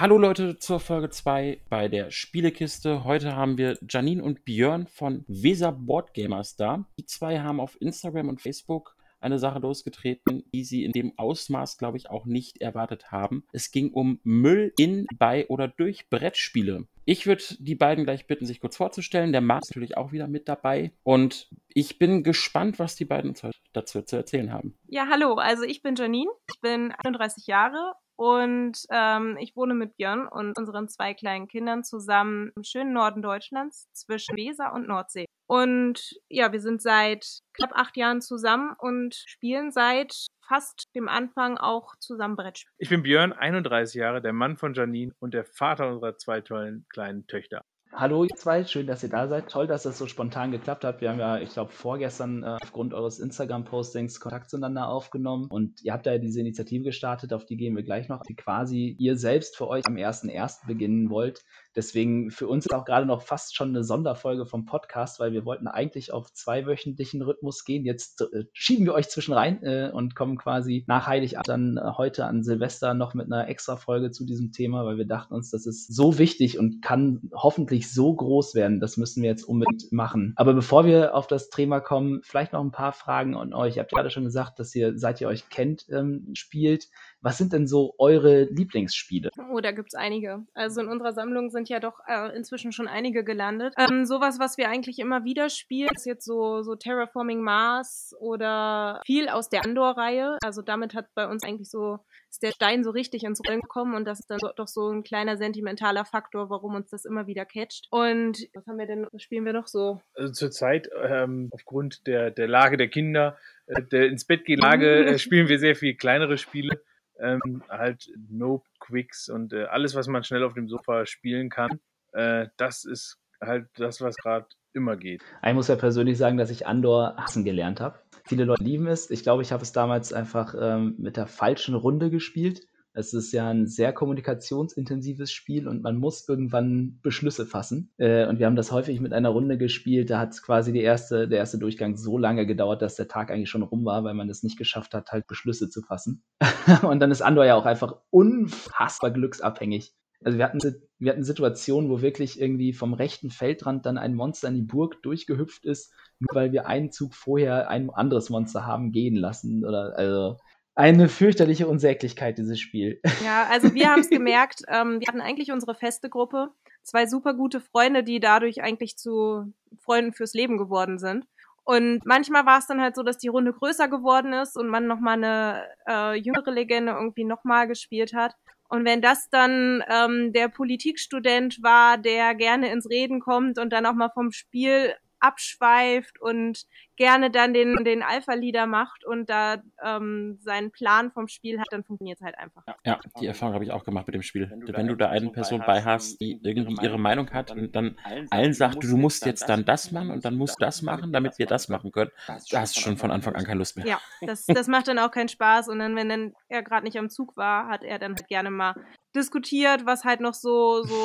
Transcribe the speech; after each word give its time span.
Hallo 0.00 0.16
Leute 0.16 0.58
zur 0.58 0.80
Folge 0.80 1.10
2 1.10 1.60
bei 1.68 1.88
der 1.88 2.10
Spielekiste. 2.10 3.04
Heute 3.04 3.36
haben 3.36 3.58
wir 3.58 3.76
Janine 3.86 4.24
und 4.24 4.46
Björn 4.46 4.86
von 4.86 5.26
Weser 5.28 5.72
Boardgamers 5.72 6.56
da. 6.56 6.86
Die 6.98 7.04
zwei 7.04 7.40
haben 7.40 7.60
auf 7.60 7.78
Instagram 7.82 8.30
und 8.30 8.40
Facebook 8.40 8.96
eine 9.20 9.38
Sache 9.38 9.58
losgetreten, 9.58 10.42
die 10.54 10.64
sie 10.64 10.84
in 10.84 10.92
dem 10.92 11.12
Ausmaß, 11.18 11.76
glaube 11.76 11.98
ich, 11.98 12.08
auch 12.08 12.24
nicht 12.24 12.62
erwartet 12.62 13.12
haben. 13.12 13.44
Es 13.52 13.72
ging 13.72 13.92
um 13.92 14.20
Müll 14.24 14.72
in, 14.78 15.06
bei 15.18 15.46
oder 15.48 15.68
durch 15.68 16.08
Brettspiele. 16.08 16.86
Ich 17.04 17.26
würde 17.26 17.44
die 17.58 17.74
beiden 17.74 18.04
gleich 18.04 18.26
bitten, 18.26 18.46
sich 18.46 18.60
kurz 18.60 18.78
vorzustellen. 18.78 19.32
Der 19.32 19.42
Marc 19.42 19.64
ist 19.64 19.70
natürlich 19.70 19.98
auch 19.98 20.12
wieder 20.12 20.28
mit 20.28 20.48
dabei. 20.48 20.92
Und 21.02 21.50
ich 21.68 21.98
bin 21.98 22.22
gespannt, 22.22 22.78
was 22.78 22.96
die 22.96 23.04
beiden 23.04 23.34
dazu 23.74 24.00
zu 24.00 24.16
erzählen 24.16 24.50
haben. 24.50 24.78
Ja, 24.86 25.08
hallo. 25.10 25.34
Also 25.34 25.64
ich 25.64 25.82
bin 25.82 25.94
Janine. 25.94 26.30
Ich 26.54 26.60
bin 26.62 26.90
31 27.04 27.46
Jahre 27.46 27.92
und 28.20 28.82
ähm, 28.90 29.38
ich 29.40 29.56
wohne 29.56 29.72
mit 29.72 29.96
Björn 29.96 30.28
und 30.28 30.58
unseren 30.58 30.88
zwei 30.88 31.14
kleinen 31.14 31.48
Kindern 31.48 31.84
zusammen 31.84 32.52
im 32.54 32.64
schönen 32.64 32.92
Norden 32.92 33.22
Deutschlands 33.22 33.88
zwischen 33.94 34.36
Weser 34.36 34.74
und 34.74 34.86
Nordsee. 34.86 35.24
Und 35.46 36.20
ja, 36.28 36.52
wir 36.52 36.60
sind 36.60 36.82
seit 36.82 37.40
knapp 37.54 37.72
acht 37.74 37.96
Jahren 37.96 38.20
zusammen 38.20 38.76
und 38.78 39.14
spielen 39.14 39.70
seit 39.72 40.26
fast 40.46 40.94
dem 40.94 41.08
Anfang 41.08 41.56
auch 41.56 41.94
zusammen 41.98 42.36
Brettspiele. 42.36 42.74
Ich 42.76 42.90
bin 42.90 43.02
Björn, 43.02 43.32
31 43.32 43.94
Jahre, 43.94 44.20
der 44.20 44.34
Mann 44.34 44.58
von 44.58 44.74
Janine 44.74 45.14
und 45.18 45.32
der 45.32 45.46
Vater 45.46 45.88
unserer 45.88 46.18
zwei 46.18 46.42
tollen 46.42 46.84
kleinen 46.90 47.26
Töchter. 47.26 47.64
Hallo 47.92 48.22
ihr 48.22 48.36
zwei, 48.36 48.64
schön, 48.64 48.86
dass 48.86 49.02
ihr 49.02 49.08
da 49.08 49.26
seid. 49.26 49.48
Toll, 49.50 49.66
dass 49.66 49.82
das 49.82 49.98
so 49.98 50.06
spontan 50.06 50.52
geklappt 50.52 50.84
hat. 50.84 51.00
Wir 51.00 51.10
haben 51.10 51.18
ja, 51.18 51.40
ich 51.40 51.50
glaube, 51.50 51.72
vorgestern 51.72 52.44
äh, 52.44 52.56
aufgrund 52.62 52.94
eures 52.94 53.18
Instagram-Postings 53.18 54.20
Kontakt 54.20 54.48
zueinander 54.48 54.88
aufgenommen 54.88 55.48
und 55.50 55.82
ihr 55.82 55.92
habt 55.92 56.06
da 56.06 56.12
ja 56.12 56.18
diese 56.18 56.38
Initiative 56.38 56.84
gestartet, 56.84 57.32
auf 57.32 57.46
die 57.46 57.56
gehen 57.56 57.74
wir 57.74 57.82
gleich 57.82 58.08
noch, 58.08 58.22
die 58.22 58.36
quasi 58.36 58.94
ihr 58.96 59.18
selbst 59.18 59.56
für 59.56 59.66
euch 59.66 59.84
am 59.86 59.96
1.1. 59.96 60.68
beginnen 60.68 61.10
wollt. 61.10 61.42
Deswegen 61.76 62.30
für 62.30 62.48
uns 62.48 62.66
ist 62.66 62.74
auch 62.74 62.84
gerade 62.84 63.06
noch 63.06 63.22
fast 63.22 63.54
schon 63.54 63.68
eine 63.68 63.84
Sonderfolge 63.84 64.46
vom 64.46 64.64
Podcast, 64.64 65.20
weil 65.20 65.32
wir 65.32 65.44
wollten 65.44 65.68
eigentlich 65.68 66.12
auf 66.12 66.32
zweiwöchentlichen 66.32 67.22
Rhythmus 67.22 67.64
gehen. 67.64 67.84
Jetzt 67.84 68.22
äh, 68.22 68.44
schieben 68.52 68.86
wir 68.86 68.94
euch 68.94 69.08
zwischen 69.08 69.32
rein 69.32 69.62
äh, 69.62 69.90
und 69.92 70.14
kommen 70.14 70.36
quasi 70.36 70.84
nach 70.86 71.06
Heiligabend 71.06 71.48
dann 71.48 71.76
äh, 71.76 71.92
heute 71.96 72.24
an 72.24 72.42
Silvester 72.42 72.94
noch 72.94 73.14
mit 73.14 73.26
einer 73.26 73.48
extra 73.48 73.76
Folge 73.76 74.10
zu 74.10 74.24
diesem 74.24 74.52
Thema, 74.52 74.84
weil 74.84 74.98
wir 74.98 75.06
dachten 75.06 75.34
uns, 75.34 75.50
das 75.50 75.66
ist 75.66 75.94
so 75.94 76.18
wichtig 76.18 76.58
und 76.58 76.82
kann 76.82 77.30
hoffentlich 77.34 77.92
so 77.92 78.14
groß 78.14 78.54
werden. 78.54 78.80
Das 78.80 78.96
müssen 78.96 79.22
wir 79.22 79.30
jetzt 79.30 79.44
unbedingt 79.44 79.92
machen. 79.92 80.32
Aber 80.36 80.54
bevor 80.54 80.84
wir 80.84 81.14
auf 81.14 81.26
das 81.26 81.50
Thema 81.50 81.80
kommen, 81.80 82.20
vielleicht 82.22 82.52
noch 82.52 82.62
ein 82.62 82.72
paar 82.72 82.92
Fragen 82.92 83.36
an 83.36 83.52
euch. 83.52 83.76
Ihr 83.76 83.82
habt 83.82 83.92
gerade 83.92 84.10
schon 84.10 84.24
gesagt, 84.24 84.58
dass 84.58 84.74
ihr, 84.74 84.98
seit 84.98 85.20
ihr 85.20 85.28
euch 85.28 85.48
kennt, 85.48 85.86
ähm, 85.90 86.30
spielt. 86.34 86.88
Was 87.22 87.36
sind 87.36 87.52
denn 87.52 87.66
so 87.66 87.94
eure 87.98 88.44
Lieblingsspiele? 88.44 89.30
Oh, 89.52 89.60
da 89.60 89.72
gibt's 89.72 89.94
einige. 89.94 90.44
Also 90.54 90.80
in 90.80 90.88
unserer 90.88 91.12
Sammlung 91.12 91.50
sind 91.50 91.68
ja 91.68 91.78
doch 91.78 92.00
äh, 92.06 92.34
inzwischen 92.34 92.72
schon 92.72 92.88
einige 92.88 93.24
gelandet. 93.24 93.74
Ähm, 93.78 94.06
sowas, 94.06 94.38
was 94.38 94.56
wir 94.56 94.70
eigentlich 94.70 94.98
immer 94.98 95.24
wieder 95.24 95.50
spielen, 95.50 95.90
ist 95.94 96.06
jetzt 96.06 96.24
so, 96.24 96.62
so 96.62 96.76
Terraforming 96.76 97.42
Mars 97.42 98.14
oder 98.20 99.02
viel 99.04 99.28
aus 99.28 99.50
der 99.50 99.64
Andor-Reihe. 99.64 100.38
Also 100.42 100.62
damit 100.62 100.94
hat 100.94 101.14
bei 101.14 101.26
uns 101.26 101.44
eigentlich 101.44 101.68
so, 101.68 101.98
ist 102.30 102.42
der 102.42 102.52
Stein 102.52 102.84
so 102.84 102.90
richtig 102.90 103.24
ins 103.24 103.40
Rollen 103.46 103.60
gekommen 103.60 103.94
und 103.94 104.06
das 104.06 104.20
ist 104.20 104.30
dann 104.30 104.40
doch 104.56 104.68
so 104.68 104.88
ein 104.88 105.02
kleiner 105.02 105.36
sentimentaler 105.36 106.06
Faktor, 106.06 106.48
warum 106.48 106.74
uns 106.74 106.88
das 106.88 107.04
immer 107.04 107.26
wieder 107.26 107.44
catcht. 107.44 107.86
Und 107.90 108.48
was 108.54 108.66
haben 108.66 108.78
wir 108.78 108.86
denn, 108.86 109.06
was 109.12 109.22
spielen 109.22 109.44
wir 109.44 109.52
noch 109.52 109.66
so? 109.66 110.00
Also 110.14 110.32
zurzeit, 110.32 110.88
ähm, 111.02 111.50
aufgrund 111.52 112.06
der, 112.06 112.30
der 112.30 112.48
Lage 112.48 112.78
der 112.78 112.88
Kinder, 112.88 113.36
äh, 113.66 113.82
der 113.82 114.06
ins 114.06 114.24
Bett 114.24 114.46
gehen 114.46 114.60
Lage, 114.60 115.04
äh, 115.04 115.18
spielen 115.18 115.48
wir 115.48 115.58
sehr 115.58 115.76
viel 115.76 115.94
kleinere 115.94 116.38
Spiele 116.38 116.80
ähm, 117.20 117.62
halt 117.68 118.10
Nope, 118.28 118.66
Quicks 118.78 119.28
und 119.28 119.52
äh, 119.52 119.64
alles, 119.64 119.94
was 119.94 120.08
man 120.08 120.24
schnell 120.24 120.44
auf 120.44 120.54
dem 120.54 120.68
Sofa 120.68 121.06
spielen 121.06 121.48
kann. 121.50 121.80
Äh, 122.12 122.48
das 122.56 122.84
ist 122.84 123.18
halt 123.40 123.68
das, 123.76 124.00
was 124.00 124.16
gerade 124.16 124.46
immer 124.72 124.96
geht. 124.96 125.22
Ich 125.46 125.54
muss 125.54 125.68
ja 125.68 125.76
persönlich 125.76 126.18
sagen, 126.18 126.36
dass 126.36 126.50
ich 126.50 126.66
Andor 126.66 127.16
hassen 127.16 127.44
gelernt 127.44 127.80
habe. 127.80 127.98
Viele 128.24 128.44
Leute 128.44 128.62
lieben 128.62 128.86
es. 128.86 129.10
Ich 129.10 129.22
glaube, 129.22 129.42
ich 129.42 129.52
habe 129.52 129.62
es 129.62 129.72
damals 129.72 130.12
einfach 130.12 130.54
ähm, 130.58 130.94
mit 130.98 131.16
der 131.16 131.26
falschen 131.26 131.74
Runde 131.74 132.10
gespielt. 132.10 132.66
Es 132.92 133.14
ist 133.14 133.32
ja 133.32 133.48
ein 133.48 133.66
sehr 133.66 133.92
kommunikationsintensives 133.92 135.30
Spiel 135.30 135.68
und 135.68 135.82
man 135.82 135.96
muss 135.96 136.28
irgendwann 136.28 136.98
Beschlüsse 137.02 137.46
fassen. 137.46 137.92
Äh, 137.98 138.26
und 138.26 138.38
wir 138.38 138.46
haben 138.46 138.56
das 138.56 138.72
häufig 138.72 139.00
mit 139.00 139.12
einer 139.12 139.28
Runde 139.28 139.58
gespielt. 139.58 140.10
Da 140.10 140.18
hat 140.18 140.40
quasi 140.42 140.72
die 140.72 140.82
erste, 140.82 141.28
der 141.28 141.38
erste 141.38 141.58
Durchgang 141.58 141.96
so 141.96 142.18
lange 142.18 142.46
gedauert, 142.46 142.82
dass 142.82 142.96
der 142.96 143.08
Tag 143.08 143.30
eigentlich 143.30 143.50
schon 143.50 143.62
rum 143.62 143.84
war, 143.84 144.02
weil 144.02 144.14
man 144.14 144.28
es 144.28 144.42
nicht 144.42 144.58
geschafft 144.58 144.94
hat, 144.94 145.12
halt 145.12 145.26
Beschlüsse 145.26 145.70
zu 145.70 145.82
fassen. 145.82 146.22
und 146.82 147.00
dann 147.00 147.10
ist 147.10 147.22
Andor 147.22 147.44
ja 147.44 147.54
auch 147.54 147.66
einfach 147.66 147.96
unfassbar 148.10 149.10
glücksabhängig. 149.10 149.92
Also 150.22 150.36
wir 150.36 150.44
hatten, 150.44 150.60
wir 150.98 151.12
hatten 151.12 151.24
Situationen, 151.24 151.88
wo 151.90 152.02
wirklich 152.02 152.38
irgendwie 152.38 152.74
vom 152.74 152.92
rechten 152.92 153.30
Feldrand 153.30 153.86
dann 153.86 153.96
ein 153.96 154.14
Monster 154.14 154.48
in 154.48 154.54
die 154.54 154.62
Burg 154.62 155.02
durchgehüpft 155.02 155.64
ist, 155.64 155.94
nur 156.18 156.34
weil 156.34 156.52
wir 156.52 156.66
einen 156.66 156.92
Zug 156.92 157.14
vorher 157.14 157.70
ein 157.70 157.88
anderes 157.88 158.28
Monster 158.28 158.66
haben 158.66 158.92
gehen 158.92 159.16
lassen. 159.16 159.64
Oder 159.64 159.96
also 159.96 160.36
eine 160.80 161.10
fürchterliche 161.10 161.68
Unsäglichkeit, 161.68 162.38
dieses 162.38 162.58
Spiel. 162.58 163.00
Ja, 163.24 163.46
also 163.50 163.74
wir 163.74 163.90
haben 163.90 164.00
es 164.00 164.08
gemerkt, 164.08 164.62
ähm, 164.68 164.98
wir 164.98 165.06
hatten 165.06 165.20
eigentlich 165.20 165.52
unsere 165.52 165.74
feste 165.74 166.08
Gruppe, 166.08 166.48
zwei 166.82 167.06
super 167.06 167.34
gute 167.34 167.60
Freunde, 167.60 168.02
die 168.02 168.18
dadurch 168.18 168.62
eigentlich 168.62 168.96
zu 168.96 169.52
Freunden 169.78 170.14
fürs 170.14 170.32
Leben 170.32 170.56
geworden 170.56 170.98
sind. 170.98 171.26
Und 171.64 172.06
manchmal 172.06 172.46
war 172.46 172.58
es 172.58 172.66
dann 172.66 172.80
halt 172.80 172.96
so, 172.96 173.02
dass 173.02 173.18
die 173.18 173.28
Runde 173.28 173.52
größer 173.52 173.88
geworden 173.88 174.32
ist 174.32 174.56
und 174.56 174.68
man 174.68 174.86
nochmal 174.86 175.18
eine 175.18 175.64
äh, 175.86 176.18
jüngere 176.18 176.50
Legende 176.50 176.92
irgendwie 176.92 177.24
nochmal 177.24 177.68
gespielt 177.68 178.14
hat. 178.14 178.34
Und 178.70 178.86
wenn 178.86 179.02
das 179.02 179.28
dann 179.30 179.84
ähm, 179.88 180.32
der 180.32 180.48
Politikstudent 180.48 181.62
war, 181.62 181.98
der 181.98 182.34
gerne 182.34 182.72
ins 182.72 182.88
Reden 182.88 183.20
kommt 183.20 183.58
und 183.58 183.70
dann 183.70 183.84
auch 183.84 183.94
mal 183.94 184.10
vom 184.14 184.32
Spiel 184.32 184.94
abschweift 185.20 186.20
und 186.20 186.66
gerne 186.96 187.30
dann 187.30 187.54
den, 187.54 187.84
den 187.84 188.02
Alpha-Leader 188.02 188.66
macht 188.66 189.04
und 189.04 189.30
da 189.30 189.62
ähm, 189.82 190.38
seinen 190.40 190.70
Plan 190.70 191.10
vom 191.12 191.28
Spiel 191.28 191.58
hat, 191.60 191.68
dann 191.70 191.84
funktioniert 191.84 192.18
es 192.18 192.24
halt 192.24 192.36
einfach. 192.36 192.62
Ja, 192.84 193.00
die 193.20 193.26
Erfahrung 193.26 193.54
habe 193.54 193.64
ich 193.64 193.70
auch 193.70 193.84
gemacht 193.84 194.06
mit 194.06 194.14
dem 194.14 194.22
Spiel. 194.22 194.50
Wenn 194.50 194.60
du, 194.60 194.72
Wenn 194.76 194.86
du 194.86 194.96
da 194.96 195.08
eine 195.08 195.30
Person 195.30 195.62
bei 195.66 195.82
hast, 195.82 196.20
die 196.20 196.38
irgendwie 196.42 196.84
ihre 196.84 196.98
Meinung 196.98 197.30
hat 197.30 197.52
und 197.52 197.74
dann 197.74 197.98
allen 198.30 198.52
sagt, 198.52 198.82
du 198.82 198.96
musst 198.96 199.24
jetzt 199.24 199.48
dann 199.48 199.64
das 199.64 199.92
machen 199.92 200.10
und 200.10 200.24
dann 200.24 200.36
musst 200.36 200.60
du 200.60 200.64
das 200.64 200.82
machen, 200.82 201.12
damit 201.12 201.38
wir 201.38 201.46
das 201.46 201.68
machen 201.68 201.92
können, 201.92 202.10
da 202.26 202.60
hast 202.60 202.76
du 202.76 202.80
schon 202.80 202.96
von 202.96 203.10
Anfang 203.10 203.34
an 203.34 203.44
keine 203.44 203.58
Lust 203.58 203.76
mehr. 203.76 203.86
Ja, 203.86 204.00
das, 204.20 204.46
das 204.46 204.68
macht 204.68 204.88
dann 204.88 204.98
auch 204.98 205.10
keinen 205.10 205.28
Spaß 205.28 205.68
und 205.68 205.78
dann, 205.78 205.96
wenn 205.96 206.08
dann 206.08 206.34
er 206.48 206.62
gerade 206.62 206.84
nicht 206.84 206.98
am 206.98 207.08
Zug 207.08 207.36
war, 207.36 207.68
hat 207.68 207.82
er 207.82 207.98
dann 207.98 208.14
halt 208.14 208.28
gerne 208.28 208.50
mal 208.50 208.74
diskutiert, 209.14 209.86
was 209.86 210.04
halt 210.04 210.20
noch 210.20 210.34
so, 210.34 210.82
so, 210.82 210.96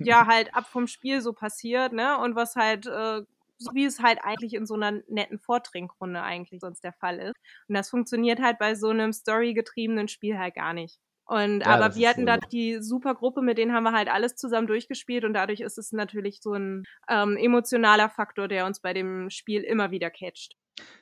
ja, 0.00 0.26
halt 0.26 0.54
ab 0.54 0.66
vom 0.66 0.86
Spiel 0.86 1.20
so 1.20 1.32
passiert, 1.32 1.92
ne? 1.92 2.18
Und 2.18 2.34
was 2.34 2.56
halt 2.56 2.86
äh, 2.86 3.22
so 3.58 3.70
wie 3.74 3.84
es 3.84 4.00
halt 4.00 4.18
eigentlich 4.22 4.54
in 4.54 4.66
so 4.66 4.74
einer 4.74 5.00
netten 5.08 5.38
Vortrinkrunde 5.38 6.22
eigentlich 6.22 6.60
sonst 6.60 6.84
der 6.84 6.92
Fall 6.92 7.18
ist. 7.18 7.34
Und 7.68 7.74
das 7.76 7.90
funktioniert 7.90 8.40
halt 8.40 8.58
bei 8.58 8.74
so 8.74 8.88
einem 8.88 9.12
storygetriebenen 9.12 10.08
Spiel 10.08 10.38
halt 10.38 10.54
gar 10.54 10.72
nicht. 10.72 10.98
Und 11.26 11.60
ja, 11.60 11.66
aber 11.66 11.96
wir 11.96 12.08
hatten 12.08 12.20
so. 12.20 12.26
da 12.26 12.36
die 12.36 12.80
super 12.80 13.14
Gruppe, 13.14 13.42
mit 13.42 13.58
denen 13.58 13.72
haben 13.72 13.82
wir 13.82 13.92
halt 13.92 14.08
alles 14.08 14.36
zusammen 14.36 14.68
durchgespielt 14.68 15.24
und 15.24 15.34
dadurch 15.34 15.60
ist 15.60 15.76
es 15.76 15.90
natürlich 15.92 16.40
so 16.40 16.52
ein 16.52 16.84
ähm, 17.08 17.36
emotionaler 17.36 18.08
Faktor, 18.08 18.46
der 18.46 18.64
uns 18.64 18.80
bei 18.80 18.92
dem 18.92 19.28
Spiel 19.30 19.62
immer 19.62 19.90
wieder 19.90 20.10
catcht. 20.10 20.56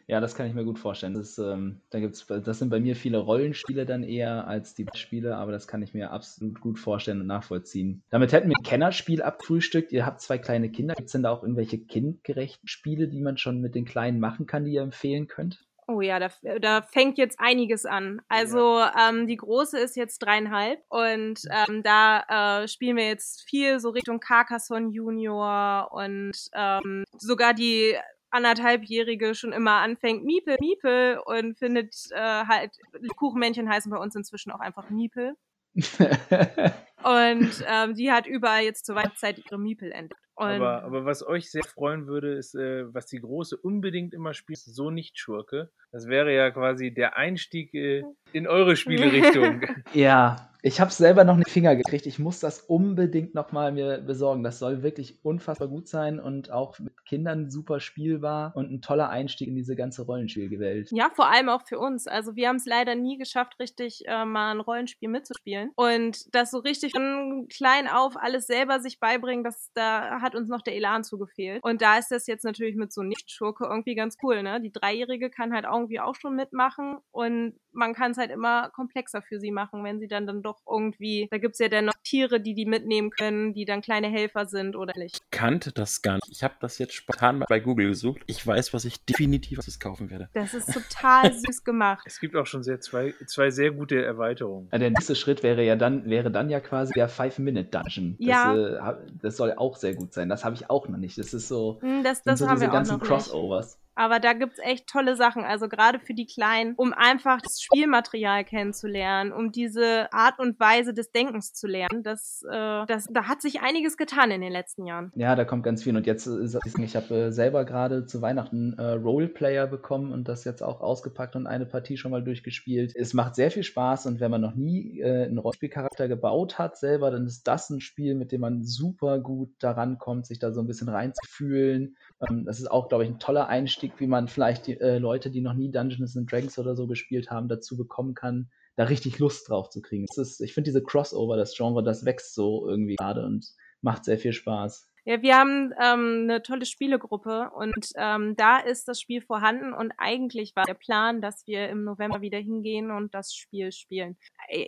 Ja, 0.07 0.21
das 0.21 0.35
kann 0.35 0.47
ich 0.47 0.55
mir 0.55 0.65
gut 0.65 0.79
vorstellen. 0.79 1.15
Das, 1.15 1.39
ähm, 1.39 1.81
da 1.91 1.99
gibt's, 1.99 2.27
das 2.27 2.59
sind 2.59 2.69
bei 2.69 2.81
mir 2.81 2.95
viele 2.95 3.19
Rollenspiele 3.19 3.87
dann 3.87 4.03
eher 4.03 4.47
als 4.47 4.75
die 4.75 4.87
Spiele, 4.95 5.37
aber 5.37 5.53
das 5.53 5.67
kann 5.67 5.83
ich 5.83 5.95
mir 5.95 6.11
absolut 6.11 6.61
gut 6.61 6.79
vorstellen 6.79 7.23
und 7.23 7.27
nachvollziehen. 7.27 8.03
Damit 8.11 8.33
hätten 8.33 8.51
wir 8.51 8.57
ein 8.59 8.65
Kennerspiel 8.65 9.23
abfrühstückt. 9.23 9.93
Ihr 9.93 10.05
habt 10.05 10.21
zwei 10.21 10.39
kleine 10.39 10.71
Kinder. 10.71 10.95
Gibt 10.95 11.07
es 11.07 11.13
denn 11.13 11.23
da 11.23 11.31
auch 11.31 11.43
irgendwelche 11.43 11.79
kindgerechten 11.79 12.69
Spiele, 12.69 13.09
die 13.09 13.23
man 13.23 13.39
schon 13.39 13.61
mit 13.61 13.75
den 13.75 13.87
Kleinen 13.87 14.21
machen 14.21 14.47
kann, 14.47 14.65
die 14.65 14.73
ihr 14.73 14.83
empfehlen 14.83 15.27
könnt? 15.27 15.65
Oh 15.87 16.01
ja, 16.01 16.19
da, 16.19 16.31
da 16.61 16.83
fängt 16.83 17.19
jetzt 17.19 17.39
einiges 17.39 17.85
an. 17.85 18.23
Also 18.29 18.79
ja. 18.79 19.11
ähm, 19.11 19.27
die 19.27 19.37
große 19.37 19.79
ist 19.79 19.97
jetzt 19.97 20.19
dreieinhalb 20.21 20.83
und 20.89 21.41
ähm, 21.51 21.83
da 21.83 22.63
äh, 22.63 22.69
spielen 22.69 22.97
wir 22.97 23.07
jetzt 23.07 23.47
viel 23.49 23.81
so 23.81 23.91
Richtung 23.91 24.19
Carcassonne 24.19 24.91
Junior 24.91 25.91
und 25.93 26.33
ähm, 26.55 27.05
sogar 27.19 27.53
die 27.53 27.97
anderthalbjährige 28.35 29.35
schon 29.35 29.53
immer 29.53 29.77
anfängt, 29.81 30.25
Miepel, 30.25 30.57
Miepel 30.61 31.19
und 31.25 31.59
findet 31.59 31.95
äh, 32.11 32.45
halt, 32.47 32.73
Kuchenmännchen 33.17 33.69
heißen 33.69 33.91
bei 33.91 33.99
uns 33.99 34.15
inzwischen 34.15 34.51
auch 34.51 34.61
einfach 34.61 34.91
Miepel. 34.91 35.35
und 35.75 37.65
ähm, 37.67 37.95
die 37.95 38.13
hat 38.13 38.27
überall 38.27 38.63
jetzt 38.63 38.87
zur 38.87 38.95
Weihnachtszeit 38.95 39.39
ihre 39.39 39.59
Miepel 39.59 39.91
entdeckt. 39.91 40.21
Aber, 40.37 40.83
aber, 40.83 41.05
was 41.05 41.25
euch 41.25 41.51
sehr 41.51 41.63
freuen 41.63 42.07
würde, 42.09 42.35
ist, 42.35 42.55
äh, 42.57 42.93
was 42.93 43.07
die 43.07 43.21
Große 43.21 43.57
unbedingt 43.57 44.15
immer 44.15 44.35
spielt, 44.35 44.59
so 44.59 44.91
nicht 44.91 45.17
Schurke. 45.17 45.71
Das 45.93 46.09
wäre 46.09 46.35
ja 46.35 46.51
quasi 46.51 46.93
der 46.93 47.17
Einstieg 47.17 47.73
äh, 47.75 48.03
in 48.35 48.49
eure 48.49 48.77
Spielerichtung. 48.77 49.63
ja, 49.95 50.51
ich 50.67 50.81
habe 50.81 50.91
selber 50.91 51.25
noch 51.25 51.35
einen 51.35 51.45
Finger 51.45 51.77
gekriegt. 51.77 52.07
Ich 52.07 52.19
muss 52.19 52.41
das 52.41 52.61
unbedingt 52.63 53.35
nochmal 53.35 53.71
mir 53.71 53.99
besorgen. 53.99 54.43
Das 54.43 54.59
soll 54.59 54.83
wirklich 54.83 55.23
unfassbar 55.23 55.69
gut 55.69 55.89
sein 55.89 56.19
und 56.19 56.51
auch 56.51 56.79
mit 56.79 57.05
Kindern 57.05 57.51
super 57.51 57.81
spielbar 57.81 58.57
und 58.57 58.73
ein 58.73 58.81
toller 58.81 59.11
Einstieg 59.11 59.49
in 59.49 59.57
diese 59.57 59.77
ganze 59.77 60.07
Rollenspielwelt. 60.07 60.91
Ja, 60.91 61.11
vor 61.15 61.31
allem 61.31 61.51
auch 61.51 61.67
für 61.67 61.79
uns. 61.79 62.07
Also 62.07 62.35
wir 62.35 62.49
haben 62.49 62.57
es 62.57 62.65
leider 62.65 62.95
nie 62.95 63.19
geschafft, 63.19 63.61
richtig 63.61 64.05
äh, 64.07 64.25
mal 64.25 64.53
ein 64.53 64.61
Rollenspiel 64.61 65.11
mitzuspielen. 65.11 65.71
Und 65.77 66.35
das 66.35 66.51
so 66.51 66.61
richtig 66.61 66.93
von 66.93 67.47
klein 67.55 67.87
auf 67.87 68.17
alles 68.17 68.47
selber 68.47 68.81
sich 68.81 68.99
beibringen, 68.99 69.45
das, 69.45 69.71
da 69.75 70.23
hat 70.23 70.35
uns 70.35 70.49
noch 70.49 70.63
der 70.63 70.77
Elan 70.77 71.05
zugefehlt. 71.05 71.63
Und 71.63 71.83
da 71.83 71.99
ist 71.99 72.11
das 72.11 72.27
jetzt 72.27 72.45
natürlich 72.45 72.75
mit 72.75 72.91
so 72.91 73.03
Nicht-Schurke 73.03 73.67
irgendwie 73.67 73.97
ganz 73.97 74.17
cool. 74.23 74.43
Ne? 74.43 74.63
Die 74.63 74.73
Dreijährige 74.73 75.29
kann 75.29 75.53
halt 75.53 75.67
irgendwie 75.71 76.01
auch 76.01 76.15
schon 76.15 76.35
mitmachen 76.37 76.97
und 77.11 77.53
man 77.75 77.93
kann 77.93 78.13
es 78.13 78.17
halt 78.17 78.24
immer 78.31 78.71
komplexer 78.71 79.23
für 79.23 79.41
sie 79.41 79.51
machen, 79.51 79.85
wenn 79.85 80.01
sie 80.01 80.09
dann, 80.09 80.27
dann 80.27 80.43
doch 80.43 80.61
irgendwie, 80.69 81.29
da 81.31 81.39
gibt 81.39 81.55
es 81.55 81.59
ja 81.59 81.69
dann 81.69 81.87
noch 81.87 81.95
Tiere, 82.03 82.41
die 82.41 82.55
die 82.55 82.67
mitnehmen 82.67 83.11
können, 83.11 83.55
die 83.55 83.65
dann 83.65 83.81
kleine 83.81 84.09
Helfer 84.09 84.47
sind 84.47 84.77
oder 84.77 84.93
nicht. 84.97 85.17
Ich 85.17 85.31
kannte 85.31 85.73
das 85.73 86.03
gar 86.03 86.15
nicht. 86.15 86.31
Ich 86.31 86.43
habe 86.43 86.55
das 86.61 86.79
jetzt 86.79 86.95
spontan 86.95 87.39
mal 87.39 87.47
bei 87.49 87.61
Google 87.61 87.89
gesucht. 87.89 88.23
Ich 88.27 88.47
weiß, 88.47 88.73
was 88.75 88.85
ich 88.85 89.05
definitiv 89.05 89.59
kaufen 89.79 90.11
werde. 90.11 90.29
Das 90.35 90.55
ist 90.55 90.73
total 90.73 91.33
süß 91.47 91.65
gemacht. 91.65 92.05
Es 92.07 92.21
gibt 92.21 92.37
auch 92.37 92.47
schon 92.47 92.63
sehr 92.63 92.81
zwei, 92.81 93.15
zwei 93.27 93.51
sehr 93.51 93.71
gute 93.71 94.03
Erweiterungen. 94.05 94.69
Ja, 94.73 94.79
der 94.79 94.91
nächste 94.91 95.15
Schritt 95.15 95.43
wäre 95.43 95.65
ja 95.65 95.77
dann, 95.77 96.09
wäre 96.09 96.31
dann 96.31 96.51
ja 96.51 96.61
quasi 96.61 96.93
der 96.95 97.09
Five-Minute-Dungeon. 97.09 98.17
Ja. 98.19 98.55
Das, 98.55 98.97
äh, 98.97 99.11
das, 99.23 99.37
soll 99.37 99.55
auch 99.55 99.77
sehr 99.77 99.95
gut 99.95 100.13
sein. 100.13 100.29
Das 100.29 100.45
habe 100.45 100.55
ich 100.55 100.71
auch 100.71 100.89
noch 100.89 100.99
nicht. 100.99 101.19
Das 101.19 101.35
ist 101.35 101.49
so, 101.49 101.79
hm, 101.81 102.03
das, 102.03 102.23
das 102.23 102.39
so 102.39 102.47
haben 102.47 102.57
diese 102.57 102.67
wir 102.67 102.73
ganzen 102.73 102.97
auch 102.97 103.01
noch 103.01 103.07
Crossovers. 103.07 103.77
Nicht. 103.77 103.84
Aber 103.95 104.21
da 104.21 104.33
gibt's 104.33 104.59
echt 104.59 104.87
tolle 104.87 105.17
Sachen, 105.17 105.45
also 105.45 105.69
gerade 105.69 105.99
für 105.99 106.15
die 106.15 106.27
Kleinen, 106.27 106.75
um 106.77 106.93
einfach 106.93 107.41
das 107.41 107.61
Spielmaterial 107.61 108.45
kennenzulernen, 108.45 109.33
um 109.33 109.53
diese 109.53 110.13
Art 110.13 110.39
und 110.39 110.59
Weise 110.61 110.95
des 110.95 111.11
Denkens 111.13 111.53
zu 111.53 111.67
lernen. 111.67 112.03
Das, 112.03 112.45
äh, 112.49 112.87
das, 112.87 113.07
da 113.11 113.29
hat 113.29 113.43
sich 113.43 113.63
einiges 113.63 113.97
getan 113.97 114.31
in 114.31 114.41
den 114.41 114.53
letzten 114.53 114.87
Jahren. 114.87 115.13
Ja, 115.15 115.37
da 115.37 115.45
kommt 115.45 115.63
ganz 115.63 115.83
viel. 115.83 115.97
Und 115.97 116.07
jetzt 116.07 116.27
ich 116.27 116.97
habe 116.97 117.15
äh, 117.15 117.33
selber 117.33 117.65
gerade 117.65 118.07
zu 118.07 118.23
Weihnachten 118.23 118.75
äh, 118.79 118.93
Roleplayer 118.93 119.67
bekommen 119.67 120.13
und 120.13 120.29
das 120.29 120.45
jetzt 120.45 120.63
auch 120.63 120.81
ausgepackt 120.81 121.37
und 121.37 121.47
eine 121.47 121.67
Partie 121.67 121.97
schon 121.97 122.11
mal 122.11 122.23
durchgespielt. 122.23 122.95
Es 122.95 123.15
macht 123.15 123.35
sehr 123.35 123.51
viel 123.51 123.63
Spaß 123.63 124.07
und 124.07 124.21
wenn 124.21 124.31
man 124.31 124.41
noch 124.41 124.55
nie 124.55 125.01
äh, 125.01 125.25
einen 125.25 125.39
Rollenspielcharakter 125.39 126.09
gebaut 126.09 126.59
hat 126.59 126.77
selber, 126.77 127.11
dann 127.11 127.27
ist 127.27 127.45
das 127.45 127.71
ein 127.71 127.81
Spiel, 127.81 128.15
mit 128.15 128.33
dem 128.33 128.41
man 128.41 128.65
super 128.65 129.19
gut 129.19 129.51
daran 129.59 129.99
kommt, 129.99 130.27
sich 130.27 130.39
da 130.39 130.53
so 130.53 130.61
ein 130.61 130.67
bisschen 130.67 130.89
reinzufühlen. 130.89 131.97
Ähm, 132.29 132.45
das 132.45 132.61
ist 132.61 132.71
auch, 132.71 132.89
glaube 132.89 133.05
ich, 133.05 133.11
ein 133.11 133.19
toller 133.19 133.49
Einstieg 133.49 133.84
Einstieg, 133.85 134.01
wie 134.01 134.07
man 134.07 134.29
vielleicht 134.29 134.67
die 134.67 134.81
äh, 134.81 134.99
Leute, 134.99 135.31
die 135.31 135.41
noch 135.41 135.55
nie 135.55 135.71
Dungeons 135.71 136.17
and 136.17 136.31
Dragons 136.31 136.59
oder 136.59 136.75
so 136.75 136.87
gespielt 136.87 137.31
haben, 137.31 137.49
dazu 137.49 137.77
bekommen 137.77 138.15
kann, 138.15 138.51
da 138.77 138.85
richtig 138.85 139.19
Lust 139.19 139.49
drauf 139.49 139.71
zu 139.71 139.81
kriegen. 139.81 140.07
Ist, 140.17 140.41
ich 140.41 140.55
finde 140.55 140.69
diese 140.69 140.83
Crossover, 140.83 141.37
das 141.37 141.55
Genre, 141.57 141.83
das 141.83 142.05
wächst 142.05 142.35
so 142.35 142.69
irgendwie 142.69 142.97
gerade 142.97 143.25
und 143.25 143.47
macht 143.83 144.05
sehr 144.05 144.19
viel 144.19 144.33
Spaß. 144.33 144.91
Ja, 145.07 145.21
wir 145.21 145.37
haben 145.37 145.73
ähm, 145.83 146.21
eine 146.23 146.43
tolle 146.43 146.65
Spielegruppe 146.65 147.51
und 147.55 147.75
ähm, 147.97 148.37
da 148.37 148.59
ist 148.59 148.89
das 148.89 149.01
Spiel 149.01 149.21
vorhanden 149.21 149.75
und 149.75 149.93
eigentlich 149.99 150.57
war 150.57 150.65
der 150.65 150.75
Plan, 150.75 151.21
dass 151.21 151.47
wir 151.47 151.69
im 151.69 151.85
November 151.85 152.23
wieder 152.23 152.39
hingehen 152.39 152.91
und 152.91 153.15
das 153.15 153.35
Spiel 153.35 153.71
spielen. 153.71 154.17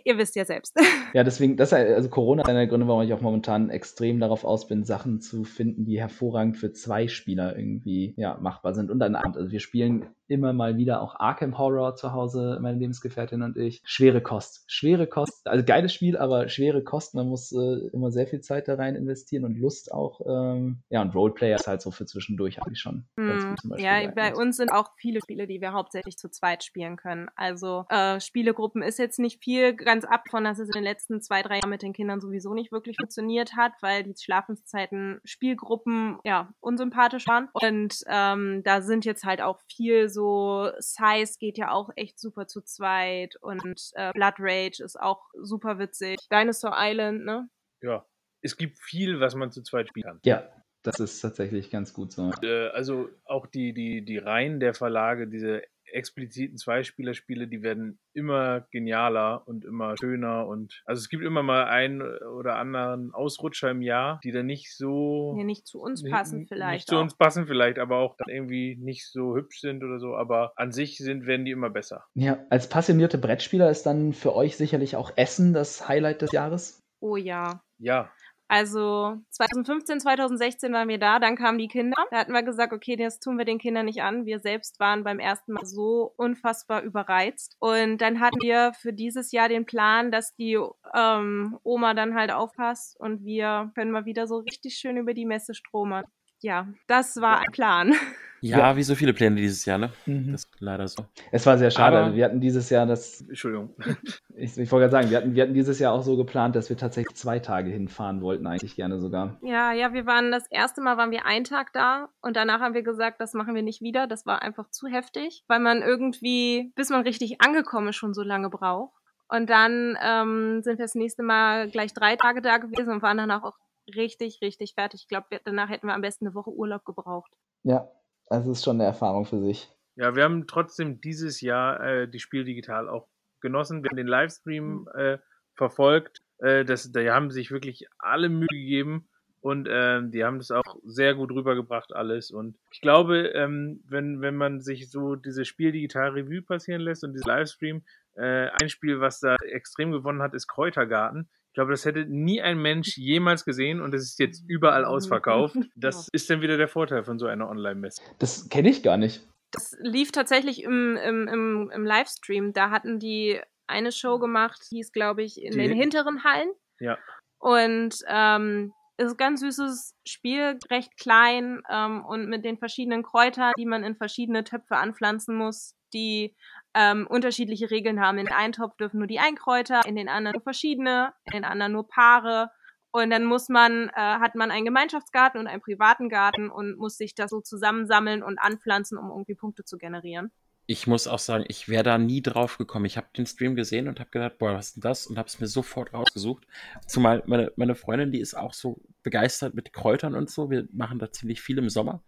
Ihr 0.05 0.17
wisst 0.17 0.35
ja 0.35 0.45
selbst. 0.45 0.75
Ja, 1.13 1.23
deswegen, 1.23 1.55
das 1.55 1.71
also 1.73 2.09
Corona 2.09 2.43
ist 2.43 2.49
einer 2.49 2.59
der 2.59 2.67
Gründe, 2.67 2.87
warum 2.87 3.01
ich 3.01 3.13
auch 3.13 3.21
momentan 3.21 3.69
extrem 3.69 4.19
darauf 4.19 4.43
aus 4.43 4.67
bin, 4.67 4.83
Sachen 4.83 5.21
zu 5.21 5.45
finden, 5.45 5.85
die 5.85 5.99
hervorragend 5.99 6.57
für 6.57 6.73
zwei 6.73 7.07
Spieler 7.07 7.57
irgendwie 7.57 8.13
ja, 8.17 8.37
machbar 8.39 8.73
sind 8.73 8.91
und 8.91 9.01
ein 9.01 9.15
Abend. 9.15 9.37
Also 9.37 9.51
wir 9.51 9.61
spielen 9.61 10.05
immer 10.27 10.53
mal 10.53 10.77
wieder 10.77 11.01
auch 11.01 11.15
Arkham 11.19 11.57
Horror 11.57 11.95
zu 11.95 12.13
Hause, 12.13 12.59
meine 12.61 12.77
Lebensgefährtin 12.77 13.41
und 13.41 13.57
ich. 13.57 13.81
Schwere 13.85 14.21
Kost. 14.21 14.63
Schwere 14.67 15.07
Kost. 15.07 15.47
Also 15.47 15.65
geiles 15.65 15.93
Spiel, 15.93 16.17
aber 16.17 16.49
schwere 16.49 16.83
Kost. 16.83 17.15
Man 17.15 17.27
muss 17.27 17.51
äh, 17.51 17.89
immer 17.93 18.11
sehr 18.11 18.27
viel 18.27 18.41
Zeit 18.41 18.67
da 18.67 18.75
rein 18.75 18.95
investieren 18.95 19.45
und 19.45 19.57
Lust 19.57 19.91
auch. 19.91 20.21
Ähm, 20.25 20.83
ja, 20.89 21.01
und 21.01 21.15
Roleplayer 21.15 21.55
ist 21.55 21.67
halt 21.67 21.81
so 21.81 21.91
für 21.91 22.05
zwischendurch 22.05 22.61
eigentlich 22.61 22.79
schon. 22.79 23.05
Mm, 23.15 23.55
ja, 23.77 24.09
bei 24.11 24.35
uns 24.35 24.57
sind 24.57 24.71
auch 24.71 24.89
viele 24.97 25.19
Spiele, 25.21 25.47
die 25.47 25.61
wir 25.61 25.73
hauptsächlich 25.73 26.17
zu 26.17 26.29
zweit 26.29 26.63
spielen 26.63 26.97
können. 26.97 27.27
Also 27.35 27.85
äh, 27.89 28.19
Spielegruppen 28.19 28.81
ist 28.81 28.99
jetzt 28.99 29.19
nicht 29.19 29.43
viel, 29.43 29.75
ganz 29.75 30.05
ab 30.05 30.23
von, 30.29 30.43
dass 30.43 30.59
es 30.59 30.67
in 30.67 30.73
den 30.73 30.83
letzten 30.83 31.21
zwei, 31.21 31.41
drei 31.41 31.55
Jahren 31.55 31.69
mit 31.69 31.81
den 31.81 31.93
Kindern 31.93 32.19
sowieso 32.19 32.53
nicht 32.53 32.71
wirklich 32.71 32.97
funktioniert 32.99 33.55
hat, 33.55 33.73
weil 33.81 34.03
die 34.03 34.13
Schlafenszeiten 34.17 35.19
Spielgruppen 35.23 36.19
ja 36.23 36.49
unsympathisch 36.59 37.27
waren. 37.27 37.49
Und 37.53 38.03
ähm, 38.07 38.61
da 38.63 38.81
sind 38.81 39.05
jetzt 39.05 39.23
halt 39.23 39.41
auch 39.41 39.59
viel 39.67 40.09
so 40.09 40.16
so 40.17 40.71
Size 40.79 41.37
geht 41.39 41.59
ja 41.59 41.69
auch 41.71 41.91
echt 41.95 42.19
super 42.19 42.47
zu 42.47 42.61
zweit 42.61 43.35
und 43.41 43.91
äh, 43.93 44.11
Blood 44.13 44.33
Rage 44.39 44.83
ist 44.83 44.99
auch 44.99 45.21
super 45.39 45.77
witzig. 45.77 46.17
Dinosaur 46.31 46.73
Island, 46.75 47.23
ne? 47.23 47.47
Ja, 47.83 48.03
es 48.41 48.57
gibt 48.57 48.79
viel, 48.79 49.19
was 49.19 49.35
man 49.35 49.51
zu 49.51 49.61
zweit 49.61 49.89
spielen 49.89 50.05
kann. 50.05 50.19
Ja, 50.25 50.49
das 50.81 50.99
ist 50.99 51.21
tatsächlich 51.21 51.69
ganz 51.69 51.93
gut 51.93 52.11
so. 52.13 52.31
Äh, 52.41 52.69
also 52.69 53.09
auch 53.25 53.45
die, 53.45 53.73
die, 53.73 54.03
die 54.03 54.17
Reihen 54.17 54.59
der 54.59 54.73
Verlage, 54.73 55.27
diese 55.27 55.61
expliziten 55.91 56.57
Zweispielerspiele, 56.57 57.47
die 57.47 57.63
werden 57.63 57.99
immer 58.13 58.61
genialer 58.71 59.43
und 59.47 59.65
immer 59.65 59.95
schöner 59.97 60.47
und 60.47 60.81
also 60.85 60.99
es 60.99 61.09
gibt 61.09 61.23
immer 61.23 61.43
mal 61.43 61.65
einen 61.65 62.01
oder 62.01 62.57
anderen 62.57 63.13
Ausrutscher 63.13 63.71
im 63.71 63.81
Jahr, 63.81 64.19
die 64.23 64.31
dann 64.31 64.45
nicht 64.45 64.75
so 64.75 65.35
ja, 65.37 65.43
nicht 65.43 65.67
zu 65.67 65.81
uns 65.81 66.03
passen 66.03 66.39
nicht, 66.39 66.49
vielleicht 66.49 66.73
nicht 66.73 66.89
zu 66.89 66.97
uns 66.97 67.15
passen 67.15 67.47
vielleicht, 67.47 67.79
aber 67.79 67.97
auch 67.97 68.15
dann 68.17 68.29
irgendwie 68.29 68.75
nicht 68.79 69.09
so 69.11 69.35
hübsch 69.35 69.59
sind 69.59 69.83
oder 69.83 69.99
so, 69.99 70.15
aber 70.15 70.51
an 70.55 70.71
sich 70.71 70.97
sind 70.97 71.25
werden 71.25 71.45
die 71.45 71.51
immer 71.51 71.69
besser. 71.69 72.05
Ja, 72.13 72.45
als 72.49 72.69
passionierte 72.69 73.17
Brettspieler 73.17 73.69
ist 73.69 73.83
dann 73.83 74.13
für 74.13 74.35
euch 74.35 74.57
sicherlich 74.57 74.95
auch 74.95 75.11
Essen 75.15 75.53
das 75.53 75.87
Highlight 75.87 76.21
des 76.21 76.31
Jahres. 76.31 76.83
Oh 76.99 77.15
ja. 77.15 77.61
Ja, 77.79 78.11
also 78.47 79.17
2015, 79.31 79.99
2016 79.99 80.71
waren 80.71 80.87
wir 80.87 80.97
da, 80.97 81.19
dann 81.19 81.35
kamen 81.35 81.57
die 81.57 81.67
Kinder. 81.67 81.97
Da 82.11 82.17
hatten 82.17 82.31
wir 82.31 82.43
gesagt, 82.43 82.71
okay, 82.71 82.95
das 82.95 83.19
tun 83.19 83.37
wir 83.37 83.45
den 83.45 83.59
Kindern 83.59 83.85
nicht 83.85 84.01
an. 84.01 84.25
Wir 84.25 84.39
selbst 84.39 84.79
waren 84.79 85.03
beim 85.03 85.19
ersten 85.19 85.53
Mal 85.53 85.65
so 85.65 86.13
unfassbar 86.15 86.81
überreizt. 86.81 87.57
Und 87.59 87.97
dann 87.99 88.19
hatten 88.21 88.41
wir 88.41 88.71
für 88.73 88.93
dieses 88.93 89.31
Jahr 89.31 89.49
den 89.49 89.65
Plan, 89.65 90.11
dass 90.11 90.33
die 90.35 90.57
ähm, 90.95 91.57
Oma 91.63 91.93
dann 91.93 92.15
halt 92.15 92.31
aufpasst 92.31 92.97
und 92.99 93.25
wir 93.25 93.71
können 93.75 93.91
mal 93.91 94.05
wieder 94.05 94.27
so 94.27 94.37
richtig 94.37 94.75
schön 94.75 94.97
über 94.97 95.13
die 95.13 95.25
Messe 95.25 95.53
stromern. 95.53 96.05
Ja, 96.41 96.67
das 96.87 97.17
war 97.17 97.39
ein 97.39 97.51
Plan. 97.51 97.93
Ja, 98.41 98.59
ja, 98.59 98.75
wie 98.75 98.83
so 98.83 98.93
viele 98.93 99.13
Pläne 99.13 99.37
dieses 99.37 99.65
Jahr, 99.65 99.79
ne? 99.79 99.91
Mhm. 100.05 100.31
Das 100.31 100.43
ist 100.43 100.51
leider 100.59 100.87
so. 100.87 101.03
Es 101.31 101.45
war 101.47 101.57
sehr 101.57 101.71
schade. 101.71 101.97
Aber 101.97 102.15
wir 102.15 102.23
hatten 102.23 102.39
dieses 102.39 102.69
Jahr 102.69 102.85
das. 102.85 103.21
Entschuldigung. 103.21 103.75
Ich, 104.39 104.55
ich 104.55 104.71
wollte 104.71 104.87
gerade 104.87 104.91
sagen, 104.91 105.09
wir 105.09 105.17
hatten, 105.17 105.33
wir 105.33 105.41
hatten 105.41 105.55
dieses 105.55 105.79
Jahr 105.79 105.93
auch 105.93 106.03
so 106.03 106.15
geplant, 106.15 106.55
dass 106.55 106.69
wir 106.69 106.77
tatsächlich 106.77 107.17
zwei 107.17 107.39
Tage 107.39 107.71
hinfahren 107.71 108.21
wollten, 108.21 108.45
eigentlich 108.45 108.75
gerne 108.75 108.99
sogar. 108.99 109.39
Ja, 109.41 109.71
ja, 109.73 109.93
wir 109.93 110.05
waren 110.05 110.31
das 110.31 110.45
erste 110.51 110.79
Mal 110.79 110.95
waren 110.95 111.09
wir 111.09 111.25
einen 111.25 111.43
Tag 111.43 111.73
da 111.73 112.09
und 112.21 112.35
danach 112.35 112.59
haben 112.59 112.75
wir 112.75 112.83
gesagt, 112.83 113.19
das 113.19 113.33
machen 113.33 113.55
wir 113.55 113.63
nicht 113.63 113.81
wieder. 113.81 114.05
Das 114.05 114.27
war 114.27 114.43
einfach 114.43 114.69
zu 114.69 114.85
heftig, 114.85 115.43
weil 115.47 115.59
man 115.59 115.81
irgendwie, 115.81 116.71
bis 116.75 116.91
man 116.91 117.01
richtig 117.01 117.41
angekommen 117.41 117.87
ist, 117.87 117.95
schon 117.95 118.13
so 118.13 118.21
lange 118.21 118.51
braucht. 118.51 118.93
Und 119.27 119.49
dann 119.49 119.97
ähm, 120.03 120.61
sind 120.61 120.77
wir 120.77 120.85
das 120.85 120.93
nächste 120.93 121.23
Mal 121.23 121.71
gleich 121.71 121.95
drei 121.95 122.15
Tage 122.15 122.43
da 122.43 122.59
gewesen 122.59 122.91
und 122.91 123.01
waren 123.01 123.17
danach 123.17 123.41
auch 123.41 123.55
richtig, 123.95 124.39
richtig 124.41 124.73
fertig. 124.73 125.01
Ich 125.01 125.07
glaube, 125.07 125.27
danach 125.43 125.69
hätten 125.69 125.87
wir 125.87 125.93
am 125.93 126.01
besten 126.01 126.27
eine 126.27 126.35
Woche 126.35 126.51
Urlaub 126.51 126.85
gebraucht. 126.85 127.31
Ja, 127.63 127.89
es 128.29 128.45
ist 128.47 128.63
schon 128.63 128.77
eine 128.77 128.85
Erfahrung 128.85 129.25
für 129.25 129.39
sich. 129.39 129.69
Ja, 129.95 130.15
wir 130.15 130.23
haben 130.23 130.47
trotzdem 130.47 131.01
dieses 131.01 131.41
Jahr 131.41 131.81
äh, 131.81 132.07
die 132.07 132.19
Spiel 132.19 132.43
digital 132.43 132.87
auch 132.87 133.07
genossen. 133.41 133.83
Wir 133.83 133.89
haben 133.89 133.97
den 133.97 134.07
Livestream 134.07 134.81
mhm. 134.81 134.87
äh, 134.95 135.17
verfolgt. 135.55 136.21
Äh, 136.39 136.65
das, 136.65 136.91
da 136.91 137.01
haben 137.13 137.31
sich 137.31 137.51
wirklich 137.51 137.87
alle 137.97 138.29
Mühe 138.29 138.47
gegeben 138.47 139.07
und 139.41 139.67
äh, 139.67 140.01
die 140.03 140.23
haben 140.23 140.39
das 140.39 140.51
auch 140.51 140.77
sehr 140.83 141.15
gut 141.15 141.31
rübergebracht 141.31 141.93
alles. 141.95 142.31
Und 142.31 142.57
ich 142.71 142.81
glaube, 142.81 143.29
ähm, 143.29 143.83
wenn, 143.87 144.21
wenn 144.21 144.35
man 144.35 144.61
sich 144.61 144.91
so 144.91 145.15
dieses 145.15 145.47
Spiel 145.47 145.71
digital 145.71 146.11
Revue 146.11 146.41
passieren 146.41 146.81
lässt 146.81 147.03
und 147.03 147.13
dieses 147.13 147.25
Livestream, 147.25 147.83
äh, 148.15 148.49
ein 148.61 148.69
Spiel, 148.69 148.99
was 148.99 149.19
da 149.19 149.35
extrem 149.35 149.91
gewonnen 149.91 150.21
hat, 150.21 150.33
ist 150.33 150.47
Kräutergarten 150.47 151.29
glaube, 151.57 151.71
das 151.71 151.85
hätte 151.85 152.05
nie 152.05 152.39
ein 152.39 152.59
Mensch 152.59 152.97
jemals 152.97 153.43
gesehen 153.43 153.81
und 153.81 153.91
es 153.95 154.03
ist 154.03 154.19
jetzt 154.19 154.43
überall 154.47 154.85
ausverkauft. 154.85 155.55
Das 155.75 156.07
ist 156.11 156.29
dann 156.29 156.41
wieder 156.41 156.55
der 156.55 156.67
Vorteil 156.67 157.03
von 157.03 157.17
so 157.17 157.25
einer 157.25 157.49
Online-Messe. 157.49 158.01
Das 158.19 158.47
kenne 158.49 158.69
ich 158.69 158.83
gar 158.83 158.97
nicht. 158.97 159.27
Das 159.51 159.75
lief 159.79 160.11
tatsächlich 160.11 160.61
im, 160.61 160.95
im, 160.97 161.27
im, 161.27 161.71
im 161.73 161.85
Livestream. 161.85 162.53
Da 162.53 162.69
hatten 162.69 162.99
die 162.99 163.39
eine 163.65 163.91
Show 163.91 164.19
gemacht, 164.19 164.67
die 164.69 164.77
hieß, 164.77 164.91
glaube 164.91 165.23
ich, 165.23 165.41
in 165.41 165.53
die 165.53 165.57
den 165.57 165.73
hinteren 165.73 166.23
Hallen. 166.23 166.49
Ja. 166.79 166.99
Und 167.39 167.95
ähm, 168.07 168.73
ist 168.97 169.11
ein 169.11 169.17
ganz 169.17 169.39
süßes 169.39 169.95
Spiel, 170.07 170.59
recht 170.69 170.95
klein 170.97 171.61
ähm, 171.71 172.05
und 172.05 172.27
mit 172.29 172.45
den 172.45 172.59
verschiedenen 172.59 173.01
Kräutern, 173.01 173.53
die 173.57 173.65
man 173.65 173.83
in 173.83 173.95
verschiedene 173.95 174.43
Töpfe 174.43 174.75
anpflanzen 174.75 175.35
muss, 175.35 175.75
die 175.93 176.35
ähm, 176.73 177.07
unterschiedliche 177.07 177.71
Regeln 177.71 177.99
haben. 177.99 178.17
In 178.17 178.27
einen 178.29 178.53
Topf 178.53 178.75
dürfen 178.77 178.99
nur 178.99 179.07
die 179.07 179.19
Einkräuter, 179.19 179.81
in 179.85 179.95
den 179.95 180.09
anderen 180.09 180.35
nur 180.35 180.43
verschiedene, 180.43 181.13
in 181.25 181.33
den 181.33 181.45
anderen 181.45 181.73
nur 181.73 181.87
Paare. 181.87 182.49
Und 182.91 183.09
dann 183.09 183.25
muss 183.25 183.49
man, 183.49 183.89
äh, 183.89 183.91
hat 183.95 184.35
man 184.35 184.49
einen 184.49 184.65
Gemeinschaftsgarten 184.65 185.39
und 185.39 185.47
einen 185.47 185.61
privaten 185.61 186.09
Garten 186.09 186.49
und 186.49 186.77
muss 186.77 186.97
sich 186.97 187.15
das 187.15 187.29
so 187.31 187.41
zusammensammeln 187.41 188.23
und 188.23 188.39
anpflanzen, 188.39 188.97
um 188.97 189.09
irgendwie 189.09 189.35
Punkte 189.35 189.63
zu 189.65 189.77
generieren. 189.77 190.31
ich 190.69 190.85
muss 190.85 191.07
auch 191.07 191.19
sagen, 191.19 191.45
ich 191.47 191.69
wäre 191.69 191.83
da 191.83 191.97
nie 191.97 192.21
drauf 192.21 192.57
gekommen. 192.57 192.85
Ich 192.85 192.97
habe 192.97 193.07
den 193.15 193.25
Stream 193.25 193.55
gesehen 193.55 193.87
und 193.87 194.01
habe 194.01 194.09
gedacht, 194.09 194.37
boah, 194.37 194.53
was 194.53 194.67
ist 194.67 194.75
denn 194.75 194.81
das? 194.81 195.07
Und 195.07 195.17
habe 195.17 195.27
es 195.27 195.39
mir 195.39 195.47
sofort 195.47 195.93
rausgesucht. 195.93 196.45
Zumal 196.85 197.23
meine, 197.25 197.53
meine 197.55 197.75
Freundin, 197.75 198.11
die 198.11 198.19
ist 198.19 198.35
auch 198.35 198.53
so 198.53 198.81
begeistert 199.01 199.53
mit 199.53 199.71
Kräutern 199.71 200.13
und 200.13 200.29
so. 200.29 200.51
Wir 200.51 200.67
machen 200.73 200.99
da 200.99 201.09
ziemlich 201.09 201.41
viel 201.41 201.57
im 201.57 201.69
Sommer. 201.69 202.03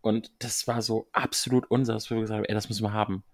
Und 0.00 0.32
das 0.38 0.66
war 0.66 0.82
so 0.82 1.08
absolut 1.12 1.70
unser, 1.70 1.94
dass 1.94 2.10
wir 2.10 2.20
gesagt 2.20 2.38
haben, 2.38 2.44
ey, 2.44 2.54
das 2.54 2.68
müssen 2.68 2.84
wir 2.84 2.92
haben. 2.92 3.24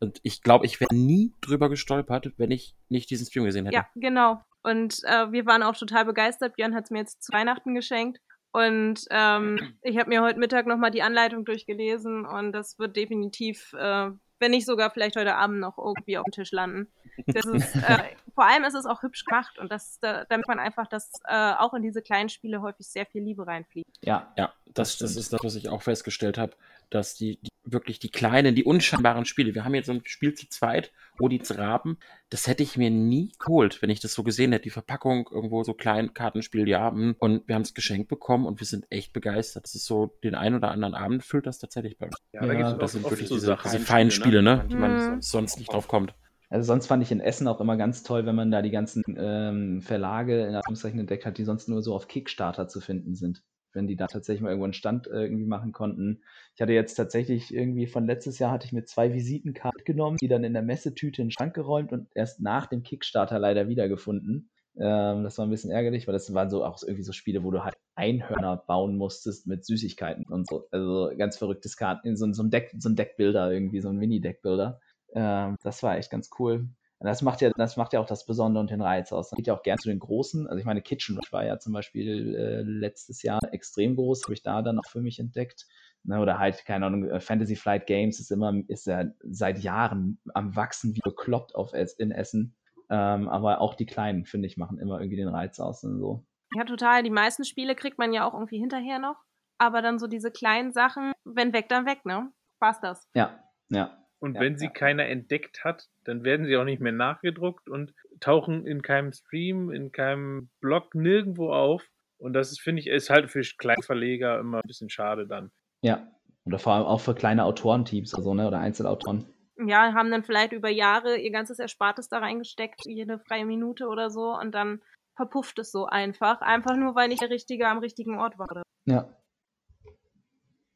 Und 0.00 0.18
ich 0.22 0.42
glaube, 0.42 0.66
ich 0.66 0.80
wäre 0.80 0.94
nie 0.94 1.32
drüber 1.40 1.68
gestolpert, 1.68 2.32
wenn 2.36 2.50
ich 2.50 2.74
nicht 2.88 3.10
diesen 3.10 3.26
Stream 3.26 3.44
gesehen 3.44 3.66
hätte. 3.66 3.76
Ja, 3.76 3.86
genau. 3.94 4.42
Und 4.62 5.00
äh, 5.04 5.30
wir 5.30 5.46
waren 5.46 5.62
auch 5.62 5.76
total 5.76 6.04
begeistert. 6.04 6.56
Björn 6.56 6.74
hat 6.74 6.84
es 6.84 6.90
mir 6.90 6.98
jetzt 6.98 7.22
zu 7.22 7.32
Weihnachten 7.32 7.74
geschenkt. 7.74 8.20
Und 8.52 9.04
ähm, 9.10 9.58
ich 9.82 9.98
habe 9.98 10.08
mir 10.08 10.22
heute 10.22 10.38
Mittag 10.38 10.66
nochmal 10.66 10.90
die 10.90 11.02
Anleitung 11.02 11.44
durchgelesen 11.44 12.26
und 12.26 12.52
das 12.52 12.78
wird 12.78 12.96
definitiv, 12.96 13.72
äh, 13.74 14.10
wenn 14.38 14.50
nicht 14.50 14.66
sogar 14.66 14.90
vielleicht 14.90 15.16
heute 15.16 15.36
Abend 15.36 15.60
noch 15.60 15.78
irgendwie 15.78 16.18
auf 16.18 16.24
dem 16.24 16.32
Tisch 16.32 16.52
landen. 16.52 16.88
Das 17.26 17.46
ist, 17.46 17.76
äh, 17.88 18.16
vor 18.34 18.44
allem 18.44 18.64
ist 18.64 18.74
es 18.74 18.86
auch 18.86 19.02
hübsch 19.02 19.24
gemacht 19.24 19.58
und 19.58 19.70
das, 19.70 19.98
da, 20.00 20.24
damit 20.26 20.48
man 20.48 20.58
einfach, 20.58 20.86
dass 20.86 21.12
äh, 21.26 21.52
auch 21.54 21.74
in 21.74 21.82
diese 21.82 22.02
kleinen 22.02 22.28
Spiele 22.28 22.60
häufig 22.60 22.86
sehr 22.88 23.06
viel 23.06 23.22
Liebe 23.22 23.46
reinfliegt. 23.46 23.98
Ja, 24.02 24.32
ja, 24.36 24.52
das, 24.74 24.98
das 24.98 25.16
ist 25.16 25.32
das, 25.32 25.42
was 25.44 25.54
ich 25.56 25.68
auch 25.68 25.82
festgestellt 25.82 26.38
habe, 26.38 26.54
dass 26.90 27.14
die, 27.14 27.38
die 27.40 27.48
wirklich 27.64 27.98
die 27.98 28.10
kleinen, 28.10 28.54
die 28.54 28.64
unscheinbaren 28.64 29.24
Spiele, 29.24 29.54
wir 29.54 29.64
haben 29.64 29.74
jetzt 29.74 29.86
so 29.86 29.92
ein 29.92 30.02
Spiel 30.04 30.34
zu 30.34 30.48
zweit, 30.48 30.92
Odins 31.20 31.56
Raben, 31.56 31.98
das 32.30 32.46
hätte 32.46 32.62
ich 32.62 32.76
mir 32.76 32.90
nie 32.90 33.32
geholt, 33.38 33.82
wenn 33.82 33.90
ich 33.90 34.00
das 34.00 34.14
so 34.14 34.22
gesehen 34.22 34.52
hätte, 34.52 34.64
die 34.64 34.70
Verpackung, 34.70 35.28
irgendwo 35.30 35.62
so 35.62 35.74
klein, 35.74 36.14
Kartenspiel, 36.14 36.68
ja, 36.68 36.90
hm. 36.90 37.16
und 37.18 37.46
wir 37.46 37.54
haben 37.54 37.62
es 37.62 37.74
geschenkt 37.74 38.08
bekommen 38.08 38.46
und 38.46 38.60
wir 38.60 38.66
sind 38.66 38.86
echt 38.90 39.12
begeistert. 39.12 39.64
Das 39.64 39.74
ist 39.74 39.86
so, 39.86 40.18
den 40.24 40.34
einen 40.34 40.56
oder 40.56 40.70
anderen 40.70 40.94
Abend 40.94 41.24
füllt 41.24 41.46
das 41.46 41.58
tatsächlich 41.58 41.98
bei 41.98 42.06
uns. 42.06 42.16
Ja, 42.32 42.46
da 42.46 42.54
gibt's 42.54 42.74
das 42.78 42.92
sind 42.92 43.04
oft 43.04 43.12
wirklich 43.12 43.28
so 43.28 43.36
diese, 43.36 43.46
Sachen, 43.46 43.70
diese 43.70 43.84
feinen 43.84 44.10
Spiele, 44.10 44.42
ne, 44.42 44.66
die 44.70 44.76
man 44.76 44.92
Mhm. 44.92 45.22
sonst 45.22 45.58
nicht 45.58 45.72
drauf 45.72 45.88
kommt. 45.88 46.14
Also 46.50 46.66
sonst 46.66 46.86
fand 46.86 47.02
ich 47.02 47.10
in 47.10 47.20
Essen 47.20 47.48
auch 47.48 47.60
immer 47.60 47.78
ganz 47.78 48.02
toll, 48.02 48.26
wenn 48.26 48.34
man 48.34 48.50
da 48.50 48.60
die 48.60 48.70
ganzen 48.70 49.02
ähm, 49.16 49.80
Verlage 49.80 50.46
in 50.46 50.54
Anführungszeichen 50.54 51.00
entdeckt 51.00 51.24
hat, 51.24 51.38
die 51.38 51.44
sonst 51.44 51.66
nur 51.68 51.80
so 51.82 51.94
auf 51.94 52.08
Kickstarter 52.08 52.68
zu 52.68 52.80
finden 52.80 53.14
sind. 53.14 53.42
Wenn 53.74 53.86
die 53.86 53.96
da 53.96 54.06
tatsächlich 54.06 54.42
mal 54.42 54.48
irgendwo 54.48 54.64
einen 54.64 54.72
Stand 54.72 55.06
äh, 55.06 55.22
irgendwie 55.22 55.46
machen 55.46 55.72
konnten. 55.72 56.22
Ich 56.54 56.60
hatte 56.60 56.72
jetzt 56.72 56.94
tatsächlich 56.94 57.54
irgendwie 57.54 57.86
von 57.86 58.06
letztes 58.06 58.38
Jahr 58.38 58.50
hatte 58.50 58.66
ich 58.66 58.72
mir 58.72 58.84
zwei 58.84 59.12
Visitenkarten 59.12 59.84
genommen, 59.84 60.18
die 60.20 60.28
dann 60.28 60.44
in 60.44 60.52
der 60.52 60.62
Messetüte 60.62 61.22
in 61.22 61.28
den 61.28 61.32
Schrank 61.32 61.54
geräumt 61.54 61.92
und 61.92 62.08
erst 62.14 62.40
nach 62.40 62.66
dem 62.66 62.82
Kickstarter 62.82 63.38
leider 63.38 63.68
wiedergefunden. 63.68 64.50
Ähm, 64.76 65.22
das 65.24 65.38
war 65.38 65.46
ein 65.46 65.50
bisschen 65.50 65.70
ärgerlich, 65.70 66.06
weil 66.06 66.14
das 66.14 66.32
waren 66.32 66.50
so 66.50 66.64
auch 66.64 66.82
irgendwie 66.82 67.02
so 67.02 67.12
Spiele, 67.12 67.44
wo 67.44 67.50
du 67.50 67.62
halt 67.62 67.74
Einhörner 67.94 68.56
bauen 68.56 68.96
musstest 68.96 69.46
mit 69.46 69.64
Süßigkeiten 69.64 70.24
und 70.24 70.48
so. 70.48 70.66
Also 70.70 71.10
ganz 71.16 71.36
verrücktes 71.36 71.76
Karten, 71.76 72.16
so, 72.16 72.32
so 72.32 72.42
ein 72.42 72.50
Deck, 72.50 72.74
so 72.78 72.88
ein 72.88 72.96
Deckbilder 72.96 73.52
irgendwie, 73.52 73.80
so 73.80 73.90
ein 73.90 73.96
Mini-Deckbilder. 73.96 74.80
Ähm, 75.14 75.56
das 75.62 75.82
war 75.82 75.98
echt 75.98 76.10
ganz 76.10 76.30
cool. 76.38 76.68
Und 77.02 77.08
das 77.08 77.20
macht 77.20 77.40
ja, 77.40 77.50
das 77.56 77.76
macht 77.76 77.92
ja 77.94 77.98
auch 77.98 78.06
das 78.06 78.24
Besondere 78.24 78.60
und 78.60 78.70
den 78.70 78.80
Reiz 78.80 79.12
aus. 79.12 79.28
Dann 79.28 79.36
geht 79.36 79.48
ja 79.48 79.54
auch 79.54 79.64
gern 79.64 79.76
zu 79.76 79.88
den 79.88 79.98
Großen. 79.98 80.46
Also 80.46 80.60
ich 80.60 80.64
meine, 80.64 80.82
Kitchen 80.82 81.16
Rush 81.16 81.32
war 81.32 81.44
ja 81.44 81.58
zum 81.58 81.72
Beispiel 81.72 82.36
äh, 82.36 82.62
letztes 82.62 83.24
Jahr 83.24 83.40
extrem 83.50 83.96
groß, 83.96 84.22
habe 84.22 84.34
ich 84.34 84.44
da 84.44 84.62
dann 84.62 84.78
auch 84.78 84.88
für 84.88 85.00
mich 85.00 85.18
entdeckt. 85.18 85.66
Ne, 86.04 86.20
oder 86.20 86.38
halt, 86.38 86.64
keine 86.64 86.86
Ahnung, 86.86 87.10
äh, 87.10 87.18
Fantasy 87.18 87.56
Flight 87.56 87.88
Games 87.88 88.20
ist 88.20 88.30
immer, 88.30 88.54
ist 88.68 88.86
ja 88.86 89.06
seit 89.24 89.58
Jahren 89.58 90.20
am 90.32 90.54
Wachsen 90.54 90.94
wie 90.94 91.00
bekloppt 91.02 91.56
auf 91.56 91.72
Es 91.72 91.94
in 91.94 92.12
Essen. 92.12 92.54
Ähm, 92.88 93.28
aber 93.28 93.60
auch 93.60 93.74
die 93.74 93.86
Kleinen, 93.86 94.24
finde 94.24 94.46
ich, 94.46 94.56
machen 94.56 94.78
immer 94.78 95.00
irgendwie 95.00 95.16
den 95.16 95.28
Reiz 95.28 95.58
aus 95.58 95.82
und 95.82 95.98
so. 95.98 96.24
Ja, 96.54 96.62
total. 96.62 97.02
Die 97.02 97.10
meisten 97.10 97.44
Spiele 97.44 97.74
kriegt 97.74 97.98
man 97.98 98.12
ja 98.12 98.28
auch 98.28 98.34
irgendwie 98.34 98.58
hinterher 98.58 99.00
noch. 99.00 99.16
Aber 99.58 99.82
dann 99.82 99.98
so 99.98 100.06
diese 100.06 100.30
kleinen 100.30 100.70
Sachen, 100.70 101.12
wenn 101.24 101.52
weg, 101.52 101.68
dann 101.68 101.84
weg, 101.84 102.04
ne? 102.04 102.30
War's 102.60 102.80
das. 102.80 103.08
Ja, 103.12 103.42
ja. 103.70 104.01
Und 104.22 104.36
Ja, 104.36 104.40
wenn 104.40 104.56
sie 104.56 104.66
ja. 104.66 104.70
keiner 104.70 105.06
entdeckt 105.06 105.64
hat, 105.64 105.88
dann 106.04 106.22
werden 106.22 106.46
sie 106.46 106.56
auch 106.56 106.64
nicht 106.64 106.80
mehr 106.80 106.92
nachgedruckt 106.92 107.68
und 107.68 107.92
tauchen 108.20 108.64
in 108.66 108.80
keinem 108.80 109.12
Stream, 109.12 109.72
in 109.72 109.90
keinem 109.90 110.48
Blog 110.60 110.94
nirgendwo 110.94 111.52
auf. 111.52 111.84
Und 112.18 112.32
das 112.32 112.52
ist, 112.52 112.60
finde 112.60 112.80
ich, 112.80 112.86
ist 112.86 113.10
halt 113.10 113.32
für 113.32 113.40
Kleinverleger 113.40 114.38
immer 114.38 114.58
ein 114.58 114.68
bisschen 114.68 114.90
schade 114.90 115.26
dann. 115.26 115.50
Ja. 115.80 116.06
Oder 116.44 116.60
vor 116.60 116.74
allem 116.74 116.84
auch 116.86 117.00
für 117.00 117.16
kleine 117.16 117.44
Autorenteams 117.44 118.14
oder 118.14 118.22
so, 118.22 118.32
ne? 118.32 118.46
Oder 118.46 118.60
Einzelautoren. 118.60 119.26
Ja, 119.56 119.92
haben 119.92 120.12
dann 120.12 120.22
vielleicht 120.22 120.52
über 120.52 120.68
Jahre 120.68 121.16
ihr 121.16 121.32
ganzes 121.32 121.58
Erspartes 121.58 122.08
da 122.08 122.18
reingesteckt, 122.18 122.82
jede 122.86 123.18
freie 123.26 123.44
Minute 123.44 123.88
oder 123.88 124.08
so, 124.08 124.38
und 124.38 124.52
dann 124.52 124.82
verpufft 125.16 125.58
es 125.58 125.72
so 125.72 125.86
einfach. 125.86 126.40
Einfach 126.42 126.76
nur, 126.76 126.94
weil 126.94 127.08
nicht 127.08 127.22
der 127.22 127.30
Richtige 127.30 127.66
am 127.66 127.78
richtigen 127.78 128.20
Ort 128.20 128.38
war. 128.38 128.62
Ja. 128.84 129.08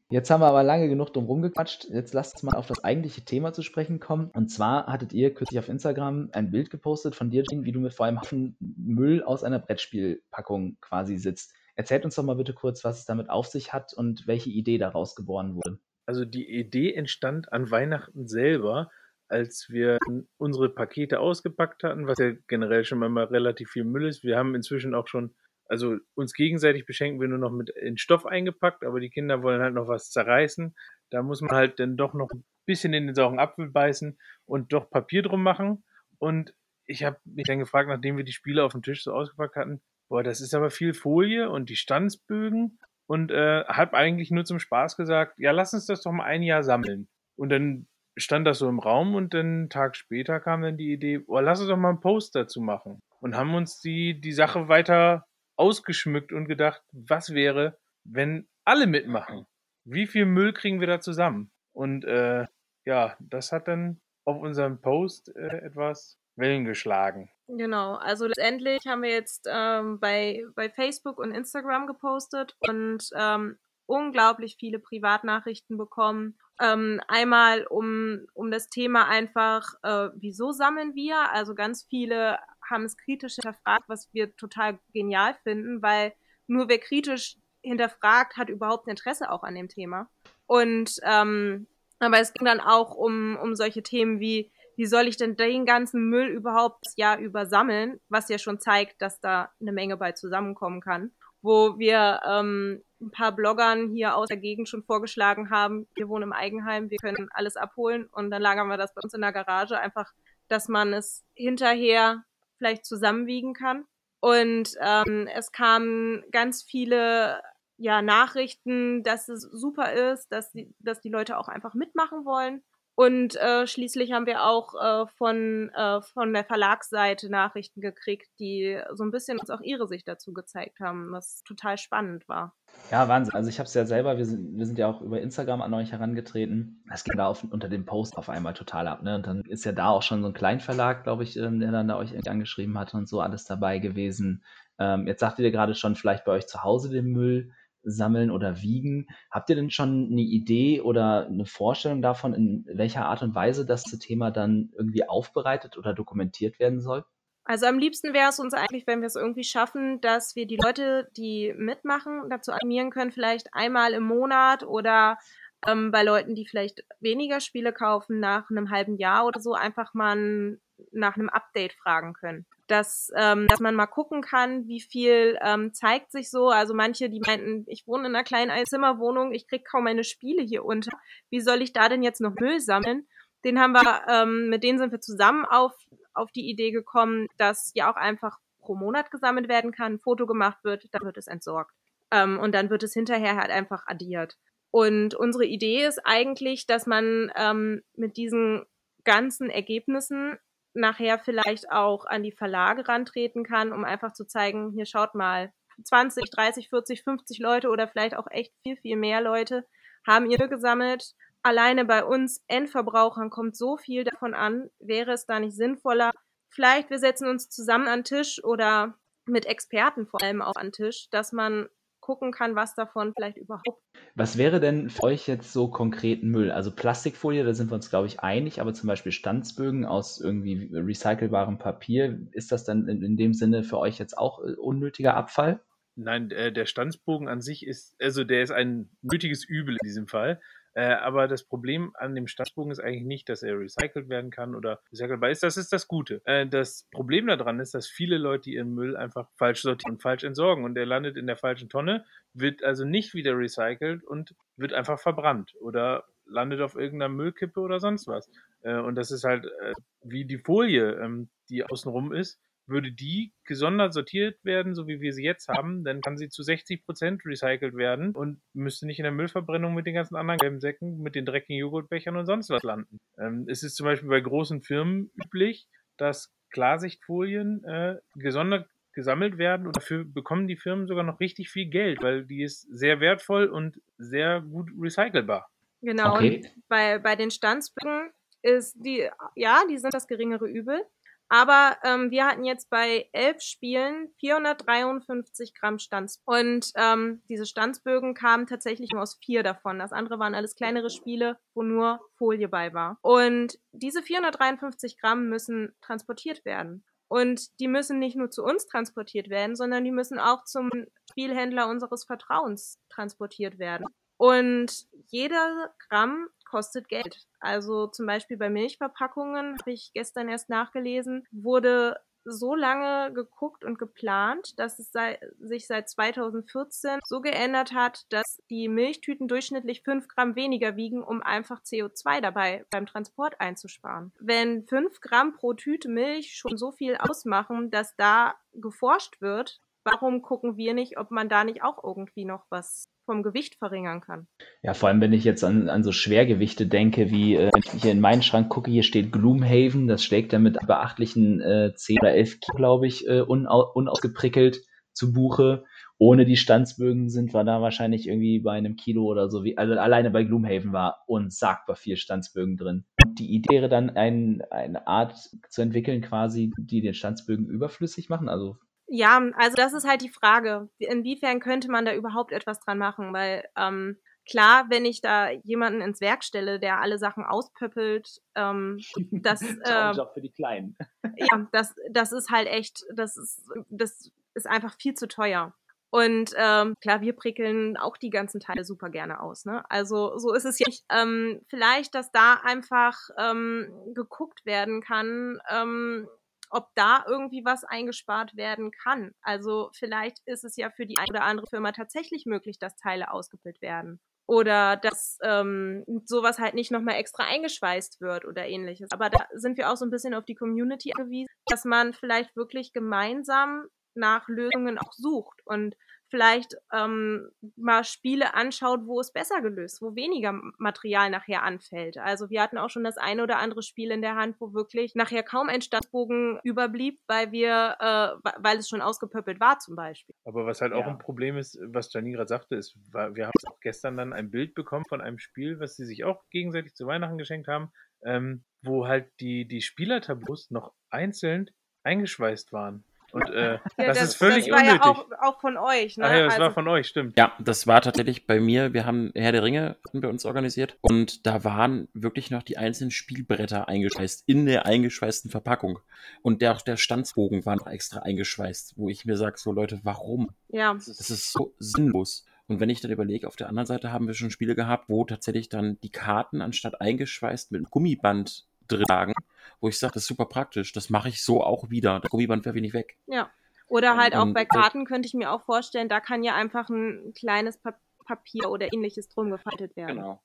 Jetzt 0.08 0.30
haben 0.30 0.40
wir 0.40 0.46
aber 0.46 0.62
lange 0.62 0.88
genug 0.88 1.12
drum 1.12 1.24
rumgequatscht. 1.26 1.86
Jetzt 1.90 2.14
lasst 2.14 2.34
uns 2.34 2.44
mal 2.44 2.56
auf 2.56 2.68
das 2.68 2.84
eigentliche 2.84 3.24
Thema 3.24 3.52
zu 3.52 3.62
sprechen 3.62 3.98
kommen. 3.98 4.30
Und 4.34 4.48
zwar 4.50 4.86
hattet 4.86 5.12
ihr 5.12 5.34
kürzlich 5.34 5.58
auf 5.58 5.68
Instagram 5.68 6.28
ein 6.32 6.52
Bild 6.52 6.70
gepostet 6.70 7.16
von 7.16 7.30
dir, 7.30 7.42
Jane, 7.50 7.64
wie 7.64 7.72
du 7.72 7.80
mit 7.80 7.92
vor 7.92 8.06
einem 8.06 8.20
Haufen 8.20 8.56
Müll 8.60 9.24
aus 9.24 9.42
einer 9.42 9.58
Brettspielpackung 9.58 10.76
quasi 10.80 11.18
sitzt. 11.18 11.54
Erzählt 11.74 12.04
uns 12.04 12.14
doch 12.14 12.22
mal 12.22 12.36
bitte 12.36 12.54
kurz, 12.54 12.84
was 12.84 13.00
es 13.00 13.04
damit 13.04 13.30
auf 13.30 13.46
sich 13.46 13.72
hat 13.72 13.92
und 13.94 14.28
welche 14.28 14.50
Idee 14.50 14.78
daraus 14.78 15.16
geboren 15.16 15.56
wurde. 15.56 15.78
Also 16.06 16.24
die 16.24 16.48
Idee 16.48 16.94
entstand 16.94 17.52
an 17.52 17.70
Weihnachten 17.72 18.28
selber, 18.28 18.90
als 19.28 19.66
wir 19.70 19.98
unsere 20.38 20.68
Pakete 20.68 21.18
ausgepackt 21.18 21.82
hatten, 21.82 22.06
was 22.06 22.18
ja 22.18 22.32
generell 22.46 22.84
schon 22.84 23.00
mal 23.00 23.24
relativ 23.24 23.70
viel 23.70 23.82
Müll 23.82 24.06
ist. 24.06 24.22
Wir 24.22 24.38
haben 24.38 24.54
inzwischen 24.54 24.94
auch 24.94 25.08
schon, 25.08 25.34
also 25.68 25.96
uns 26.14 26.32
gegenseitig 26.32 26.86
beschenken 26.86 27.20
wir 27.20 27.28
nur 27.28 27.38
noch 27.38 27.50
mit 27.50 27.70
in 27.70 27.98
Stoff 27.98 28.26
eingepackt, 28.26 28.84
aber 28.84 29.00
die 29.00 29.10
Kinder 29.10 29.42
wollen 29.42 29.60
halt 29.60 29.74
noch 29.74 29.88
was 29.88 30.10
zerreißen. 30.10 30.74
Da 31.10 31.22
muss 31.22 31.40
man 31.40 31.54
halt 31.54 31.78
dann 31.78 31.96
doch 31.96 32.14
noch 32.14 32.30
ein 32.32 32.44
bisschen 32.66 32.92
in 32.92 33.06
den 33.06 33.14
sauren 33.14 33.38
Apfel 33.38 33.70
beißen 33.70 34.18
und 34.44 34.72
doch 34.72 34.90
Papier 34.90 35.22
drum 35.22 35.42
machen. 35.42 35.84
Und 36.18 36.54
ich 36.86 37.04
habe 37.04 37.18
mich 37.24 37.46
dann 37.46 37.58
gefragt, 37.58 37.88
nachdem 37.88 38.16
wir 38.16 38.24
die 38.24 38.32
Spiele 38.32 38.64
auf 38.64 38.72
dem 38.72 38.82
Tisch 38.82 39.02
so 39.02 39.12
ausgepackt 39.12 39.56
hatten, 39.56 39.80
boah, 40.08 40.22
das 40.22 40.40
ist 40.40 40.54
aber 40.54 40.70
viel 40.70 40.94
Folie 40.94 41.50
und 41.50 41.68
die 41.68 41.76
Stanzbögen 41.76 42.78
und 43.06 43.30
äh, 43.30 43.64
habe 43.64 43.96
eigentlich 43.96 44.30
nur 44.30 44.44
zum 44.44 44.58
Spaß 44.58 44.96
gesagt, 44.96 45.38
ja, 45.38 45.50
lass 45.50 45.74
uns 45.74 45.86
das 45.86 46.02
doch 46.02 46.12
mal 46.12 46.24
ein 46.24 46.42
Jahr 46.42 46.62
sammeln. 46.62 47.08
Und 47.36 47.50
dann 47.50 47.86
stand 48.16 48.46
das 48.46 48.58
so 48.58 48.68
im 48.68 48.78
Raum 48.78 49.14
und 49.14 49.34
dann 49.34 49.46
einen 49.46 49.70
Tag 49.70 49.96
später 49.96 50.40
kam 50.40 50.62
dann 50.62 50.76
die 50.76 50.92
Idee, 50.92 51.18
boah, 51.18 51.42
lass 51.42 51.60
uns 51.60 51.68
doch 51.68 51.76
mal 51.76 51.90
einen 51.90 52.00
Post 52.00 52.34
dazu 52.34 52.60
machen. 52.60 53.00
Und 53.20 53.36
haben 53.36 53.54
uns 53.54 53.80
die, 53.80 54.20
die 54.20 54.32
Sache 54.32 54.68
weiter 54.68 55.25
ausgeschmückt 55.56 56.32
und 56.32 56.46
gedacht, 56.46 56.82
was 56.92 57.34
wäre, 57.34 57.78
wenn 58.04 58.48
alle 58.64 58.86
mitmachen? 58.86 59.46
Wie 59.84 60.06
viel 60.06 60.26
Müll 60.26 60.52
kriegen 60.52 60.80
wir 60.80 60.86
da 60.86 61.00
zusammen? 61.00 61.50
Und 61.72 62.04
äh, 62.04 62.46
ja, 62.84 63.16
das 63.20 63.52
hat 63.52 63.68
dann 63.68 64.00
auf 64.24 64.40
unserem 64.40 64.80
Post 64.80 65.34
äh, 65.36 65.58
etwas 65.58 66.18
Wellen 66.36 66.64
geschlagen. 66.64 67.30
Genau, 67.48 67.94
also 67.94 68.26
letztendlich 68.26 68.86
haben 68.86 69.02
wir 69.02 69.10
jetzt 69.10 69.48
ähm, 69.50 70.00
bei, 70.00 70.44
bei 70.54 70.68
Facebook 70.68 71.18
und 71.18 71.32
Instagram 71.32 71.86
gepostet 71.86 72.56
und 72.60 73.08
ähm, 73.14 73.56
unglaublich 73.86 74.56
viele 74.58 74.80
Privatnachrichten 74.80 75.78
bekommen. 75.78 76.36
Ähm, 76.60 77.00
einmal 77.06 77.66
um, 77.66 78.26
um 78.34 78.50
das 78.50 78.68
Thema 78.68 79.08
einfach, 79.08 79.74
äh, 79.82 80.08
wieso 80.16 80.52
sammeln 80.52 80.94
wir? 80.94 81.32
Also 81.32 81.54
ganz 81.54 81.86
viele 81.88 82.38
haben 82.70 82.84
es 82.84 82.96
kritisch 82.96 83.34
hinterfragt, 83.34 83.84
was 83.88 84.08
wir 84.12 84.34
total 84.36 84.78
genial 84.92 85.34
finden, 85.42 85.82
weil 85.82 86.12
nur 86.46 86.68
wer 86.68 86.78
kritisch 86.78 87.36
hinterfragt, 87.62 88.36
hat 88.36 88.48
überhaupt 88.48 88.86
ein 88.86 88.90
Interesse 88.90 89.30
auch 89.30 89.42
an 89.42 89.54
dem 89.54 89.68
Thema. 89.68 90.08
Und 90.46 91.00
ähm, 91.02 91.66
aber 91.98 92.20
es 92.20 92.32
ging 92.32 92.44
dann 92.44 92.60
auch 92.60 92.94
um, 92.94 93.36
um 93.42 93.54
solche 93.54 93.82
Themen 93.82 94.20
wie, 94.20 94.52
wie 94.76 94.86
soll 94.86 95.06
ich 95.06 95.16
denn 95.16 95.36
den 95.36 95.64
ganzen 95.64 96.08
Müll 96.08 96.28
überhaupt 96.28 96.84
das 96.84 96.96
Jahr 96.96 97.18
über 97.18 97.46
sammeln, 97.46 98.00
was 98.08 98.28
ja 98.28 98.38
schon 98.38 98.60
zeigt, 98.60 99.00
dass 99.00 99.20
da 99.20 99.50
eine 99.60 99.72
Menge 99.72 99.96
bei 99.96 100.12
zusammenkommen 100.12 100.80
kann. 100.80 101.12
Wo 101.40 101.78
wir 101.78 102.20
ähm, 102.26 102.82
ein 103.00 103.10
paar 103.10 103.32
Bloggern 103.32 103.90
hier 103.90 104.16
aus 104.16 104.28
der 104.28 104.36
Gegend 104.36 104.68
schon 104.68 104.82
vorgeschlagen 104.82 105.50
haben, 105.50 105.86
wir 105.94 106.08
wohnen 106.08 106.24
im 106.24 106.32
Eigenheim, 106.32 106.90
wir 106.90 106.98
können 106.98 107.28
alles 107.32 107.56
abholen 107.56 108.08
und 108.12 108.30
dann 108.30 108.42
lagern 108.42 108.68
wir 108.68 108.76
das 108.76 108.94
bei 108.94 109.00
uns 109.02 109.14
in 109.14 109.20
der 109.20 109.32
Garage, 109.32 109.78
einfach, 109.78 110.12
dass 110.48 110.68
man 110.68 110.92
es 110.92 111.24
hinterher 111.34 112.24
vielleicht 112.58 112.84
zusammenwiegen 112.84 113.54
kann. 113.54 113.84
Und 114.20 114.74
ähm, 114.80 115.28
es 115.32 115.52
kamen 115.52 116.24
ganz 116.30 116.62
viele 116.62 117.40
ja, 117.78 118.02
Nachrichten, 118.02 119.02
dass 119.02 119.28
es 119.28 119.42
super 119.42 119.92
ist, 119.92 120.28
dass 120.32 120.52
die, 120.52 120.74
dass 120.78 121.00
die 121.00 121.10
Leute 121.10 121.38
auch 121.38 121.48
einfach 121.48 121.74
mitmachen 121.74 122.24
wollen. 122.24 122.62
Und 122.96 123.36
äh, 123.36 123.66
schließlich 123.66 124.12
haben 124.12 124.24
wir 124.24 124.42
auch 124.42 124.74
äh, 124.74 125.06
von, 125.18 125.68
äh, 125.74 126.00
von 126.00 126.32
der 126.32 126.44
Verlagsseite 126.44 127.28
Nachrichten 127.28 127.82
gekriegt, 127.82 128.26
die 128.38 128.80
so 128.94 129.04
ein 129.04 129.10
bisschen 129.10 129.38
uns 129.38 129.50
auch 129.50 129.60
ihre 129.60 129.86
Sicht 129.86 130.08
dazu 130.08 130.32
gezeigt 130.32 130.80
haben, 130.80 131.12
was 131.12 131.42
total 131.44 131.76
spannend 131.76 132.26
war. 132.26 132.54
Ja, 132.90 133.06
Wahnsinn. 133.06 133.34
Also 133.34 133.50
ich 133.50 133.58
habe 133.58 133.66
es 133.66 133.74
ja 133.74 133.84
selber, 133.84 134.16
wir 134.16 134.24
sind, 134.24 134.56
wir 134.56 134.64
sind 134.64 134.78
ja 134.78 134.88
auch 134.88 135.02
über 135.02 135.20
Instagram 135.20 135.60
an 135.60 135.74
euch 135.74 135.92
herangetreten. 135.92 136.82
Das 136.88 137.04
ging 137.04 137.18
da 137.18 137.26
auf, 137.26 137.44
unter 137.44 137.68
dem 137.68 137.84
Post 137.84 138.16
auf 138.16 138.30
einmal 138.30 138.54
total 138.54 138.88
ab. 138.88 139.02
Ne? 139.02 139.16
Und 139.16 139.26
dann 139.26 139.42
ist 139.42 139.66
ja 139.66 139.72
da 139.72 139.88
auch 139.88 140.02
schon 140.02 140.22
so 140.22 140.28
ein 140.28 140.34
Kleinverlag, 140.34 141.04
glaube 141.04 141.22
ich, 141.22 141.36
ähm, 141.36 141.60
der 141.60 141.72
dann 141.72 141.88
da 141.88 141.98
euch 141.98 142.12
irgendwie 142.12 142.30
angeschrieben 142.30 142.78
hat 142.78 142.94
und 142.94 143.10
so 143.10 143.20
alles 143.20 143.44
dabei 143.44 143.78
gewesen. 143.78 144.42
Ähm, 144.78 145.06
jetzt 145.06 145.20
sagtet 145.20 145.44
ihr 145.44 145.52
gerade 145.52 145.74
schon, 145.74 145.96
vielleicht 145.96 146.24
bei 146.24 146.32
euch 146.32 146.46
zu 146.46 146.62
Hause 146.62 146.88
den 146.88 147.12
Müll. 147.12 147.52
Sammeln 147.86 148.30
oder 148.30 148.60
wiegen. 148.60 149.06
Habt 149.30 149.48
ihr 149.48 149.56
denn 149.56 149.70
schon 149.70 150.08
eine 150.10 150.20
Idee 150.20 150.80
oder 150.80 151.26
eine 151.26 151.46
Vorstellung 151.46 152.02
davon, 152.02 152.34
in 152.34 152.64
welcher 152.66 153.06
Art 153.06 153.22
und 153.22 153.34
Weise 153.34 153.64
das 153.64 153.84
Thema 153.84 154.30
dann 154.30 154.70
irgendwie 154.76 155.08
aufbereitet 155.08 155.78
oder 155.78 155.94
dokumentiert 155.94 156.58
werden 156.58 156.80
soll? 156.80 157.04
Also 157.44 157.66
am 157.66 157.78
liebsten 157.78 158.12
wäre 158.12 158.30
es 158.30 158.40
uns 158.40 158.54
eigentlich, 158.54 158.88
wenn 158.88 159.00
wir 159.00 159.06
es 159.06 159.14
irgendwie 159.14 159.44
schaffen, 159.44 160.00
dass 160.00 160.34
wir 160.34 160.46
die 160.46 160.58
Leute, 160.60 161.08
die 161.16 161.54
mitmachen, 161.56 162.28
dazu 162.28 162.50
animieren 162.50 162.90
können, 162.90 163.12
vielleicht 163.12 163.54
einmal 163.54 163.92
im 163.92 164.02
Monat 164.02 164.64
oder 164.64 165.16
ähm, 165.64 165.92
bei 165.92 166.02
Leuten, 166.02 166.34
die 166.34 166.44
vielleicht 166.44 166.84
weniger 166.98 167.40
Spiele 167.40 167.72
kaufen, 167.72 168.18
nach 168.18 168.50
einem 168.50 168.70
halben 168.70 168.96
Jahr 168.96 169.26
oder 169.26 169.40
so 169.40 169.52
einfach 169.52 169.94
mal 169.94 170.58
nach 170.92 171.16
einem 171.16 171.28
Update 171.28 171.72
fragen 171.74 172.12
können. 172.12 172.46
Dass, 172.66 173.10
ähm, 173.16 173.46
dass 173.46 173.60
man 173.60 173.74
mal 173.74 173.86
gucken 173.86 174.22
kann, 174.22 174.66
wie 174.66 174.80
viel 174.80 175.38
ähm, 175.42 175.72
zeigt 175.72 176.10
sich 176.10 176.30
so. 176.30 176.48
Also 176.48 176.74
manche, 176.74 177.08
die 177.08 177.20
meinten, 177.20 177.64
ich 177.68 177.86
wohne 177.86 178.08
in 178.08 178.14
einer 178.14 178.24
kleinen 178.24 178.50
Einzimmerwohnung, 178.50 179.32
ich 179.32 179.46
krieg 179.46 179.64
kaum 179.64 179.84
meine 179.84 180.04
Spiele 180.04 180.42
hier 180.42 180.64
unter. 180.64 180.90
Wie 181.30 181.40
soll 181.40 181.62
ich 181.62 181.72
da 181.72 181.88
denn 181.88 182.02
jetzt 182.02 182.20
noch 182.20 182.34
Müll 182.40 182.60
sammeln? 182.60 183.06
Den 183.44 183.60
haben 183.60 183.72
wir, 183.72 184.02
ähm, 184.08 184.48
mit 184.48 184.64
denen 184.64 184.78
sind 184.78 184.90
wir 184.90 185.00
zusammen 185.00 185.44
auf 185.44 185.72
auf 186.16 186.32
die 186.32 186.48
Idee 186.48 186.70
gekommen, 186.70 187.28
dass 187.36 187.70
ja 187.74 187.90
auch 187.90 187.96
einfach 187.96 188.38
pro 188.58 188.74
Monat 188.74 189.10
gesammelt 189.10 189.48
werden 189.48 189.70
kann, 189.70 189.94
ein 189.94 189.98
Foto 189.98 190.26
gemacht 190.26 190.64
wird, 190.64 190.88
dann 190.92 191.04
wird 191.04 191.16
es 191.16 191.26
entsorgt. 191.26 191.72
Ähm, 192.10 192.38
und 192.38 192.54
dann 192.54 192.70
wird 192.70 192.82
es 192.82 192.94
hinterher 192.94 193.36
halt 193.36 193.50
einfach 193.50 193.86
addiert. 193.86 194.36
Und 194.70 195.14
unsere 195.14 195.44
Idee 195.44 195.86
ist 195.86 196.00
eigentlich, 196.04 196.66
dass 196.66 196.86
man 196.86 197.30
ähm, 197.36 197.82
mit 197.94 198.16
diesen 198.16 198.64
ganzen 199.04 199.50
Ergebnissen 199.50 200.38
nachher 200.76 201.18
vielleicht 201.18 201.70
auch 201.70 202.06
an 202.06 202.22
die 202.22 202.32
Verlage 202.32 202.88
rantreten 202.88 203.44
kann, 203.44 203.72
um 203.72 203.84
einfach 203.84 204.12
zu 204.12 204.26
zeigen, 204.26 204.70
hier 204.72 204.86
schaut 204.86 205.14
mal, 205.14 205.52
20, 205.84 206.30
30, 206.30 206.68
40, 206.68 207.02
50 207.02 207.38
Leute 207.38 207.68
oder 207.68 207.86
vielleicht 207.88 208.16
auch 208.16 208.26
echt 208.30 208.52
viel, 208.62 208.76
viel 208.76 208.96
mehr 208.96 209.20
Leute 209.20 209.66
haben 210.06 210.30
ihr 210.30 210.48
gesammelt. 210.48 211.12
Alleine 211.42 211.84
bei 211.84 212.04
uns 212.04 212.42
Endverbrauchern 212.48 213.30
kommt 213.30 213.56
so 213.56 213.76
viel 213.76 214.04
davon 214.04 214.34
an, 214.34 214.70
wäre 214.78 215.12
es 215.12 215.26
da 215.26 215.38
nicht 215.38 215.54
sinnvoller, 215.54 216.12
vielleicht 216.50 216.90
wir 216.90 216.98
setzen 216.98 217.28
uns 217.28 217.48
zusammen 217.48 217.88
an 217.88 218.04
Tisch 218.04 218.42
oder 218.42 218.98
mit 219.26 219.46
Experten 219.46 220.06
vor 220.06 220.22
allem 220.22 220.42
auch 220.42 220.56
an 220.56 220.72
Tisch, 220.72 221.08
dass 221.10 221.32
man 221.32 221.68
gucken 222.06 222.30
kann, 222.30 222.54
was 222.54 222.76
davon 222.76 223.12
vielleicht 223.12 223.36
überhaupt. 223.36 223.82
Was 224.14 224.38
wäre 224.38 224.60
denn 224.60 224.90
für 224.90 225.02
euch 225.02 225.26
jetzt 225.26 225.52
so 225.52 225.68
konkret 225.68 226.22
Müll? 226.22 226.52
Also 226.52 226.70
Plastikfolie, 226.70 227.42
da 227.42 227.52
sind 227.52 227.68
wir 227.68 227.74
uns, 227.74 227.90
glaube 227.90 228.06
ich, 228.06 228.20
einig, 228.20 228.60
aber 228.60 228.72
zum 228.74 228.86
Beispiel 228.86 229.10
Stanzbögen 229.10 229.84
aus 229.84 230.20
irgendwie 230.20 230.70
recycelbarem 230.72 231.58
Papier, 231.58 232.20
ist 232.30 232.52
das 232.52 232.62
dann 232.62 232.86
in, 232.86 233.02
in 233.02 233.16
dem 233.16 233.34
Sinne 233.34 233.64
für 233.64 233.78
euch 233.78 233.98
jetzt 233.98 234.16
auch 234.16 234.38
äh, 234.38 234.52
unnötiger 234.52 235.14
Abfall? 235.14 235.60
Nein, 235.96 236.30
äh, 236.30 236.52
der 236.52 236.66
Stanzbogen 236.66 237.26
an 237.26 237.40
sich 237.40 237.66
ist, 237.66 237.96
also 238.00 238.22
der 238.22 238.42
ist 238.44 238.52
ein 238.52 238.88
nötiges 239.02 239.44
Übel 239.44 239.74
in 239.74 239.88
diesem 239.88 240.06
Fall. 240.06 240.40
Äh, 240.76 240.92
aber 240.92 241.26
das 241.26 241.42
Problem 241.42 241.92
an 241.94 242.14
dem 242.14 242.26
Staatsbogen 242.26 242.70
ist 242.70 242.80
eigentlich 242.80 243.06
nicht, 243.06 243.30
dass 243.30 243.42
er 243.42 243.58
recycelt 243.58 244.10
werden 244.10 244.30
kann 244.30 244.54
oder 244.54 244.82
recycelbar 244.92 245.30
ist. 245.30 245.42
Das 245.42 245.56
ist 245.56 245.72
das 245.72 245.88
Gute. 245.88 246.20
Äh, 246.26 246.46
das 246.46 246.86
Problem 246.92 247.26
daran 247.28 247.60
ist, 247.60 247.72
dass 247.72 247.88
viele 247.88 248.18
Leute 248.18 248.50
ihren 248.50 248.74
Müll 248.74 248.94
einfach 248.94 249.26
falsch 249.36 249.62
sortieren 249.62 249.94
und 249.94 250.02
falsch 250.02 250.22
entsorgen 250.22 250.64
und 250.64 250.76
er 250.76 250.84
landet 250.84 251.16
in 251.16 251.26
der 251.26 251.38
falschen 251.38 251.70
Tonne, 251.70 252.04
wird 252.34 252.62
also 252.62 252.84
nicht 252.84 253.14
wieder 253.14 253.38
recycelt 253.38 254.04
und 254.04 254.34
wird 254.58 254.74
einfach 254.74 255.00
verbrannt 255.00 255.54
oder 255.62 256.04
landet 256.26 256.60
auf 256.60 256.74
irgendeiner 256.74 257.08
Müllkippe 257.08 257.58
oder 257.60 257.80
sonst 257.80 258.06
was. 258.06 258.30
Äh, 258.60 258.76
und 258.76 258.96
das 258.96 259.10
ist 259.10 259.24
halt 259.24 259.46
äh, 259.46 259.72
wie 260.02 260.26
die 260.26 260.38
Folie, 260.38 260.92
ähm, 261.00 261.30
die 261.48 261.64
außenrum 261.64 262.12
ist 262.12 262.38
würde 262.66 262.92
die 262.92 263.32
gesondert 263.44 263.94
sortiert 263.94 264.44
werden, 264.44 264.74
so 264.74 264.86
wie 264.86 265.00
wir 265.00 265.12
sie 265.12 265.24
jetzt 265.24 265.48
haben, 265.48 265.84
dann 265.84 266.00
kann 266.00 266.16
sie 266.16 266.28
zu 266.28 266.42
60 266.42 266.84
Prozent 266.84 267.24
recycelt 267.24 267.76
werden 267.76 268.12
und 268.12 268.40
müsste 268.52 268.86
nicht 268.86 268.98
in 268.98 269.04
der 269.04 269.12
Müllverbrennung 269.12 269.74
mit 269.74 269.86
den 269.86 269.94
ganzen 269.94 270.16
anderen 270.16 270.38
gelben 270.38 270.60
Säcken, 270.60 271.00
mit 271.00 271.14
den 271.14 271.26
dreckigen 271.26 271.58
Joghurtbechern 271.58 272.16
und 272.16 272.26
sonst 272.26 272.50
was 272.50 272.62
landen. 272.62 272.98
Ähm, 273.18 273.46
es 273.48 273.62
ist 273.62 273.76
zum 273.76 273.84
Beispiel 273.84 274.08
bei 274.08 274.20
großen 274.20 274.62
Firmen 274.62 275.10
üblich, 275.14 275.68
dass 275.96 276.32
Klarsichtfolien 276.50 277.64
äh, 277.64 277.96
gesondert 278.14 278.68
gesammelt 278.92 279.36
werden 279.36 279.66
und 279.66 279.76
dafür 279.76 280.04
bekommen 280.04 280.48
die 280.48 280.56
Firmen 280.56 280.88
sogar 280.88 281.04
noch 281.04 281.20
richtig 281.20 281.50
viel 281.50 281.66
Geld, 281.66 282.02
weil 282.02 282.24
die 282.24 282.42
ist 282.42 282.62
sehr 282.62 282.98
wertvoll 282.98 283.46
und 283.46 283.78
sehr 283.98 284.40
gut 284.40 284.70
recycelbar. 284.80 285.50
Genau, 285.82 286.14
okay. 286.14 286.36
und 286.36 286.68
bei, 286.68 286.98
bei 286.98 287.14
den 287.14 287.30
Stanzbögen 287.30 288.10
ist 288.40 288.74
die, 288.78 289.06
ja, 289.34 289.62
die 289.68 289.76
sind 289.76 289.92
das 289.92 290.06
geringere 290.06 290.48
Übel. 290.48 290.82
Aber 291.28 291.76
ähm, 291.84 292.10
wir 292.10 292.26
hatten 292.26 292.44
jetzt 292.44 292.70
bei 292.70 293.08
elf 293.12 293.40
Spielen 293.40 294.10
453 294.20 295.54
Gramm 295.54 295.78
Stanz. 295.78 296.22
Und 296.24 296.70
ähm, 296.76 297.22
diese 297.28 297.46
Stanzbögen 297.46 298.14
kamen 298.14 298.46
tatsächlich 298.46 298.90
nur 298.92 299.02
aus 299.02 299.18
vier 299.24 299.42
davon. 299.42 299.78
Das 299.78 299.92
andere 299.92 300.18
waren 300.18 300.34
alles 300.34 300.54
kleinere 300.54 300.90
Spiele, 300.90 301.38
wo 301.54 301.62
nur 301.62 302.00
Folie 302.16 302.48
bei 302.48 302.72
war. 302.72 302.98
Und 303.02 303.58
diese 303.72 304.02
453 304.02 304.98
Gramm 304.98 305.28
müssen 305.28 305.74
transportiert 305.80 306.44
werden. 306.44 306.84
Und 307.08 307.60
die 307.60 307.68
müssen 307.68 307.98
nicht 307.98 308.16
nur 308.16 308.30
zu 308.30 308.42
uns 308.42 308.66
transportiert 308.66 309.28
werden, 309.28 309.54
sondern 309.54 309.84
die 309.84 309.92
müssen 309.92 310.18
auch 310.18 310.44
zum 310.44 310.70
Spielhändler 311.10 311.68
unseres 311.68 312.04
Vertrauens 312.04 312.80
transportiert 312.88 313.58
werden. 313.58 313.86
Und 314.16 314.86
jeder 315.08 315.74
Gramm 315.88 316.28
kostet 316.46 316.88
Geld. 316.88 317.26
Also 317.40 317.86
zum 317.88 318.06
Beispiel 318.06 318.36
bei 318.36 318.48
Milchverpackungen, 318.50 319.58
habe 319.60 319.72
ich 319.72 319.92
gestern 319.92 320.28
erst 320.28 320.48
nachgelesen, 320.48 321.26
wurde 321.30 321.96
so 322.26 322.54
lange 322.54 323.12
geguckt 323.12 323.64
und 323.64 323.78
geplant, 323.78 324.58
dass 324.58 324.78
es 324.78 324.90
sei, 324.90 325.18
sich 325.38 325.66
seit 325.66 325.88
2014 325.88 326.98
so 327.04 327.20
geändert 327.20 327.72
hat, 327.72 328.04
dass 328.10 328.42
die 328.50 328.68
Milchtüten 328.68 329.28
durchschnittlich 329.28 329.82
5 329.82 330.08
Gramm 330.08 330.34
weniger 330.34 330.76
wiegen, 330.76 331.02
um 331.02 331.22
einfach 331.22 331.62
CO2 331.62 332.20
dabei 332.20 332.64
beim 332.70 332.86
Transport 332.86 333.40
einzusparen. 333.40 334.12
Wenn 334.18 334.66
5 334.66 335.00
Gramm 335.00 335.34
pro 335.34 335.54
Tüte 335.54 335.88
Milch 335.88 336.36
schon 336.36 336.56
so 336.56 336.72
viel 336.72 336.96
ausmachen, 336.96 337.70
dass 337.70 337.94
da 337.96 338.34
geforscht 338.52 339.20
wird, 339.20 339.60
warum 339.84 340.20
gucken 340.20 340.56
wir 340.56 340.74
nicht, 340.74 340.98
ob 340.98 341.10
man 341.12 341.28
da 341.28 341.44
nicht 341.44 341.62
auch 341.62 341.82
irgendwie 341.82 342.24
noch 342.24 342.44
was 342.50 342.88
vom 343.06 343.22
Gewicht 343.22 343.54
verringern 343.56 344.00
kann. 344.00 344.26
Ja, 344.62 344.74
vor 344.74 344.88
allem, 344.88 345.00
wenn 345.00 345.12
ich 345.12 345.24
jetzt 345.24 345.42
an, 345.44 345.68
an 345.70 345.82
so 345.82 345.92
Schwergewichte 345.92 346.66
denke, 346.66 347.10
wie 347.10 347.36
äh, 347.36 347.50
wenn 347.52 347.62
ich 347.64 347.82
hier 347.82 347.92
in 347.92 348.00
meinen 348.00 348.22
Schrank 348.22 348.50
gucke, 348.50 348.70
hier 348.70 348.82
steht 348.82 349.12
Gloomhaven, 349.12 349.86
das 349.86 350.04
schlägt 350.04 350.32
ja 350.32 350.38
mit 350.38 350.58
beachtlichen 350.66 351.40
äh, 351.40 351.72
10 351.74 352.00
oder 352.00 352.12
11 352.12 352.40
Kilo, 352.40 352.56
glaube 352.56 352.86
ich, 352.86 353.08
äh, 353.08 353.20
unau 353.20 353.72
unausgeprickelt 353.72 354.60
zu 354.92 355.12
Buche. 355.12 355.64
Ohne 355.98 356.26
die 356.26 356.36
Stanzbögen 356.36 357.08
sind 357.08 357.32
wir 357.32 357.44
da 357.44 357.62
wahrscheinlich 357.62 358.06
irgendwie 358.06 358.40
bei 358.40 358.52
einem 358.52 358.76
Kilo 358.76 359.04
oder 359.04 359.30
so. 359.30 359.44
Wie, 359.44 359.56
also 359.56 359.72
alleine 359.74 360.10
bei 360.10 360.24
Gloomhaven 360.24 360.72
war 360.72 361.04
unsagbar 361.06 361.76
viel 361.76 361.96
Stanzbögen 361.96 362.58
drin. 362.58 362.84
Die 363.18 363.34
Idee 363.34 363.56
wäre 363.56 363.68
dann, 363.70 363.90
ein, 363.90 364.42
eine 364.50 364.86
Art 364.86 365.16
zu 365.48 365.62
entwickeln, 365.62 366.02
quasi, 366.02 366.52
die 366.58 366.82
den 366.82 366.92
Stanzbögen 366.92 367.46
überflüssig 367.46 368.10
machen, 368.10 368.28
also 368.28 368.58
ja, 368.88 369.20
also 369.36 369.56
das 369.56 369.72
ist 369.72 369.86
halt 369.86 370.02
die 370.02 370.10
Frage. 370.10 370.68
Inwiefern 370.78 371.40
könnte 371.40 371.70
man 371.70 371.84
da 371.84 371.94
überhaupt 371.94 372.32
etwas 372.32 372.60
dran 372.60 372.78
machen? 372.78 373.12
Weil 373.12 373.48
ähm, 373.56 373.98
klar, 374.28 374.66
wenn 374.68 374.84
ich 374.84 375.00
da 375.00 375.30
jemanden 375.30 375.80
ins 375.80 376.00
Werk 376.00 376.24
stelle, 376.24 376.60
der 376.60 376.80
alle 376.80 376.98
Sachen 376.98 377.24
auspöppelt, 377.24 378.20
ähm, 378.34 378.78
das 379.10 379.42
äh, 379.64 379.94
für 379.94 380.20
die 380.20 380.32
Kleinen. 380.32 380.76
ja, 381.16 381.46
das 381.52 381.74
das 381.90 382.12
ist 382.12 382.30
halt 382.30 382.48
echt, 382.48 382.84
das 382.94 383.16
ist 383.16 383.48
das 383.70 384.10
ist 384.34 384.46
einfach 384.46 384.74
viel 384.78 384.94
zu 384.94 385.08
teuer. 385.08 385.54
Und 385.90 386.32
ähm, 386.36 386.74
klar, 386.82 387.00
wir 387.00 387.14
prickeln 387.14 387.76
auch 387.76 387.96
die 387.96 388.10
ganzen 388.10 388.40
Teile 388.40 388.64
super 388.64 388.90
gerne 388.90 389.20
aus. 389.20 389.44
Ne? 389.44 389.64
Also 389.70 390.18
so 390.18 390.34
ist 390.34 390.44
es 390.44 390.58
ja 390.58 390.66
nicht. 390.66 390.84
Ähm, 390.90 391.40
vielleicht, 391.48 391.94
dass 391.94 392.10
da 392.10 392.34
einfach 392.44 392.98
ähm, 393.18 393.72
geguckt 393.94 394.44
werden 394.44 394.82
kann, 394.82 395.38
ähm, 395.48 396.08
ob 396.50 396.68
da 396.74 397.04
irgendwie 397.06 397.44
was 397.44 397.64
eingespart 397.64 398.36
werden 398.36 398.70
kann. 398.70 399.12
Also 399.22 399.70
vielleicht 399.74 400.18
ist 400.26 400.44
es 400.44 400.56
ja 400.56 400.70
für 400.70 400.86
die 400.86 400.98
eine 400.98 401.08
oder 401.10 401.24
andere 401.24 401.46
Firma 401.48 401.72
tatsächlich 401.72 402.26
möglich, 402.26 402.58
dass 402.58 402.76
Teile 402.76 403.10
ausgefüllt 403.10 403.60
werden. 403.60 404.00
Oder 404.28 404.76
dass 404.76 405.18
ähm, 405.22 405.84
sowas 406.04 406.38
halt 406.38 406.54
nicht 406.54 406.72
nochmal 406.72 406.96
extra 406.96 407.24
eingeschweißt 407.24 408.00
wird 408.00 408.24
oder 408.24 408.46
ähnliches. 408.46 408.90
Aber 408.90 409.08
da 409.08 409.26
sind 409.34 409.56
wir 409.56 409.70
auch 409.70 409.76
so 409.76 409.84
ein 409.84 409.90
bisschen 409.90 410.14
auf 410.14 410.24
die 410.24 410.34
Community 410.34 410.92
angewiesen, 410.96 411.28
dass 411.46 411.64
man 411.64 411.92
vielleicht 411.92 412.34
wirklich 412.34 412.72
gemeinsam 412.72 413.66
nach 413.94 414.26
Lösungen 414.28 414.78
auch 414.78 414.92
sucht 414.92 415.40
und 415.44 415.76
vielleicht 416.08 416.56
ähm, 416.72 417.28
mal 417.56 417.84
Spiele 417.84 418.34
anschaut, 418.34 418.86
wo 418.86 419.00
es 419.00 419.12
besser 419.12 419.40
gelöst, 419.40 419.82
wo 419.82 419.94
weniger 419.94 420.40
Material 420.58 421.10
nachher 421.10 421.42
anfällt. 421.42 421.98
Also 421.98 422.30
wir 422.30 422.42
hatten 422.42 422.58
auch 422.58 422.70
schon 422.70 422.84
das 422.84 422.96
eine 422.96 423.22
oder 423.22 423.38
andere 423.38 423.62
Spiel 423.62 423.90
in 423.90 424.02
der 424.02 424.16
Hand, 424.16 424.36
wo 424.40 424.52
wirklich 424.52 424.94
nachher 424.94 425.22
kaum 425.22 425.48
ein 425.48 425.62
Stadtbogen 425.62 426.38
überblieb, 426.44 427.00
weil 427.06 427.32
wir, 427.32 427.76
äh, 427.80 428.30
weil 428.38 428.58
es 428.58 428.68
schon 428.68 428.82
ausgepöppelt 428.82 429.40
war 429.40 429.58
zum 429.58 429.76
Beispiel. 429.76 430.14
Aber 430.24 430.46
was 430.46 430.60
halt 430.60 430.72
ja. 430.72 430.78
auch 430.78 430.86
ein 430.86 430.98
Problem 430.98 431.36
ist, 431.36 431.58
was 431.62 431.92
Janine 431.92 432.16
gerade 432.16 432.28
sagte, 432.28 432.54
ist, 432.54 432.76
wir 432.92 433.26
haben 433.26 433.32
auch 433.46 433.60
gestern 433.60 433.96
dann 433.96 434.12
ein 434.12 434.30
Bild 434.30 434.54
bekommen 434.54 434.84
von 434.88 435.00
einem 435.00 435.18
Spiel, 435.18 435.58
was 435.60 435.76
sie 435.76 435.84
sich 435.84 436.04
auch 436.04 436.22
gegenseitig 436.30 436.74
zu 436.74 436.86
Weihnachten 436.86 437.18
geschenkt 437.18 437.48
haben, 437.48 437.72
ähm, 438.04 438.44
wo 438.62 438.86
halt 438.86 439.10
die, 439.20 439.46
die 439.46 439.62
Spielertableaus 439.62 440.50
noch 440.50 440.72
einzeln 440.90 441.50
eingeschweißt 441.82 442.52
waren. 442.52 442.84
Und 443.16 443.30
äh, 443.30 443.58
Ja, 443.78 443.86
das, 443.86 444.02
ist 444.02 444.14
völlig 444.14 444.46
das 444.46 444.52
war 444.52 444.60
unnötig. 444.60 444.84
ja 444.84 444.90
auch, 444.90 445.06
auch 445.22 445.40
von 445.40 445.56
euch, 445.56 445.96
ne? 445.96 446.04
Ach 446.04 446.12
ja, 446.12 446.24
das 446.24 446.34
also, 446.34 446.44
war 446.44 446.50
von 446.52 446.68
euch, 446.68 446.86
stimmt. 446.86 447.18
Ja, 447.18 447.32
das 447.38 447.66
war 447.66 447.80
tatsächlich 447.80 448.26
bei 448.26 448.40
mir. 448.40 448.72
Wir 448.72 448.84
haben 448.84 449.10
Herr 449.14 449.32
der 449.32 449.42
Ringe 449.42 449.76
hatten 449.84 450.02
wir 450.02 450.08
uns 450.08 450.24
organisiert 450.24 450.76
und 450.80 451.26
da 451.26 451.44
waren 451.44 451.88
wirklich 451.94 452.30
noch 452.30 452.42
die 452.42 452.58
einzelnen 452.58 452.90
Spielbretter 452.90 453.68
eingeschweißt 453.68 454.24
in 454.26 454.46
der 454.46 454.66
eingeschweißten 454.66 455.30
Verpackung 455.30 455.78
und 456.22 456.42
der, 456.42 456.54
auch 456.54 456.62
der 456.62 456.76
Stanzbogen 456.76 457.46
war 457.46 457.56
noch 457.56 457.66
extra 457.66 458.00
eingeschweißt, 458.00 458.74
wo 458.76 458.88
ich 458.88 459.04
mir 459.04 459.16
sage, 459.16 459.38
so 459.38 459.52
Leute, 459.52 459.80
warum? 459.82 460.30
ja, 460.48 460.74
Das 460.74 460.88
ist 460.88 461.32
so 461.32 461.54
sinnlos. 461.58 462.24
Und 462.48 462.60
wenn 462.60 462.70
ich 462.70 462.80
dann 462.80 462.92
überlege, 462.92 463.26
auf 463.26 463.36
der 463.36 463.48
anderen 463.48 463.66
Seite 463.66 463.92
haben 463.92 464.06
wir 464.06 464.14
schon 464.14 464.30
Spiele 464.30 464.54
gehabt, 464.54 464.88
wo 464.88 465.04
tatsächlich 465.04 465.48
dann 465.48 465.80
die 465.80 465.90
Karten 465.90 466.40
anstatt 466.40 466.80
eingeschweißt 466.80 467.50
mit 467.50 467.58
einem 467.58 467.70
Gummiband 467.70 468.46
drin 468.66 468.84
lagen, 468.88 469.12
wo 469.60 469.68
ich 469.68 469.78
sage, 469.78 469.94
das 469.94 470.02
ist 470.02 470.08
super 470.08 470.26
praktisch, 470.26 470.72
das 470.72 470.90
mache 470.90 471.08
ich 471.08 471.22
so 471.24 471.42
auch 471.42 471.70
wieder. 471.70 472.00
Das 472.00 472.10
Gummiband 472.10 472.44
werfe 472.44 472.58
ich 472.58 472.62
nicht 472.62 472.74
weg. 472.74 472.96
ja. 473.06 473.30
Oder 473.68 473.96
halt 473.96 474.14
auch 474.14 474.32
bei 474.32 474.44
Karten 474.44 474.84
könnte 474.84 475.08
ich 475.08 475.14
mir 475.14 475.32
auch 475.32 475.42
vorstellen, 475.42 475.88
da 475.88 475.98
kann 475.98 476.22
ja 476.22 476.36
einfach 476.36 476.68
ein 476.68 477.12
kleines 477.18 477.58
Pa- 477.58 477.76
Papier 478.04 478.48
oder 478.48 478.72
ähnliches 478.72 479.08
drum 479.08 479.28
gefaltet 479.30 479.74
werden. 479.74 479.96
Genau. 479.96 480.22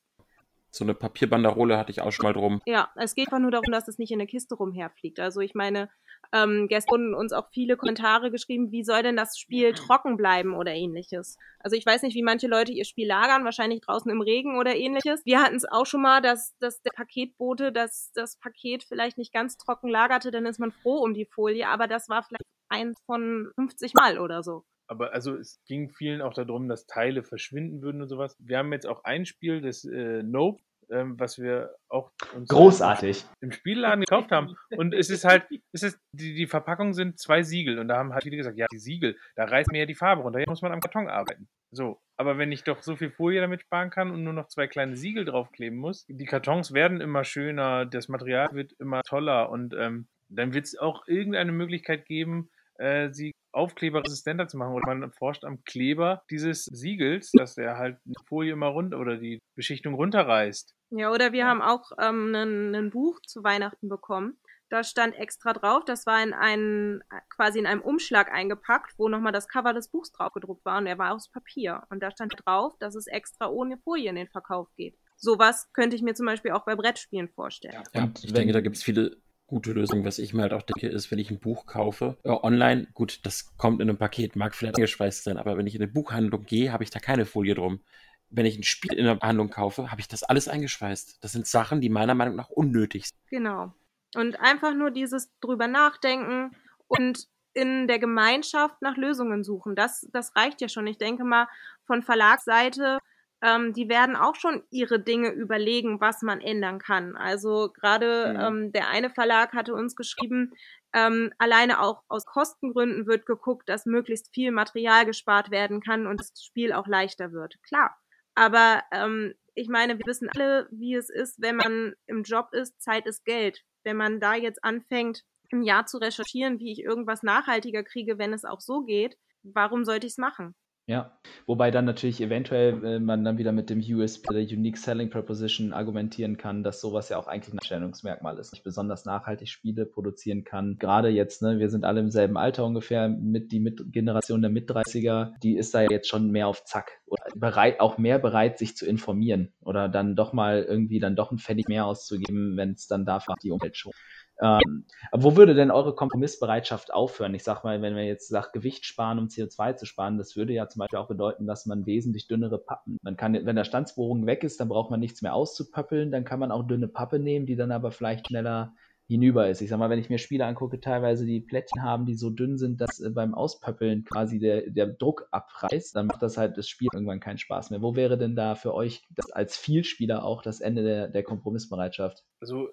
So 0.71 0.85
eine 0.85 0.93
Papierbanderole 0.93 1.77
hatte 1.77 1.91
ich 1.91 2.01
auch 2.01 2.11
schon 2.11 2.23
mal 2.23 2.33
drum. 2.33 2.61
Ja, 2.65 2.89
es 2.95 3.13
geht 3.13 3.27
einfach 3.27 3.39
nur 3.39 3.51
darum, 3.51 3.71
dass 3.71 3.89
es 3.89 3.97
nicht 3.97 4.11
in 4.11 4.19
der 4.19 4.27
Kiste 4.27 4.55
rumherfliegt. 4.55 5.19
Also 5.19 5.41
ich 5.41 5.53
meine, 5.53 5.89
ähm, 6.33 6.67
gestern 6.69 6.91
wurden 6.91 7.13
uns 7.13 7.33
auch 7.33 7.49
viele 7.51 7.75
Kommentare 7.75 8.31
geschrieben, 8.31 8.71
wie 8.71 8.83
soll 8.83 9.03
denn 9.03 9.17
das 9.17 9.37
Spiel 9.37 9.73
trocken 9.73 10.15
bleiben 10.15 10.55
oder 10.55 10.73
ähnliches. 10.73 11.37
Also 11.59 11.75
ich 11.75 11.85
weiß 11.85 12.03
nicht, 12.03 12.15
wie 12.15 12.23
manche 12.23 12.47
Leute 12.47 12.71
ihr 12.71 12.85
Spiel 12.85 13.07
lagern, 13.07 13.43
wahrscheinlich 13.43 13.81
draußen 13.81 14.09
im 14.09 14.21
Regen 14.21 14.57
oder 14.57 14.75
ähnliches. 14.75 15.25
Wir 15.25 15.41
hatten 15.41 15.55
es 15.55 15.65
auch 15.65 15.85
schon 15.85 16.01
mal, 16.01 16.21
dass, 16.21 16.57
dass 16.59 16.81
der 16.81 16.91
Paketbote 16.91 17.73
das, 17.73 18.11
das 18.13 18.37
Paket 18.37 18.83
vielleicht 18.83 19.17
nicht 19.17 19.33
ganz 19.33 19.57
trocken 19.57 19.89
lagerte, 19.89 20.31
dann 20.31 20.45
ist 20.45 20.59
man 20.59 20.71
froh 20.71 21.03
um 21.03 21.13
die 21.13 21.25
Folie, 21.25 21.67
aber 21.67 21.87
das 21.87 22.07
war 22.07 22.23
vielleicht 22.23 22.45
eins 22.69 22.97
von 23.05 23.51
50 23.55 23.93
Mal 23.93 24.17
oder 24.19 24.41
so. 24.41 24.63
Aber 24.91 25.13
also 25.13 25.37
es 25.37 25.63
ging 25.65 25.89
vielen 25.89 26.21
auch 26.21 26.33
darum, 26.33 26.67
dass 26.67 26.85
Teile 26.85 27.23
verschwinden 27.23 27.81
würden 27.81 28.01
und 28.01 28.09
sowas. 28.09 28.35
Wir 28.39 28.57
haben 28.57 28.73
jetzt 28.73 28.85
auch 28.85 29.05
ein 29.05 29.25
Spiel, 29.25 29.61
das 29.61 29.85
äh, 29.85 30.21
Nope, 30.21 30.61
ähm, 30.89 31.17
was 31.17 31.39
wir 31.39 31.73
auch 31.87 32.11
uns 32.35 32.49
Großartig. 32.49 33.23
im 33.39 33.53
Spielladen 33.53 34.01
gekauft 34.01 34.31
haben. 34.31 34.57
Und 34.75 34.93
es 34.93 35.09
ist 35.09 35.23
halt, 35.23 35.45
es 35.71 35.83
ist, 35.83 35.97
die, 36.11 36.33
die 36.33 36.45
Verpackung 36.45 36.93
sind 36.93 37.17
zwei 37.17 37.41
Siegel. 37.41 37.79
Und 37.79 37.87
da 37.87 37.95
haben 37.95 38.11
halt 38.11 38.23
viele 38.23 38.35
gesagt, 38.35 38.57
ja, 38.57 38.67
die 38.69 38.79
Siegel, 38.79 39.15
da 39.37 39.45
reißt 39.45 39.71
mir 39.71 39.79
ja 39.79 39.85
die 39.85 39.95
Farbe 39.95 40.23
runter. 40.23 40.39
Hier 40.39 40.49
muss 40.49 40.61
man 40.61 40.73
am 40.73 40.81
Karton 40.81 41.07
arbeiten. 41.07 41.47
So. 41.71 42.01
Aber 42.17 42.37
wenn 42.37 42.51
ich 42.51 42.65
doch 42.65 42.83
so 42.83 42.97
viel 42.97 43.11
Folie 43.11 43.39
damit 43.39 43.61
sparen 43.61 43.91
kann 43.91 44.11
und 44.11 44.25
nur 44.25 44.33
noch 44.33 44.49
zwei 44.49 44.67
kleine 44.67 44.97
Siegel 44.97 45.23
draufkleben 45.23 45.79
muss, 45.79 46.05
die 46.09 46.25
Kartons 46.25 46.73
werden 46.73 46.99
immer 46.99 47.23
schöner, 47.23 47.85
das 47.85 48.09
Material 48.09 48.49
wird 48.51 48.73
immer 48.73 49.03
toller 49.03 49.49
und 49.51 49.73
ähm, 49.73 50.09
dann 50.27 50.53
wird 50.53 50.65
es 50.65 50.77
auch 50.77 51.07
irgendeine 51.07 51.53
Möglichkeit 51.53 52.05
geben, 52.05 52.49
äh, 52.77 53.11
sie 53.11 53.31
aufkleberresistenter 53.53 54.47
zu 54.47 54.57
machen. 54.57 54.73
Oder 54.73 54.95
man 54.95 55.11
forscht 55.11 55.43
am 55.43 55.63
Kleber 55.63 56.23
dieses 56.29 56.65
Siegels, 56.65 57.31
dass 57.31 57.55
der 57.55 57.77
halt 57.77 57.97
die 58.05 58.13
Folie 58.27 58.53
immer 58.53 58.67
runter 58.67 58.99
oder 58.99 59.17
die 59.17 59.39
Beschichtung 59.55 59.93
runterreißt. 59.93 60.73
Ja, 60.91 61.11
oder 61.11 61.31
wir 61.31 61.39
Ja. 61.39 61.45
haben 61.47 61.61
auch 61.61 61.91
ähm, 61.99 62.33
ein, 62.35 62.89
Buch 62.91 63.19
zu 63.21 63.43
Weihnachten 63.43 63.89
bekommen. 63.89 64.37
Da 64.69 64.85
stand 64.85 65.15
extra 65.15 65.51
drauf, 65.51 65.83
das 65.83 66.05
war 66.05 66.23
in 66.23 66.31
einen, 66.33 67.03
quasi 67.29 67.59
in 67.59 67.65
einem 67.67 67.81
Umschlag 67.81 68.31
eingepackt, 68.31 68.93
wo 68.97 69.09
nochmal 69.09 69.33
das 69.33 69.49
Cover 69.49 69.73
des 69.73 69.89
Buchs 69.89 70.13
drauf 70.13 70.31
gedruckt 70.31 70.63
war 70.63 70.77
und 70.77 70.87
er 70.87 70.97
war 70.97 71.13
aus 71.13 71.29
Papier. 71.29 71.83
Und 71.89 72.01
da 72.01 72.09
stand 72.09 72.33
drauf, 72.45 72.73
dass 72.79 72.95
es 72.95 73.07
extra 73.07 73.49
ohne 73.49 73.77
Folie 73.79 74.09
in 74.09 74.15
den 74.15 74.29
Verkauf 74.29 74.69
geht. 74.77 74.97
Sowas 75.17 75.69
könnte 75.73 75.97
ich 75.97 76.01
mir 76.01 76.13
zum 76.15 76.25
Beispiel 76.25 76.51
auch 76.51 76.63
bei 76.63 76.77
Brettspielen 76.77 77.27
vorstellen. 77.27 77.83
Ja, 77.93 78.03
Und 78.03 78.19
ich 78.23 78.29
wenn- 78.29 78.35
denke, 78.35 78.53
da 78.53 78.61
gibt 78.61 78.77
es 78.77 78.83
viele 78.83 79.17
gute 79.51 79.73
Lösungen. 79.73 80.05
Was 80.05 80.17
ich 80.17 80.33
mir 80.33 80.43
halt 80.43 80.53
auch 80.53 80.61
denke, 80.61 80.87
ist, 80.87 81.11
wenn 81.11 81.19
ich 81.19 81.29
ein 81.29 81.39
Buch 81.39 81.65
kaufe, 81.65 82.17
äh, 82.23 82.29
online, 82.29 82.87
gut, 82.93 83.19
das 83.25 83.55
kommt 83.57 83.81
in 83.81 83.89
einem 83.89 83.97
Paket, 83.97 84.37
mag 84.37 84.55
vielleicht 84.55 84.77
angeschweißt 84.77 85.25
sein, 85.25 85.37
aber 85.37 85.57
wenn 85.57 85.67
ich 85.67 85.75
in 85.75 85.81
eine 85.81 85.91
Buchhandlung 85.91 86.45
gehe, 86.45 86.71
habe 86.71 86.85
ich 86.85 86.89
da 86.89 86.99
keine 86.99 87.25
Folie 87.25 87.53
drum. 87.53 87.81
Wenn 88.29 88.45
ich 88.45 88.57
ein 88.57 88.63
Spiel 88.63 88.93
in 88.93 89.05
einer 89.05 89.19
Handlung 89.19 89.49
kaufe, 89.49 89.91
habe 89.91 89.99
ich 89.99 90.07
das 90.07 90.23
alles 90.23 90.47
eingeschweißt. 90.47 91.21
Das 91.21 91.33
sind 91.33 91.47
Sachen, 91.47 91.81
die 91.81 91.89
meiner 91.89 92.15
Meinung 92.15 92.37
nach 92.37 92.49
unnötig 92.49 93.07
sind. 93.07 93.17
Genau. 93.29 93.73
Und 94.15 94.39
einfach 94.39 94.73
nur 94.73 94.89
dieses 94.89 95.29
drüber 95.41 95.67
nachdenken 95.67 96.55
und 96.87 97.27
in 97.53 97.89
der 97.89 97.99
Gemeinschaft 97.99 98.81
nach 98.81 98.95
Lösungen 98.95 99.43
suchen. 99.43 99.75
Das, 99.75 100.07
das 100.13 100.33
reicht 100.37 100.61
ja 100.61 100.69
schon. 100.69 100.87
Ich 100.87 100.97
denke 100.97 101.25
mal, 101.25 101.49
von 101.85 102.01
Verlagsseite, 102.01 102.99
ähm, 103.43 103.73
die 103.73 103.89
werden 103.89 104.15
auch 104.15 104.35
schon 104.35 104.63
ihre 104.69 104.99
Dinge 104.99 105.31
überlegen, 105.31 105.99
was 105.99 106.21
man 106.21 106.41
ändern 106.41 106.79
kann. 106.79 107.15
Also 107.15 107.71
gerade 107.73 108.33
Mhm. 108.33 108.39
ähm, 108.39 108.71
der 108.71 108.89
eine 108.89 109.09
Verlag 109.09 109.53
hatte 109.53 109.73
uns 109.73 109.95
geschrieben, 109.95 110.51
ähm, 110.93 111.31
alleine 111.37 111.81
auch 111.81 112.03
aus 112.07 112.25
Kostengründen 112.25 113.07
wird 113.07 113.25
geguckt, 113.25 113.69
dass 113.69 113.85
möglichst 113.85 114.33
viel 114.33 114.51
Material 114.51 115.05
gespart 115.05 115.49
werden 115.51 115.81
kann 115.81 116.05
und 116.07 116.19
das 116.19 116.33
Spiel 116.43 116.73
auch 116.73 116.87
leichter 116.87 117.31
wird. 117.31 117.55
Klar. 117.63 117.97
Aber 118.35 118.83
ähm, 118.91 119.33
ich 119.55 119.67
meine, 119.69 119.97
wir 119.97 120.05
wissen 120.05 120.29
alle, 120.35 120.67
wie 120.71 120.95
es 120.95 121.09
ist, 121.09 121.41
wenn 121.41 121.55
man 121.57 121.93
im 122.07 122.23
Job 122.23 122.49
ist, 122.53 122.81
Zeit 122.81 123.05
ist 123.05 123.25
Geld. 123.25 123.63
Wenn 123.83 123.97
man 123.97 124.19
da 124.19 124.35
jetzt 124.35 124.63
anfängt, 124.63 125.23
ein 125.51 125.63
Jahr 125.63 125.85
zu 125.85 125.97
recherchieren, 125.97 126.59
wie 126.59 126.71
ich 126.71 126.79
irgendwas 126.83 127.23
nachhaltiger 127.23 127.83
kriege, 127.83 128.17
wenn 128.17 128.33
es 128.33 128.45
auch 128.45 128.61
so 128.61 128.83
geht, 128.83 129.17
warum 129.43 129.83
sollte 129.83 130.07
ich 130.07 130.13
es 130.13 130.17
machen? 130.17 130.55
Ja, 130.91 131.09
wobei 131.45 131.71
dann 131.71 131.85
natürlich 131.85 132.19
eventuell 132.19 132.83
äh, 132.83 132.99
man 132.99 133.23
dann 133.23 133.37
wieder 133.37 133.53
mit 133.53 133.69
dem 133.69 133.79
USP, 133.79 134.33
der 134.33 134.41
Unique 134.41 134.77
Selling 134.77 135.09
Proposition, 135.09 135.71
argumentieren 135.71 136.35
kann, 136.35 136.63
dass 136.63 136.81
sowas 136.81 137.07
ja 137.07 137.17
auch 137.17 137.27
eigentlich 137.27 137.53
ein 137.53 137.63
Stellungsmerkmal 137.63 138.37
ist. 138.37 138.51
Ich 138.53 138.61
besonders 138.61 139.05
nachhaltig 139.05 139.47
Spiele 139.47 139.85
produzieren 139.85 140.43
kann. 140.43 140.75
Gerade 140.79 141.07
jetzt, 141.07 141.43
ne, 141.43 141.59
wir 141.59 141.69
sind 141.69 141.85
alle 141.85 142.01
im 142.01 142.11
selben 142.11 142.35
Alter 142.35 142.65
ungefähr, 142.65 143.07
mit 143.07 143.53
die 143.53 143.61
mit 143.61 143.93
Generation 143.93 144.41
der 144.41 144.51
Mit-30er, 144.51 145.31
die 145.41 145.55
ist 145.55 145.73
da 145.73 145.83
jetzt 145.83 146.09
schon 146.09 146.29
mehr 146.29 146.49
auf 146.49 146.65
Zack 146.65 146.99
oder 147.05 147.23
bereit, 147.35 147.79
auch 147.79 147.97
mehr 147.97 148.19
bereit, 148.19 148.57
sich 148.57 148.75
zu 148.75 148.85
informieren 148.85 149.53
oder 149.61 149.87
dann 149.87 150.17
doch 150.17 150.33
mal 150.33 150.61
irgendwie 150.61 150.99
dann 150.99 151.15
doch 151.15 151.31
ein 151.31 151.39
Pfennig 151.39 151.69
mehr 151.69 151.85
auszugeben, 151.85 152.57
wenn 152.57 152.71
es 152.71 152.87
dann 152.87 153.05
dafür 153.05 153.35
die 153.41 153.51
Umwelt 153.51 153.77
schon. 153.77 153.93
Ähm, 154.41 154.85
wo 155.11 155.35
würde 155.35 155.53
denn 155.53 155.69
eure 155.69 155.93
Kompromissbereitschaft 155.93 156.91
aufhören? 156.91 157.35
Ich 157.35 157.43
sag 157.43 157.63
mal, 157.63 157.81
wenn 157.81 157.93
man 157.93 158.05
jetzt 158.05 158.27
sagt, 158.27 158.53
Gewicht 158.53 158.85
sparen, 158.85 159.19
um 159.19 159.27
CO2 159.27 159.75
zu 159.75 159.85
sparen, 159.85 160.17
das 160.17 160.35
würde 160.35 160.53
ja 160.53 160.67
zum 160.67 160.79
Beispiel 160.79 160.97
auch 160.97 161.07
bedeuten, 161.07 161.45
dass 161.45 161.67
man 161.67 161.85
wesentlich 161.85 162.27
dünnere 162.27 162.57
Pappen, 162.57 162.97
man 163.03 163.17
kann, 163.17 163.33
wenn 163.33 163.55
der 163.55 163.63
Stanzbohrung 163.65 164.25
weg 164.25 164.43
ist, 164.43 164.59
dann 164.59 164.69
braucht 164.69 164.89
man 164.89 164.99
nichts 164.99 165.21
mehr 165.21 165.35
auszupöppeln, 165.35 166.11
dann 166.11 166.25
kann 166.25 166.39
man 166.39 166.51
auch 166.51 166.63
dünne 166.63 166.87
Pappe 166.87 167.19
nehmen, 167.19 167.45
die 167.45 167.55
dann 167.55 167.71
aber 167.71 167.91
vielleicht 167.91 168.27
schneller 168.27 168.73
hinüber 169.11 169.49
ist. 169.49 169.61
Ich 169.61 169.69
sag 169.69 169.77
mal, 169.77 169.89
wenn 169.89 169.99
ich 169.99 170.09
mir 170.09 170.17
Spiele 170.17 170.45
angucke, 170.45 170.79
teilweise 170.79 171.25
die 171.25 171.41
Plättchen 171.41 171.83
haben, 171.83 172.05
die 172.05 172.15
so 172.15 172.29
dünn 172.29 172.57
sind, 172.57 172.79
dass 172.79 173.01
äh, 173.01 173.09
beim 173.09 173.35
Auspöppeln 173.35 174.05
quasi 174.05 174.39
der, 174.39 174.69
der 174.69 174.87
Druck 174.87 175.27
abreißt, 175.31 175.95
dann 175.95 176.07
macht 176.07 176.21
das 176.21 176.37
halt 176.37 176.57
das 176.57 176.69
Spiel 176.69 176.87
irgendwann 176.93 177.19
keinen 177.19 177.37
Spaß 177.37 177.71
mehr. 177.71 177.81
Wo 177.81 177.95
wäre 177.95 178.17
denn 178.17 178.37
da 178.37 178.55
für 178.55 178.73
euch 178.73 179.03
das 179.09 179.29
als 179.31 179.57
Vielspieler 179.57 180.23
auch 180.23 180.41
das 180.41 180.61
Ende 180.61 180.83
der, 180.83 181.09
der 181.09 181.23
Kompromissbereitschaft? 181.23 182.23
Also 182.39 182.69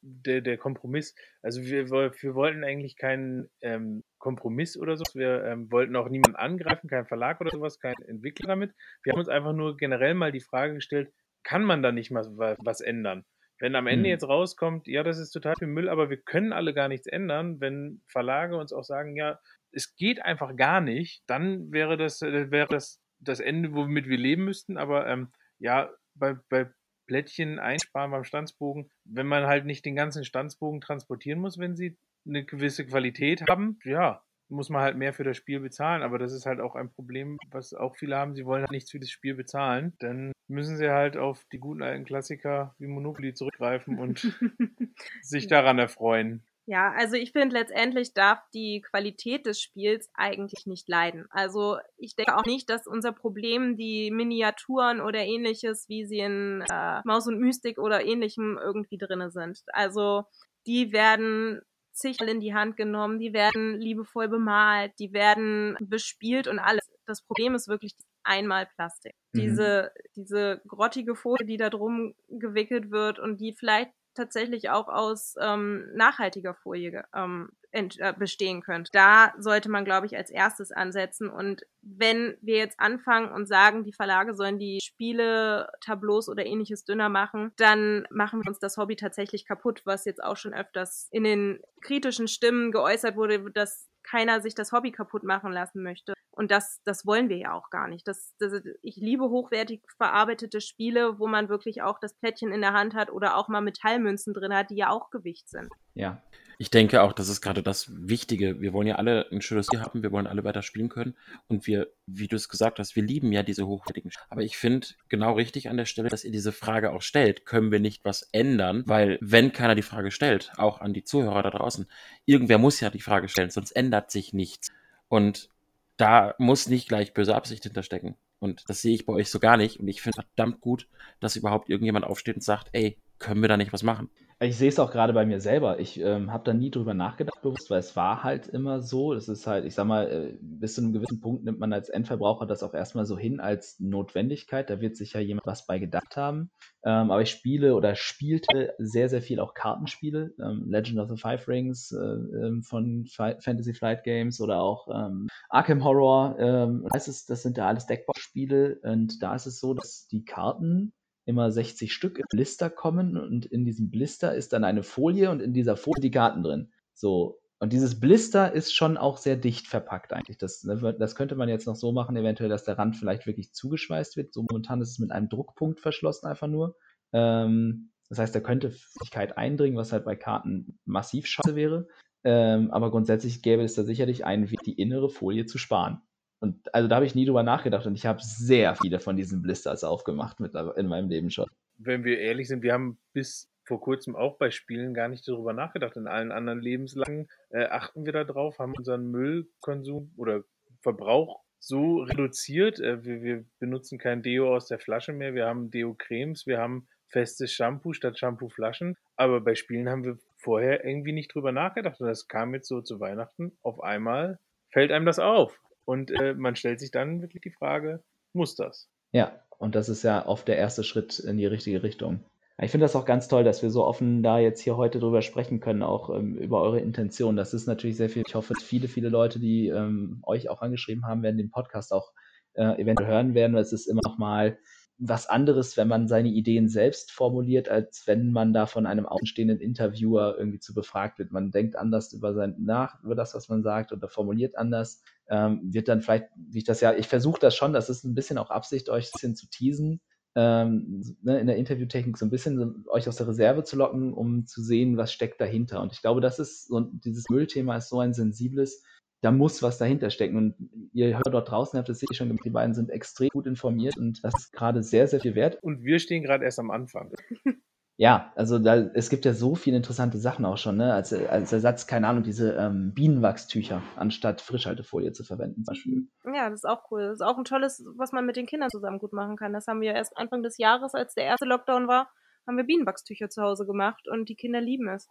der, 0.00 0.40
der 0.40 0.58
Kompromiss, 0.58 1.14
also 1.42 1.62
wir, 1.62 1.90
wir 1.90 2.34
wollten 2.34 2.64
eigentlich 2.64 2.96
keinen 2.96 3.48
ähm, 3.60 4.04
Kompromiss 4.18 4.76
oder 4.76 4.96
so. 4.96 5.04
Wir 5.14 5.44
ähm, 5.44 5.70
wollten 5.72 5.96
auch 5.96 6.08
niemanden 6.08 6.36
angreifen, 6.36 6.88
keinen 6.88 7.06
Verlag 7.06 7.40
oder 7.40 7.50
sowas, 7.50 7.78
keinen 7.80 8.02
Entwickler 8.06 8.48
damit. 8.48 8.72
Wir 9.02 9.12
haben 9.12 9.18
uns 9.20 9.28
einfach 9.28 9.52
nur 9.52 9.76
generell 9.76 10.14
mal 10.14 10.32
die 10.32 10.40
Frage 10.40 10.74
gestellt, 10.74 11.12
kann 11.42 11.64
man 11.64 11.82
da 11.82 11.90
nicht 11.92 12.10
mal 12.10 12.24
wa- 12.36 12.56
was 12.60 12.80
ändern? 12.80 13.24
Wenn 13.58 13.74
am 13.76 13.86
Ende 13.86 14.08
Hm. 14.08 14.10
jetzt 14.10 14.24
rauskommt, 14.28 14.86
ja, 14.88 15.02
das 15.02 15.18
ist 15.18 15.30
total 15.30 15.54
viel 15.56 15.68
Müll, 15.68 15.88
aber 15.88 16.10
wir 16.10 16.16
können 16.16 16.52
alle 16.52 16.74
gar 16.74 16.88
nichts 16.88 17.06
ändern, 17.06 17.60
wenn 17.60 18.02
Verlage 18.08 18.56
uns 18.56 18.72
auch 18.72 18.84
sagen, 18.84 19.16
ja, 19.16 19.38
es 19.70 19.94
geht 19.96 20.22
einfach 20.22 20.56
gar 20.56 20.80
nicht, 20.80 21.22
dann 21.26 21.72
wäre 21.72 21.96
das, 21.96 22.22
äh, 22.22 22.50
wäre 22.50 22.68
das 22.68 23.00
das 23.20 23.38
Ende, 23.40 23.72
womit 23.72 24.08
wir 24.08 24.18
leben 24.18 24.44
müssten. 24.44 24.76
Aber 24.76 25.06
ähm, 25.06 25.32
ja, 25.58 25.90
bei, 26.14 26.34
bei 26.48 26.70
Plättchen 27.06 27.58
einsparen 27.58 28.10
beim 28.10 28.24
Stanzbogen, 28.24 28.90
wenn 29.04 29.26
man 29.26 29.46
halt 29.46 29.64
nicht 29.64 29.84
den 29.84 29.96
ganzen 29.96 30.24
Stanzbogen 30.24 30.80
transportieren 30.80 31.40
muss, 31.40 31.58
wenn 31.58 31.76
sie 31.76 31.96
eine 32.26 32.44
gewisse 32.44 32.86
Qualität 32.86 33.42
haben, 33.48 33.78
ja, 33.84 34.22
muss 34.48 34.68
man 34.68 34.82
halt 34.82 34.96
mehr 34.96 35.12
für 35.12 35.24
das 35.24 35.36
Spiel 35.36 35.60
bezahlen. 35.60 36.02
Aber 36.02 36.18
das 36.18 36.32
ist 36.32 36.46
halt 36.46 36.60
auch 36.60 36.76
ein 36.76 36.90
Problem, 36.90 37.38
was 37.50 37.74
auch 37.74 37.96
viele 37.96 38.16
haben. 38.16 38.34
Sie 38.34 38.44
wollen 38.44 38.62
halt 38.62 38.70
nichts 38.70 38.90
für 38.90 39.00
das 39.00 39.10
Spiel 39.10 39.34
bezahlen. 39.34 39.94
Dann 39.98 40.32
müssen 40.48 40.76
sie 40.76 40.90
halt 40.90 41.16
auf 41.16 41.44
die 41.52 41.58
guten 41.58 41.82
alten 41.82 42.04
Klassiker 42.04 42.74
wie 42.78 42.86
Monopoly 42.86 43.34
zurückgreifen 43.34 43.98
und 43.98 44.20
sich 45.22 45.46
daran 45.46 45.78
erfreuen. 45.78 46.44
Ja, 46.66 46.92
also 46.92 47.16
ich 47.16 47.32
finde 47.32 47.56
letztendlich 47.56 48.14
darf 48.14 48.38
die 48.54 48.82
Qualität 48.82 49.46
des 49.46 49.60
Spiels 49.60 50.08
eigentlich 50.14 50.64
nicht 50.66 50.88
leiden. 50.88 51.26
Also 51.30 51.78
ich 51.96 52.14
denke 52.14 52.36
auch 52.36 52.44
nicht, 52.44 52.70
dass 52.70 52.86
unser 52.86 53.12
Problem 53.12 53.76
die 53.76 54.10
Miniaturen 54.12 55.00
oder 55.00 55.18
ähnliches, 55.20 55.88
wie 55.88 56.06
sie 56.06 56.20
in 56.20 56.64
äh, 56.70 57.00
Maus 57.04 57.26
und 57.26 57.40
Mystik 57.40 57.78
oder 57.78 58.04
ähnlichem 58.04 58.58
irgendwie 58.62 58.96
drinne 58.96 59.30
sind. 59.30 59.60
Also 59.72 60.24
die 60.66 60.92
werden 60.92 61.60
zigmal 61.92 62.28
in 62.28 62.40
die 62.40 62.54
Hand 62.54 62.76
genommen, 62.76 63.18
die 63.18 63.32
werden 63.32 63.78
liebevoll 63.78 64.28
bemalt, 64.28 64.92
die 64.98 65.12
werden 65.12 65.76
bespielt 65.80 66.46
und 66.46 66.58
alles. 66.58 66.88
Das 67.06 67.22
Problem 67.22 67.54
ist 67.54 67.68
wirklich 67.68 67.94
einmal 68.22 68.66
Plastik. 68.76 69.14
Mhm. 69.32 69.40
Diese, 69.40 69.92
diese 70.16 70.62
grottige 70.66 71.16
Folie, 71.16 71.46
die 71.46 71.56
da 71.56 71.70
drum 71.70 72.14
gewickelt 72.28 72.90
wird 72.90 73.18
und 73.18 73.40
die 73.40 73.52
vielleicht 73.52 73.90
tatsächlich 74.14 74.70
auch 74.70 74.88
aus 74.88 75.34
ähm, 75.40 75.88
nachhaltiger 75.94 76.54
Folie 76.54 77.04
ähm, 77.14 77.50
äh, 77.72 78.12
bestehen 78.12 78.60
könnte. 78.60 78.90
Da 78.92 79.32
sollte 79.38 79.70
man, 79.70 79.86
glaube 79.86 80.06
ich, 80.06 80.14
als 80.14 80.30
erstes 80.30 80.72
ansetzen. 80.72 81.30
Und 81.30 81.62
wenn 81.80 82.36
wir 82.42 82.56
jetzt 82.56 82.78
anfangen 82.78 83.32
und 83.32 83.48
sagen, 83.48 83.84
die 83.84 83.94
Verlage 83.94 84.34
sollen 84.34 84.58
die 84.58 84.78
Spiele, 84.82 85.70
Tableaus 85.80 86.28
oder 86.28 86.44
ähnliches 86.44 86.84
dünner 86.84 87.08
machen, 87.08 87.52
dann 87.56 88.06
machen 88.10 88.42
wir 88.42 88.48
uns 88.48 88.58
das 88.58 88.76
Hobby 88.76 88.96
tatsächlich 88.96 89.46
kaputt, 89.46 89.82
was 89.84 90.04
jetzt 90.04 90.22
auch 90.22 90.36
schon 90.36 90.52
öfters 90.52 91.08
in 91.12 91.24
den 91.24 91.60
kritischen 91.80 92.28
Stimmen 92.28 92.72
geäußert 92.72 93.16
wurde, 93.16 93.50
dass 93.50 93.88
keiner 94.02 94.40
sich 94.40 94.54
das 94.54 94.72
Hobby 94.72 94.92
kaputt 94.92 95.22
machen 95.24 95.52
lassen 95.52 95.82
möchte. 95.82 96.14
Und 96.30 96.50
das, 96.50 96.80
das 96.84 97.04
wollen 97.04 97.28
wir 97.28 97.36
ja 97.36 97.52
auch 97.52 97.68
gar 97.70 97.88
nicht. 97.88 98.08
Das, 98.08 98.34
das, 98.38 98.62
ich 98.82 98.96
liebe 98.96 99.24
hochwertig 99.24 99.82
verarbeitete 99.98 100.60
Spiele, 100.60 101.18
wo 101.18 101.26
man 101.26 101.48
wirklich 101.48 101.82
auch 101.82 101.98
das 101.98 102.14
Plättchen 102.14 102.52
in 102.52 102.62
der 102.62 102.72
Hand 102.72 102.94
hat 102.94 103.10
oder 103.10 103.36
auch 103.36 103.48
mal 103.48 103.60
Metallmünzen 103.60 104.32
drin 104.32 104.54
hat, 104.54 104.70
die 104.70 104.76
ja 104.76 104.88
auch 104.88 105.10
Gewicht 105.10 105.48
sind. 105.48 105.68
Ja. 105.94 106.22
Ich 106.62 106.70
denke 106.70 107.02
auch, 107.02 107.12
das 107.12 107.28
ist 107.28 107.40
gerade 107.40 107.60
das 107.60 107.90
Wichtige. 107.92 108.60
Wir 108.60 108.72
wollen 108.72 108.86
ja 108.86 108.94
alle 108.94 109.26
ein 109.32 109.42
schönes 109.42 109.66
Spiel 109.66 109.80
haben, 109.80 110.04
wir 110.04 110.12
wollen 110.12 110.28
alle 110.28 110.44
weiter 110.44 110.62
spielen 110.62 110.88
können. 110.88 111.16
Und 111.48 111.66
wir, 111.66 111.88
wie 112.06 112.28
du 112.28 112.36
es 112.36 112.48
gesagt 112.48 112.78
hast, 112.78 112.94
wir 112.94 113.02
lieben 113.02 113.32
ja 113.32 113.42
diese 113.42 113.66
hochwertigen 113.66 114.12
Spiele. 114.12 114.26
Aber 114.30 114.42
ich 114.42 114.56
finde 114.56 114.86
genau 115.08 115.32
richtig 115.32 115.68
an 115.68 115.76
der 115.76 115.86
Stelle, 115.86 116.08
dass 116.08 116.22
ihr 116.22 116.30
diese 116.30 116.52
Frage 116.52 116.92
auch 116.92 117.02
stellt. 117.02 117.46
Können 117.46 117.72
wir 117.72 117.80
nicht 117.80 118.04
was 118.04 118.28
ändern? 118.30 118.84
Weil, 118.86 119.18
wenn 119.20 119.52
keiner 119.52 119.74
die 119.74 119.82
Frage 119.82 120.12
stellt, 120.12 120.52
auch 120.56 120.80
an 120.80 120.94
die 120.94 121.02
Zuhörer 121.02 121.42
da 121.42 121.50
draußen, 121.50 121.88
irgendwer 122.26 122.58
muss 122.58 122.78
ja 122.78 122.90
die 122.90 123.00
Frage 123.00 123.28
stellen, 123.28 123.50
sonst 123.50 123.72
ändert 123.72 124.12
sich 124.12 124.32
nichts. 124.32 124.70
Und 125.08 125.48
da 125.96 126.36
muss 126.38 126.68
nicht 126.68 126.86
gleich 126.86 127.12
böse 127.12 127.34
Absicht 127.34 127.64
hinterstecken. 127.64 128.14
Und 128.38 128.62
das 128.68 128.82
sehe 128.82 128.94
ich 128.94 129.04
bei 129.04 129.14
euch 129.14 129.30
so 129.30 129.40
gar 129.40 129.56
nicht. 129.56 129.80
Und 129.80 129.88
ich 129.88 130.00
finde 130.00 130.22
verdammt 130.22 130.60
gut, 130.60 130.86
dass 131.18 131.34
überhaupt 131.34 131.70
irgendjemand 131.70 132.04
aufsteht 132.04 132.36
und 132.36 132.44
sagt, 132.44 132.68
ey, 132.70 132.98
können 133.22 133.40
wir 133.40 133.48
da 133.48 133.56
nicht 133.56 133.72
was 133.72 133.82
machen? 133.82 134.10
Ich 134.40 134.58
sehe 134.58 134.70
es 134.70 134.80
auch 134.80 134.90
gerade 134.90 135.12
bei 135.12 135.24
mir 135.24 135.40
selber. 135.40 135.78
Ich 135.78 136.00
ähm, 136.00 136.32
habe 136.32 136.42
da 136.42 136.52
nie 136.52 136.72
drüber 136.72 136.94
nachgedacht, 136.94 137.40
bewusst, 137.42 137.70
weil 137.70 137.78
es 137.78 137.94
war 137.94 138.24
halt 138.24 138.48
immer 138.48 138.82
so. 138.82 139.14
Das 139.14 139.28
ist 139.28 139.46
halt, 139.46 139.64
ich 139.64 139.74
sag 139.76 139.86
mal, 139.86 140.10
äh, 140.10 140.38
bis 140.40 140.74
zu 140.74 140.80
einem 140.80 140.92
gewissen 140.92 141.20
Punkt 141.20 141.44
nimmt 141.44 141.60
man 141.60 141.72
als 141.72 141.88
Endverbraucher 141.88 142.44
das 142.44 142.64
auch 142.64 142.74
erstmal 142.74 143.06
so 143.06 143.16
hin 143.16 143.38
als 143.38 143.78
Notwendigkeit. 143.78 144.68
Da 144.68 144.80
wird 144.80 144.96
sich 144.96 145.12
ja 145.12 145.20
jemand 145.20 145.46
was 145.46 145.64
bei 145.66 145.78
gedacht 145.78 146.16
haben. 146.16 146.50
Ähm, 146.84 147.12
aber 147.12 147.22
ich 147.22 147.30
spiele 147.30 147.76
oder 147.76 147.94
spielte 147.94 148.74
sehr, 148.78 149.08
sehr 149.08 149.22
viel 149.22 149.38
auch 149.38 149.54
Kartenspiele. 149.54 150.34
Ähm, 150.40 150.64
Legend 150.68 150.98
of 150.98 151.08
the 151.08 151.16
Five 151.16 151.46
Rings 151.46 151.92
äh, 151.92 151.96
ähm, 151.98 152.64
von 152.64 153.06
Fi 153.06 153.36
Fantasy 153.38 153.74
Flight 153.74 154.02
Games 154.02 154.40
oder 154.40 154.60
auch 154.60 154.88
ähm, 154.92 155.28
Arkham 155.50 155.84
Horror. 155.84 156.36
Ähm, 156.40 156.88
das, 156.92 157.06
ist, 157.06 157.30
das 157.30 157.44
sind 157.44 157.58
ja 157.58 157.68
alles 157.68 157.86
Deckbox-Spiele. 157.86 158.80
Und 158.82 159.22
da 159.22 159.36
ist 159.36 159.46
es 159.46 159.60
so, 159.60 159.72
dass 159.72 160.08
die 160.08 160.24
Karten 160.24 160.92
immer 161.24 161.50
60 161.50 161.92
Stück 161.92 162.18
im 162.18 162.24
Blister 162.30 162.70
kommen 162.70 163.16
und 163.16 163.46
in 163.46 163.64
diesem 163.64 163.90
Blister 163.90 164.34
ist 164.34 164.52
dann 164.52 164.64
eine 164.64 164.82
Folie 164.82 165.30
und 165.30 165.40
in 165.40 165.52
dieser 165.52 165.76
Folie 165.76 166.00
die 166.00 166.10
Karten 166.10 166.42
drin. 166.42 166.72
So. 166.94 167.38
Und 167.58 167.72
dieses 167.72 168.00
Blister 168.00 168.52
ist 168.52 168.74
schon 168.74 168.96
auch 168.96 169.18
sehr 169.18 169.36
dicht 169.36 169.68
verpackt 169.68 170.12
eigentlich. 170.12 170.36
Das, 170.36 170.64
ne, 170.64 170.96
das 170.98 171.14
könnte 171.14 171.36
man 171.36 171.48
jetzt 171.48 171.66
noch 171.66 171.76
so 171.76 171.92
machen, 171.92 172.16
eventuell, 172.16 172.48
dass 172.48 172.64
der 172.64 172.76
Rand 172.76 172.96
vielleicht 172.96 173.24
wirklich 173.26 173.52
zugeschweißt 173.52 174.16
wird. 174.16 174.34
So 174.34 174.42
momentan 174.42 174.80
ist 174.80 174.90
es 174.90 174.98
mit 174.98 175.12
einem 175.12 175.28
Druckpunkt 175.28 175.78
verschlossen 175.78 176.26
einfach 176.26 176.48
nur. 176.48 176.76
Ähm, 177.12 177.92
das 178.08 178.18
heißt, 178.18 178.34
da 178.34 178.40
könnte 178.40 178.72
Flüssigkeit 178.72 179.38
eindringen, 179.38 179.78
was 179.78 179.92
halt 179.92 180.04
bei 180.04 180.16
Karten 180.16 180.80
massiv 180.84 181.26
schade 181.26 181.54
wäre. 181.54 181.86
Ähm, 182.24 182.70
aber 182.72 182.90
grundsätzlich 182.90 183.42
gäbe 183.42 183.62
es 183.62 183.74
da 183.74 183.84
sicherlich 183.84 184.24
einen 184.24 184.50
Weg, 184.50 184.60
die 184.64 184.78
innere 184.80 185.08
Folie 185.08 185.46
zu 185.46 185.58
sparen. 185.58 186.02
Und 186.42 186.74
also 186.74 186.88
da 186.88 186.96
habe 186.96 187.06
ich 187.06 187.14
nie 187.14 187.24
drüber 187.24 187.44
nachgedacht 187.44 187.86
und 187.86 187.94
ich 187.94 188.04
habe 188.04 188.18
sehr 188.20 188.74
viele 188.74 188.98
von 188.98 189.16
diesen 189.16 189.42
Blisters 189.42 189.84
aufgemacht 189.84 190.40
mit, 190.40 190.56
in 190.76 190.88
meinem 190.88 191.08
Leben 191.08 191.30
schon. 191.30 191.46
Wenn 191.78 192.02
wir 192.02 192.18
ehrlich 192.18 192.48
sind, 192.48 192.64
wir 192.64 192.72
haben 192.72 192.98
bis 193.12 193.48
vor 193.64 193.80
kurzem 193.80 194.16
auch 194.16 194.38
bei 194.38 194.50
Spielen 194.50 194.92
gar 194.92 195.06
nicht 195.06 195.26
darüber 195.28 195.52
nachgedacht. 195.52 195.96
In 195.96 196.08
allen 196.08 196.32
anderen 196.32 196.60
Lebenslagen 196.60 197.28
äh, 197.50 197.66
achten 197.66 198.04
wir 198.04 198.12
darauf, 198.12 198.58
haben 198.58 198.74
unseren 198.76 199.06
Müllkonsum 199.12 200.12
oder 200.16 200.42
Verbrauch 200.80 201.44
so 201.60 201.98
reduziert. 201.98 202.80
Äh, 202.80 203.04
wir, 203.04 203.22
wir, 203.22 203.44
benutzen 203.60 203.98
kein 203.98 204.24
Deo 204.24 204.52
aus 204.52 204.66
der 204.66 204.80
Flasche 204.80 205.12
mehr, 205.12 205.34
wir 205.34 205.46
haben 205.46 205.70
Deo-Cremes, 205.70 206.48
wir 206.48 206.58
haben 206.58 206.88
festes 207.06 207.52
Shampoo 207.52 207.92
statt 207.92 208.18
Shampoo-Flaschen. 208.18 208.96
Aber 209.14 209.40
bei 209.42 209.54
Spielen 209.54 209.88
haben 209.88 210.02
wir 210.02 210.18
vorher 210.38 210.84
irgendwie 210.84 211.12
nicht 211.12 211.32
drüber 211.32 211.52
nachgedacht. 211.52 212.00
Und 212.00 212.08
das 212.08 212.26
kam 212.26 212.52
jetzt 212.52 212.66
so 212.66 212.80
zu 212.80 212.98
Weihnachten. 212.98 213.56
Auf 213.62 213.80
einmal 213.80 214.40
fällt 214.70 214.90
einem 214.90 215.06
das 215.06 215.20
auf. 215.20 215.56
Und 215.84 216.10
äh, 216.10 216.34
man 216.34 216.56
stellt 216.56 216.80
sich 216.80 216.90
dann 216.90 217.22
wirklich 217.22 217.42
die 217.42 217.50
Frage, 217.50 218.02
muss 218.32 218.54
das? 218.54 218.88
Ja, 219.12 219.42
und 219.58 219.74
das 219.74 219.88
ist 219.88 220.02
ja 220.02 220.26
oft 220.26 220.48
der 220.48 220.56
erste 220.56 220.84
Schritt 220.84 221.18
in 221.18 221.36
die 221.36 221.46
richtige 221.46 221.82
Richtung. 221.82 222.24
Ich 222.60 222.70
finde 222.70 222.84
das 222.84 222.94
auch 222.94 223.04
ganz 223.04 223.28
toll, 223.28 223.44
dass 223.44 223.62
wir 223.62 223.70
so 223.70 223.84
offen 223.84 224.22
da 224.22 224.38
jetzt 224.38 224.60
hier 224.60 224.76
heute 224.76 225.00
drüber 225.00 225.22
sprechen 225.22 225.58
können, 225.58 225.82
auch 225.82 226.10
ähm, 226.10 226.36
über 226.36 226.62
eure 226.62 226.80
Intention. 226.80 227.36
Das 227.36 227.54
ist 227.54 227.66
natürlich 227.66 227.96
sehr 227.96 228.08
viel. 228.08 228.22
Ich 228.26 228.34
hoffe, 228.34 228.54
viele, 228.62 228.88
viele 228.88 229.08
Leute, 229.08 229.40
die 229.40 229.68
ähm, 229.68 230.20
euch 230.22 230.48
auch 230.48 230.62
angeschrieben 230.62 231.06
haben, 231.06 231.22
werden 231.22 231.38
den 231.38 231.50
Podcast 231.50 231.92
auch 231.92 232.12
äh, 232.54 232.80
eventuell 232.80 233.08
hören 233.08 233.34
werden, 233.34 233.56
es 233.56 233.72
ist 233.72 233.86
immer 233.86 234.02
noch 234.04 234.18
mal 234.18 234.58
was 235.04 235.26
anderes, 235.26 235.76
wenn 235.76 235.88
man 235.88 236.06
seine 236.06 236.28
Ideen 236.28 236.68
selbst 236.68 237.10
formuliert, 237.10 237.68
als 237.68 238.06
wenn 238.06 238.30
man 238.30 238.52
da 238.52 238.66
von 238.66 238.86
einem 238.86 239.06
außenstehenden 239.06 239.58
Interviewer 239.58 240.36
irgendwie 240.38 240.60
zu 240.60 240.74
befragt 240.74 241.18
wird. 241.18 241.32
Man 241.32 241.50
denkt 241.50 241.74
anders 241.74 242.12
über 242.12 242.34
sein 242.34 242.54
nach, 242.58 243.02
über 243.02 243.16
das, 243.16 243.34
was 243.34 243.48
man 243.48 243.62
sagt 243.64 243.92
oder 243.92 244.08
formuliert 244.08 244.56
anders. 244.56 245.02
Ähm, 245.32 245.60
wird 245.72 245.88
dann 245.88 246.02
vielleicht, 246.02 246.26
wie 246.36 246.58
ich 246.58 246.64
das 246.64 246.82
ja, 246.82 246.92
ich 246.92 247.08
versuche 247.08 247.40
das 247.40 247.56
schon, 247.56 247.72
das 247.72 247.88
ist 247.88 248.04
ein 248.04 248.14
bisschen 248.14 248.36
auch 248.36 248.50
Absicht, 248.50 248.90
euch 248.90 249.06
ein 249.06 249.12
bisschen 249.14 249.34
zu 249.34 249.48
teasen, 249.48 249.98
ähm, 250.34 251.02
ne, 251.22 251.40
in 251.40 251.46
der 251.46 251.56
Interviewtechnik 251.56 252.18
so 252.18 252.26
ein 252.26 252.30
bisschen 252.30 252.84
euch 252.88 253.08
aus 253.08 253.16
der 253.16 253.28
Reserve 253.28 253.64
zu 253.64 253.76
locken, 253.76 254.12
um 254.12 254.46
zu 254.46 254.62
sehen, 254.62 254.98
was 254.98 255.10
steckt 255.10 255.40
dahinter. 255.40 255.80
Und 255.80 255.92
ich 255.92 256.02
glaube, 256.02 256.20
das 256.20 256.38
ist 256.38 256.68
so, 256.68 256.80
dieses 256.80 257.30
Müllthema 257.30 257.76
ist 257.76 257.88
so 257.88 258.00
ein 258.00 258.12
sensibles, 258.12 258.82
da 259.22 259.30
muss 259.30 259.62
was 259.62 259.78
dahinter 259.78 260.10
stecken. 260.10 260.36
Und 260.36 260.54
ihr 260.92 261.16
hört 261.16 261.32
dort 261.32 261.50
draußen, 261.50 261.78
habt 261.78 261.88
es 261.88 262.00
sicher 262.00 262.14
schon 262.14 262.28
gemacht, 262.28 262.44
die 262.44 262.50
beiden 262.50 262.74
sind 262.74 262.90
extrem 262.90 263.30
gut 263.30 263.46
informiert 263.46 263.96
und 263.96 264.22
das 264.22 264.34
ist 264.36 264.52
gerade 264.52 264.82
sehr, 264.82 265.08
sehr 265.08 265.20
viel 265.20 265.34
wert. 265.34 265.58
Und 265.62 265.82
wir 265.82 265.98
stehen 265.98 266.22
gerade 266.22 266.44
erst 266.44 266.58
am 266.58 266.70
Anfang. 266.70 267.12
Ja, 267.98 268.32
also 268.36 268.58
da, 268.58 268.76
es 268.76 269.10
gibt 269.10 269.24
ja 269.24 269.34
so 269.34 269.54
viele 269.54 269.76
interessante 269.76 270.18
Sachen 270.18 270.44
auch 270.44 270.56
schon, 270.56 270.76
ne? 270.76 270.94
Als, 270.94 271.12
als 271.12 271.52
Ersatz, 271.52 271.86
keine 271.86 272.08
Ahnung, 272.08 272.22
diese 272.22 272.54
ähm, 272.54 272.94
Bienenwachstücher 272.94 273.82
anstatt 273.96 274.40
Frischhaltefolie 274.40 275.12
zu 275.12 275.24
verwenden, 275.24 275.62
zum 275.64 275.74
Beispiel. 275.74 276.08
Ja, 276.24 276.48
das 276.48 276.60
ist 276.60 276.68
auch 276.68 276.90
cool. 276.90 277.02
Das 277.02 277.14
ist 277.14 277.22
auch 277.22 277.36
ein 277.36 277.44
tolles, 277.44 277.84
was 277.96 278.12
man 278.12 278.24
mit 278.24 278.36
den 278.36 278.46
Kindern 278.46 278.70
zusammen 278.70 278.98
gut 278.98 279.12
machen 279.12 279.36
kann. 279.36 279.52
Das 279.52 279.66
haben 279.66 279.80
wir 279.80 279.94
erst 279.94 280.16
Anfang 280.16 280.42
des 280.42 280.56
Jahres, 280.58 280.94
als 280.94 281.14
der 281.14 281.24
erste 281.24 281.44
Lockdown 281.44 281.86
war, 281.86 282.10
haben 282.46 282.56
wir 282.56 282.64
Bienenwachstücher 282.64 283.28
zu 283.28 283.42
Hause 283.42 283.66
gemacht 283.66 284.08
und 284.08 284.28
die 284.28 284.36
Kinder 284.36 284.60
lieben 284.60 284.88
es. 284.88 285.08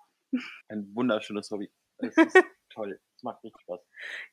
Ein 0.67 0.91
wunderschönes 0.93 1.51
Hobby. 1.51 1.71
Es 2.03 2.17
ist 2.17 2.43
toll. 2.69 2.99
Es 3.21 3.23
macht 3.23 3.43
richtig 3.43 3.61
Spaß. 3.61 3.79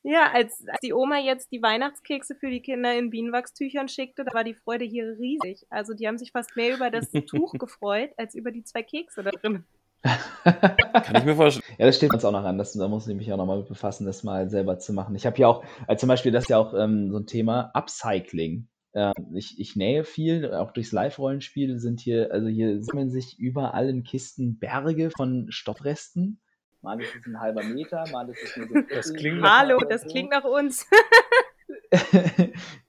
Ja, 0.01 0.31
als, 0.33 0.65
als 0.67 0.79
die 0.81 0.93
Oma 0.93 1.19
jetzt 1.19 1.51
die 1.51 1.61
Weihnachtskekse 1.61 2.33
für 2.33 2.49
die 2.49 2.61
Kinder 2.61 2.97
in 2.97 3.11
Bienenwachstüchern 3.11 3.87
schickte, 3.87 4.25
da 4.25 4.33
war 4.33 4.43
die 4.43 4.55
Freude 4.55 4.83
hier 4.83 5.15
riesig. 5.19 5.67
Also 5.69 5.93
die 5.93 6.07
haben 6.07 6.17
sich 6.17 6.31
fast 6.31 6.55
mehr 6.55 6.75
über 6.75 6.89
das 6.89 7.11
Tuch 7.27 7.53
gefreut, 7.53 8.09
als 8.17 8.33
über 8.33 8.49
die 8.49 8.63
zwei 8.63 8.81
Kekse 8.81 9.21
da 9.21 9.29
drin. 9.29 9.63
Kann 10.01 11.15
ich 11.17 11.23
mir 11.23 11.35
vorstellen. 11.35 11.63
Ja, 11.77 11.85
das 11.85 11.97
steht 11.97 12.11
uns 12.11 12.25
auch 12.25 12.31
noch 12.31 12.43
an. 12.43 12.57
Das, 12.57 12.73
da 12.73 12.87
muss 12.87 13.07
ich 13.07 13.15
mich 13.15 13.31
auch 13.31 13.37
noch 13.37 13.45
mal 13.45 13.59
mit 13.59 13.67
befassen, 13.67 14.07
das 14.07 14.23
mal 14.23 14.49
selber 14.49 14.79
zu 14.79 14.91
machen. 14.91 15.13
Ich 15.13 15.27
habe 15.27 15.37
ja 15.37 15.47
auch, 15.47 15.63
also 15.85 15.99
zum 15.99 16.09
Beispiel, 16.09 16.31
das 16.31 16.45
ist 16.45 16.49
ja 16.49 16.57
auch 16.57 16.73
ähm, 16.73 17.11
so 17.11 17.19
ein 17.19 17.27
Thema 17.27 17.69
Upcycling. 17.75 18.67
Ähm, 18.95 19.13
ich, 19.35 19.59
ich 19.59 19.75
nähe 19.75 20.03
viel, 20.03 20.51
auch 20.51 20.71
durchs 20.71 20.91
Live-Rollenspiel 20.91 21.77
sind 21.77 21.99
hier, 21.99 22.31
also 22.31 22.47
hier 22.47 22.81
sammeln 22.81 23.11
sich 23.11 23.37
überall 23.37 23.87
in 23.87 24.03
Kisten 24.03 24.57
Berge 24.57 25.11
von 25.15 25.45
Stoffresten 25.51 26.39
Mal 26.81 27.01
ist 27.01 27.15
es 27.15 27.25
ein 27.25 27.39
halber 27.39 27.63
Meter, 27.63 28.05
mal 28.11 28.29
ist 28.29 28.43
es 28.43 28.57
nur 28.57 28.67
so. 28.67 28.81
Das 28.89 29.13
klingt 29.13 29.41
Hallo, 29.43 29.79
das 29.79 30.05
klingt 30.05 30.31
nach 30.31 30.43
uns. 30.43 30.85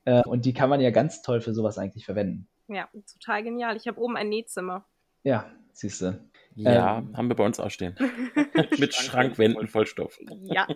Äh, 0.07 0.23
und 0.23 0.47
die 0.47 0.55
kann 0.55 0.71
man 0.71 0.81
ja 0.81 0.91
ganz 0.91 1.21
toll 1.21 1.43
für 1.43 1.53
sowas 1.53 1.77
eigentlich 1.77 2.07
verwenden. 2.07 2.49
Ja, 2.69 2.89
total 3.13 3.43
genial. 3.43 3.77
Ich 3.77 3.87
habe 3.87 4.01
oben 4.01 4.17
ein 4.17 4.31
Nähzimmer. 4.31 4.87
Ja, 5.23 5.51
siehst 5.73 6.01
du. 6.01 6.19
Ja, 6.55 6.99
ähm, 6.99 7.17
haben 7.17 7.29
wir 7.29 7.37
bei 7.37 7.45
uns 7.45 7.61
auch 7.61 7.71
stehen. 7.71 7.95
Mit 8.79 8.95
Schrankwänden 8.95 9.69
voll 9.69 9.87
Stoff. 9.87 10.19
Ja. 10.45 10.67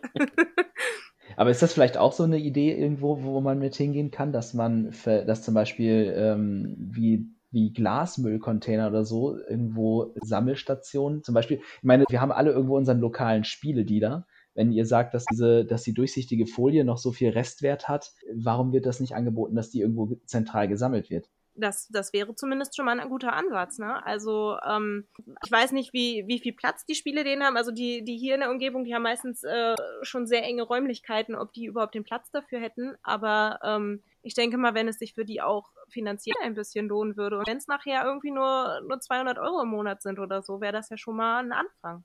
Aber 1.36 1.50
ist 1.50 1.62
das 1.62 1.72
vielleicht 1.72 1.96
auch 1.96 2.12
so 2.12 2.22
eine 2.22 2.38
Idee 2.38 2.72
irgendwo, 2.72 3.22
wo 3.22 3.40
man 3.40 3.58
mit 3.58 3.74
hingehen 3.74 4.10
kann, 4.10 4.32
dass 4.32 4.54
man, 4.54 4.94
dass 5.04 5.42
zum 5.42 5.54
Beispiel 5.54 6.14
ähm, 6.16 6.74
wie 6.78 7.26
wie 7.54 7.72
Glasmüllcontainer 7.72 8.88
oder 8.88 9.04
so, 9.04 9.38
irgendwo 9.38 10.14
Sammelstationen. 10.22 11.22
Zum 11.22 11.34
Beispiel, 11.34 11.58
ich 11.58 11.82
meine, 11.82 12.04
wir 12.08 12.20
haben 12.20 12.32
alle 12.32 12.50
irgendwo 12.50 12.76
unseren 12.76 13.00
lokalen 13.00 13.44
Spieledealer. 13.44 14.26
Wenn 14.54 14.72
ihr 14.72 14.86
sagt, 14.86 15.14
dass 15.14 15.24
diese, 15.24 15.64
dass 15.64 15.82
die 15.82 15.94
durchsichtige 15.94 16.46
Folie 16.46 16.84
noch 16.84 16.98
so 16.98 17.12
viel 17.12 17.30
Restwert 17.30 17.88
hat, 17.88 18.12
warum 18.34 18.72
wird 18.72 18.86
das 18.86 19.00
nicht 19.00 19.14
angeboten, 19.14 19.56
dass 19.56 19.70
die 19.70 19.80
irgendwo 19.80 20.16
zentral 20.26 20.68
gesammelt 20.68 21.10
wird? 21.10 21.30
Das, 21.56 21.88
das 21.88 22.12
wäre 22.12 22.34
zumindest 22.34 22.76
schon 22.76 22.84
mal 22.84 22.98
ein 22.98 23.08
guter 23.08 23.32
Ansatz. 23.32 23.78
Ne? 23.78 24.04
Also 24.04 24.56
ähm, 24.66 25.06
ich 25.44 25.50
weiß 25.50 25.72
nicht, 25.72 25.92
wie, 25.92 26.24
wie 26.26 26.38
viel 26.38 26.52
Platz 26.52 26.84
die 26.84 26.94
Spiele 26.94 27.24
denen 27.24 27.42
haben. 27.42 27.56
Also 27.56 27.70
die, 27.70 28.04
die 28.04 28.16
hier 28.16 28.34
in 28.34 28.40
der 28.40 28.50
Umgebung, 28.50 28.84
die 28.84 28.94
haben 28.94 29.02
meistens 29.02 29.44
äh, 29.44 29.74
schon 30.02 30.26
sehr 30.26 30.42
enge 30.42 30.62
Räumlichkeiten, 30.62 31.34
ob 31.34 31.52
die 31.52 31.66
überhaupt 31.66 31.94
den 31.94 32.04
Platz 32.04 32.30
dafür 32.30 32.60
hätten. 32.60 32.96
Aber 33.02 33.60
ähm, 33.62 34.02
ich 34.22 34.34
denke 34.34 34.56
mal, 34.56 34.74
wenn 34.74 34.88
es 34.88 34.98
sich 34.98 35.14
für 35.14 35.24
die 35.24 35.42
auch 35.42 35.70
finanziell 35.88 36.36
ein 36.42 36.54
bisschen 36.54 36.88
lohnen 36.88 37.16
würde 37.16 37.38
und 37.38 37.46
wenn 37.46 37.58
es 37.58 37.68
nachher 37.68 38.04
irgendwie 38.04 38.30
nur, 38.30 38.80
nur 38.88 39.00
200 39.00 39.38
Euro 39.38 39.62
im 39.62 39.68
Monat 39.68 40.02
sind 40.02 40.18
oder 40.18 40.42
so, 40.42 40.60
wäre 40.60 40.72
das 40.72 40.88
ja 40.90 40.96
schon 40.96 41.16
mal 41.16 41.44
ein 41.44 41.52
Anfang. 41.52 42.04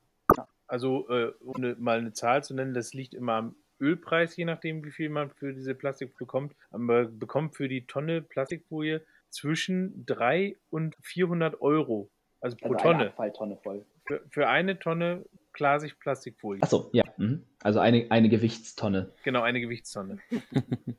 Also, 0.68 1.10
äh, 1.10 1.34
ohne 1.42 1.76
mal 1.80 1.98
eine 1.98 2.14
Zahl 2.14 2.44
zu 2.44 2.54
nennen, 2.54 2.76
das 2.76 2.94
liegt 2.94 3.16
immer 3.16 3.34
am 3.34 3.56
Ölpreis, 3.80 4.36
je 4.36 4.46
nachdem, 4.46 4.84
wie 4.84 4.92
viel 4.92 5.10
man 5.10 5.32
für 5.32 5.54
diese 5.54 5.74
Plastik 5.74 6.16
bekommt. 6.18 6.56
Man 6.72 7.18
bekommt 7.18 7.56
für 7.56 7.68
die 7.68 7.88
Tonne 7.88 8.22
Plastikfolie 8.22 9.02
zwischen 9.30 10.06
3 10.06 10.56
und 10.70 10.96
400 11.02 11.62
Euro. 11.62 12.10
Also 12.42 12.58
pro 12.58 12.74
Also 12.74 12.84
Tonne. 12.84 13.00
eine 13.00 13.10
Abfalltonne 13.10 13.58
voll. 13.58 13.86
Für, 14.08 14.22
für 14.30 14.48
eine 14.48 14.80
Tonne 14.80 15.26
Klarsicht 15.54 16.00
Plastikfolie. 16.00 16.62
Achso, 16.64 16.90
ja. 16.94 17.04
Mhm. 17.18 17.44
Also 17.62 17.80
eine, 17.80 18.08
eine 18.10 18.30
Gewichtstonne. 18.30 19.12
Genau, 19.24 19.42
eine 19.42 19.62
Gewichtstonne. 19.62 20.20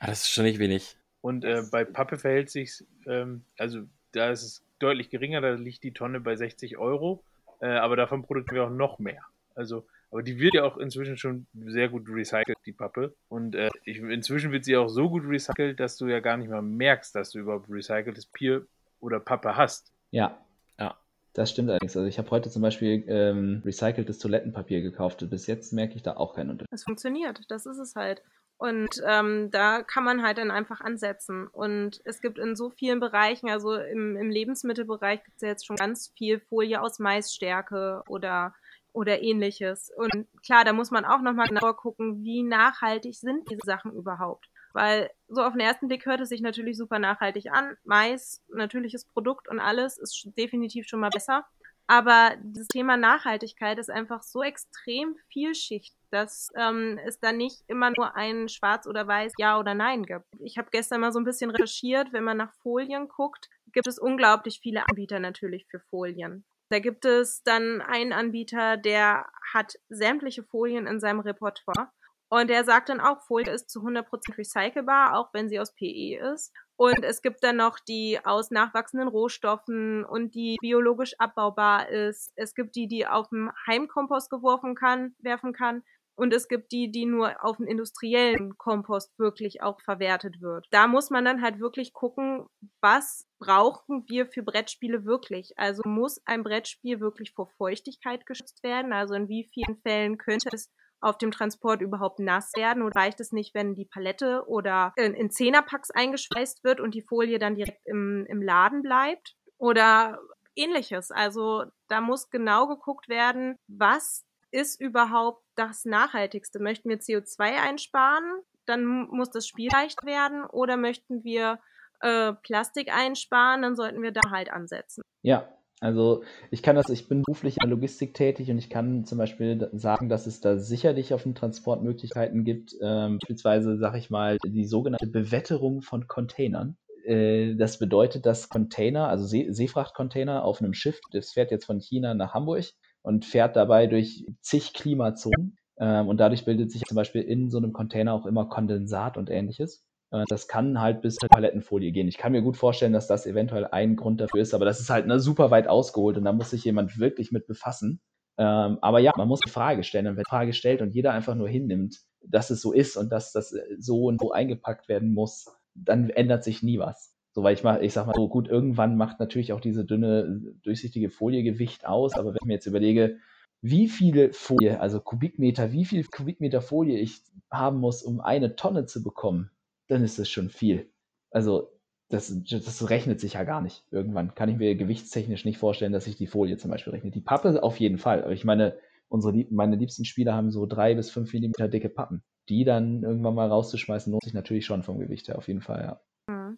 Ah, 0.00 0.08
das 0.08 0.22
ist 0.22 0.32
schon 0.32 0.44
nicht 0.44 0.58
wenig. 0.58 0.98
Und 1.22 1.44
äh, 1.44 1.62
bei 1.70 1.84
Pappe 1.84 2.18
verhält 2.18 2.50
sich 2.50 2.84
ähm, 3.06 3.44
also 3.56 3.84
da 4.14 4.30
ist 4.30 4.42
es 4.42 4.64
deutlich 4.78 5.10
geringer, 5.10 5.40
da 5.40 5.50
liegt 5.52 5.82
die 5.82 5.92
Tonne 5.92 6.20
bei 6.20 6.36
60 6.36 6.78
Euro, 6.78 7.24
äh, 7.60 7.66
aber 7.66 7.96
davon 7.96 8.22
produzieren 8.22 8.56
wir 8.56 8.64
auch 8.64 8.70
noch 8.70 8.98
mehr. 8.98 9.22
Also, 9.54 9.86
aber 10.14 10.22
die 10.22 10.38
wird 10.38 10.54
ja 10.54 10.62
auch 10.62 10.76
inzwischen 10.76 11.16
schon 11.16 11.48
sehr 11.66 11.88
gut 11.88 12.08
recycelt, 12.08 12.56
die 12.64 12.72
Pappe. 12.72 13.16
Und 13.28 13.56
äh, 13.56 13.68
ich, 13.84 13.98
inzwischen 13.98 14.52
wird 14.52 14.64
sie 14.64 14.76
auch 14.76 14.86
so 14.86 15.10
gut 15.10 15.24
recycelt, 15.26 15.80
dass 15.80 15.96
du 15.96 16.06
ja 16.06 16.20
gar 16.20 16.36
nicht 16.36 16.48
mehr 16.48 16.62
merkst, 16.62 17.16
dass 17.16 17.32
du 17.32 17.40
überhaupt 17.40 17.68
recyceltes 17.68 18.26
Bier 18.26 18.64
oder 19.00 19.18
Pappe 19.18 19.56
hast. 19.56 19.92
Ja. 20.12 20.38
Ja. 20.78 20.96
Das 21.32 21.50
stimmt 21.50 21.68
allerdings. 21.70 21.96
Also 21.96 22.08
ich 22.08 22.18
habe 22.18 22.30
heute 22.30 22.48
zum 22.48 22.62
Beispiel 22.62 23.02
ähm, 23.08 23.62
recyceltes 23.64 24.20
Toilettenpapier 24.20 24.82
gekauft 24.82 25.20
und 25.24 25.30
bis 25.30 25.48
jetzt 25.48 25.72
merke 25.72 25.96
ich 25.96 26.04
da 26.04 26.16
auch 26.16 26.36
keinen 26.36 26.50
Unterschied. 26.50 26.72
Es 26.72 26.84
funktioniert, 26.84 27.40
das 27.48 27.66
ist 27.66 27.78
es 27.78 27.96
halt. 27.96 28.22
Und 28.56 29.02
ähm, 29.04 29.50
da 29.50 29.82
kann 29.82 30.04
man 30.04 30.22
halt 30.22 30.38
dann 30.38 30.52
einfach 30.52 30.80
ansetzen. 30.80 31.48
Und 31.48 32.00
es 32.04 32.20
gibt 32.20 32.38
in 32.38 32.54
so 32.54 32.70
vielen 32.70 33.00
Bereichen, 33.00 33.50
also 33.50 33.74
im, 33.74 34.16
im 34.16 34.30
Lebensmittelbereich 34.30 35.24
gibt 35.24 35.38
es 35.38 35.42
ja 35.42 35.48
jetzt 35.48 35.66
schon 35.66 35.74
ganz 35.74 36.12
viel 36.16 36.38
Folie 36.38 36.80
aus 36.80 37.00
Maisstärke 37.00 38.04
oder, 38.06 38.54
oder 38.94 39.22
ähnliches. 39.22 39.90
Und 39.94 40.26
klar, 40.42 40.64
da 40.64 40.72
muss 40.72 40.90
man 40.90 41.04
auch 41.04 41.20
nochmal 41.20 41.48
genauer 41.48 41.76
gucken, 41.76 42.22
wie 42.22 42.42
nachhaltig 42.42 43.14
sind 43.16 43.50
diese 43.50 43.66
Sachen 43.66 43.92
überhaupt. 43.92 44.48
Weil 44.72 45.10
so 45.28 45.42
auf 45.42 45.52
den 45.52 45.60
ersten 45.60 45.88
Blick 45.88 46.06
hört 46.06 46.20
es 46.20 46.30
sich 46.30 46.40
natürlich 46.40 46.78
super 46.78 46.98
nachhaltig 46.98 47.52
an. 47.52 47.76
Mais, 47.84 48.42
natürliches 48.48 49.04
Produkt 49.04 49.48
und 49.48 49.60
alles 49.60 49.98
ist 49.98 50.30
definitiv 50.36 50.88
schon 50.88 51.00
mal 51.00 51.10
besser. 51.10 51.44
Aber 51.86 52.36
dieses 52.42 52.68
Thema 52.68 52.96
Nachhaltigkeit 52.96 53.78
ist 53.78 53.90
einfach 53.90 54.22
so 54.22 54.42
extrem 54.42 55.16
vielschichtig, 55.28 55.94
dass 56.10 56.48
ähm, 56.56 56.98
es 57.04 57.20
da 57.20 57.32
nicht 57.32 57.62
immer 57.66 57.90
nur 57.90 58.16
ein 58.16 58.48
Schwarz 58.48 58.86
oder 58.86 59.06
Weiß 59.06 59.32
Ja 59.36 59.58
oder 59.58 59.74
Nein 59.74 60.04
gibt. 60.04 60.24
Ich 60.40 60.56
habe 60.56 60.68
gestern 60.70 61.02
mal 61.02 61.12
so 61.12 61.18
ein 61.18 61.24
bisschen 61.24 61.50
recherchiert, 61.50 62.12
wenn 62.12 62.24
man 62.24 62.38
nach 62.38 62.54
Folien 62.62 63.08
guckt, 63.08 63.50
gibt 63.72 63.86
es 63.86 63.98
unglaublich 63.98 64.60
viele 64.62 64.88
Anbieter 64.88 65.18
natürlich 65.18 65.66
für 65.66 65.80
Folien. 65.90 66.44
Da 66.74 66.80
gibt 66.80 67.04
es 67.04 67.44
dann 67.44 67.82
einen 67.82 68.12
Anbieter, 68.12 68.76
der 68.76 69.26
hat 69.52 69.74
sämtliche 69.90 70.42
Folien 70.42 70.88
in 70.88 70.98
seinem 70.98 71.20
Repertoire. 71.20 71.92
Und 72.28 72.50
der 72.50 72.64
sagt 72.64 72.88
dann 72.88 72.98
auch, 72.98 73.22
Folie 73.22 73.52
ist 73.52 73.70
zu 73.70 73.78
100% 73.78 74.36
recycelbar, 74.36 75.16
auch 75.16 75.32
wenn 75.32 75.48
sie 75.48 75.60
aus 75.60 75.72
PE 75.76 76.18
ist. 76.34 76.52
Und 76.74 77.04
es 77.04 77.22
gibt 77.22 77.44
dann 77.44 77.58
noch 77.58 77.78
die 77.78 78.18
aus 78.24 78.50
nachwachsenden 78.50 79.06
Rohstoffen 79.06 80.04
und 80.04 80.34
die 80.34 80.56
biologisch 80.60 81.14
abbaubar 81.20 81.90
ist. 81.90 82.32
Es 82.34 82.56
gibt 82.56 82.74
die, 82.74 82.88
die 82.88 83.06
auf 83.06 83.28
dem 83.28 83.52
Heimkompost 83.68 84.28
geworfen 84.28 84.74
kann, 84.74 85.14
werfen 85.20 85.52
kann. 85.52 85.84
Und 86.16 86.32
es 86.32 86.48
gibt 86.48 86.72
die, 86.72 86.90
die 86.90 87.06
nur 87.06 87.44
auf 87.44 87.56
den 87.56 87.66
industriellen 87.66 88.56
Kompost 88.56 89.18
wirklich 89.18 89.62
auch 89.62 89.80
verwertet 89.80 90.40
wird. 90.40 90.66
Da 90.70 90.86
muss 90.86 91.10
man 91.10 91.24
dann 91.24 91.42
halt 91.42 91.58
wirklich 91.58 91.92
gucken, 91.92 92.46
was 92.80 93.26
brauchen 93.38 94.04
wir 94.08 94.26
für 94.26 94.42
Brettspiele 94.42 95.04
wirklich? 95.04 95.58
Also 95.58 95.82
muss 95.84 96.20
ein 96.24 96.44
Brettspiel 96.44 97.00
wirklich 97.00 97.32
vor 97.32 97.48
Feuchtigkeit 97.58 98.26
geschützt 98.26 98.62
werden? 98.62 98.92
Also 98.92 99.14
in 99.14 99.28
wie 99.28 99.50
vielen 99.52 99.76
Fällen 99.82 100.18
könnte 100.18 100.50
es 100.52 100.70
auf 101.00 101.18
dem 101.18 101.30
Transport 101.30 101.82
überhaupt 101.82 102.18
nass 102.18 102.52
werden 102.56 102.82
oder 102.82 102.98
reicht 102.98 103.20
es 103.20 103.30
nicht, 103.30 103.54
wenn 103.54 103.74
die 103.74 103.84
Palette 103.84 104.44
oder 104.48 104.92
in, 104.96 105.12
in 105.14 105.30
Zehnerpacks 105.30 105.90
eingeschweißt 105.90 106.64
wird 106.64 106.80
und 106.80 106.94
die 106.94 107.02
Folie 107.02 107.38
dann 107.38 107.56
direkt 107.56 107.86
im, 107.86 108.24
im 108.26 108.40
Laden 108.40 108.82
bleibt 108.82 109.36
oder 109.58 110.18
ähnliches. 110.56 111.10
Also 111.10 111.64
da 111.88 112.00
muss 112.00 112.30
genau 112.30 112.66
geguckt 112.66 113.08
werden, 113.08 113.58
was 113.68 114.24
ist 114.50 114.80
überhaupt 114.80 115.43
das 115.56 115.84
Nachhaltigste? 115.84 116.60
Möchten 116.60 116.88
wir 116.88 116.98
CO2 116.98 117.40
einsparen? 117.40 118.24
Dann 118.66 119.08
muss 119.08 119.30
das 119.30 119.46
Spiel 119.46 119.68
leicht 119.72 120.04
werden 120.04 120.44
oder 120.44 120.76
möchten 120.76 121.24
wir 121.24 121.58
äh, 122.00 122.32
Plastik 122.32 122.92
einsparen? 122.94 123.62
Dann 123.62 123.76
sollten 123.76 124.02
wir 124.02 124.12
da 124.12 124.30
halt 124.30 124.50
ansetzen. 124.50 125.02
Ja, 125.22 125.48
also 125.80 126.22
ich 126.50 126.62
kann 126.62 126.76
das, 126.76 126.88
ich 126.88 127.08
bin 127.08 127.22
beruflich 127.22 127.56
in 127.56 127.68
der 127.68 127.76
Logistik 127.76 128.14
tätig 128.14 128.50
und 128.50 128.58
ich 128.58 128.70
kann 128.70 129.04
zum 129.04 129.18
Beispiel 129.18 129.68
sagen, 129.72 130.08
dass 130.08 130.26
es 130.26 130.40
da 130.40 130.58
sicherlich 130.58 131.12
auf 131.12 131.24
den 131.24 131.34
Transport 131.34 131.82
Möglichkeiten 131.82 132.44
gibt. 132.44 132.74
Ähm, 132.80 133.18
beispielsweise, 133.18 133.76
sage 133.76 133.98
ich 133.98 134.08
mal, 134.08 134.38
die 134.46 134.64
sogenannte 134.64 135.06
Bewetterung 135.06 135.82
von 135.82 136.06
Containern. 136.06 136.78
Äh, 137.04 137.54
das 137.56 137.78
bedeutet, 137.78 138.24
dass 138.24 138.48
Container, 138.48 139.08
also 139.08 139.26
See 139.26 139.50
Seefrachtcontainer 139.50 140.44
auf 140.44 140.62
einem 140.62 140.74
Schiff, 140.74 141.00
das 141.12 141.32
fährt 141.32 141.50
jetzt 141.50 141.66
von 141.66 141.80
China 141.80 142.14
nach 142.14 142.32
Hamburg 142.32 142.64
und 143.04 143.24
fährt 143.24 143.54
dabei 143.54 143.86
durch 143.86 144.26
zig 144.40 144.72
Klimazonen. 144.72 145.56
Ähm, 145.78 146.08
und 146.08 146.18
dadurch 146.18 146.44
bildet 146.44 146.72
sich 146.72 146.82
zum 146.82 146.96
Beispiel 146.96 147.22
in 147.22 147.50
so 147.50 147.58
einem 147.58 147.72
Container 147.72 148.14
auch 148.14 148.26
immer 148.26 148.48
Kondensat 148.48 149.16
und 149.16 149.30
ähnliches. 149.30 149.84
Äh, 150.10 150.24
das 150.28 150.48
kann 150.48 150.80
halt 150.80 151.02
bis 151.02 151.16
zur 151.16 151.28
Palettenfolie 151.28 151.92
gehen. 151.92 152.08
Ich 152.08 152.16
kann 152.16 152.32
mir 152.32 152.42
gut 152.42 152.56
vorstellen, 152.56 152.92
dass 152.92 153.06
das 153.06 153.26
eventuell 153.26 153.66
ein 153.66 153.96
Grund 153.96 154.20
dafür 154.20 154.40
ist, 154.40 154.54
aber 154.54 154.64
das 154.64 154.80
ist 154.80 154.90
halt 154.90 155.06
ne, 155.06 155.20
super 155.20 155.50
weit 155.50 155.68
ausgeholt 155.68 156.16
und 156.16 156.24
da 156.24 156.32
muss 156.32 156.50
sich 156.50 156.64
jemand 156.64 156.98
wirklich 156.98 157.30
mit 157.30 157.46
befassen. 157.46 158.00
Ähm, 158.38 158.78
aber 158.80 159.00
ja, 159.00 159.12
man 159.16 159.28
muss 159.28 159.40
die 159.40 159.50
Frage 159.50 159.84
stellen 159.84 160.06
und 160.06 160.16
wenn 160.16 160.22
die 160.26 160.30
Frage 160.30 160.52
stellt 160.54 160.80
und 160.82 160.94
jeder 160.94 161.12
einfach 161.12 161.34
nur 161.34 161.48
hinnimmt, 161.48 162.00
dass 162.26 162.50
es 162.50 162.62
so 162.62 162.72
ist 162.72 162.96
und 162.96 163.10
dass 163.10 163.32
das 163.32 163.54
so 163.78 164.04
und 164.04 164.20
so 164.20 164.32
eingepackt 164.32 164.88
werden 164.88 165.12
muss, 165.12 165.46
dann 165.74 166.08
ändert 166.10 166.42
sich 166.44 166.62
nie 166.62 166.78
was. 166.78 167.13
So, 167.34 167.42
weil 167.42 167.54
ich 167.54 167.64
mach, 167.64 167.80
ich 167.80 167.92
sag 167.92 168.06
mal 168.06 168.14
so, 168.14 168.28
gut, 168.28 168.48
irgendwann 168.48 168.96
macht 168.96 169.18
natürlich 169.18 169.52
auch 169.52 169.60
diese 169.60 169.84
dünne, 169.84 170.40
durchsichtige 170.62 171.10
Folie 171.10 171.42
Gewicht 171.42 171.84
aus, 171.86 172.14
aber 172.14 172.30
wenn 172.30 172.38
ich 172.40 172.46
mir 172.46 172.54
jetzt 172.54 172.66
überlege, 172.66 173.18
wie 173.60 173.88
viele 173.88 174.32
Folie, 174.32 174.78
also 174.78 175.00
Kubikmeter, 175.00 175.72
wie 175.72 175.84
viel 175.84 176.04
Kubikmeter 176.04 176.60
Folie 176.60 176.98
ich 176.98 177.22
haben 177.50 177.80
muss, 177.80 178.02
um 178.02 178.20
eine 178.20 178.56
Tonne 178.56 178.86
zu 178.86 179.02
bekommen, 179.02 179.50
dann 179.88 180.04
ist 180.04 180.18
das 180.18 180.28
schon 180.28 180.48
viel. 180.48 180.90
Also, 181.30 181.70
das, 182.08 182.32
das 182.48 182.90
rechnet 182.90 183.18
sich 183.20 183.32
ja 183.32 183.42
gar 183.44 183.62
nicht. 183.62 183.84
Irgendwann 183.90 184.34
kann 184.34 184.48
ich 184.48 184.58
mir 184.58 184.76
gewichtstechnisch 184.76 185.44
nicht 185.44 185.58
vorstellen, 185.58 185.92
dass 185.92 186.04
sich 186.04 186.16
die 186.16 186.26
Folie 186.26 186.56
zum 186.58 186.70
Beispiel 186.70 186.92
rechnet. 186.92 187.14
Die 187.14 187.20
Pappe 187.20 187.62
auf 187.62 187.80
jeden 187.80 187.98
Fall. 187.98 188.22
Aber 188.22 188.32
ich 188.32 188.44
meine, 188.44 188.76
unsere, 189.08 189.34
meine 189.50 189.76
liebsten 189.76 190.04
Spieler 190.04 190.34
haben 190.34 190.50
so 190.50 190.66
drei 190.66 190.94
bis 190.94 191.10
fünf 191.10 191.32
Millimeter 191.32 191.66
dicke 191.66 191.88
Pappen. 191.88 192.22
Die 192.48 192.64
dann 192.64 193.02
irgendwann 193.02 193.34
mal 193.34 193.48
rauszuschmeißen, 193.48 194.12
lohnt 194.12 194.24
sich 194.24 194.34
natürlich 194.34 194.66
schon 194.66 194.82
vom 194.82 194.98
Gewicht 194.98 195.28
her, 195.28 195.38
auf 195.38 195.48
jeden 195.48 195.62
Fall, 195.62 195.82
ja. 195.82 196.00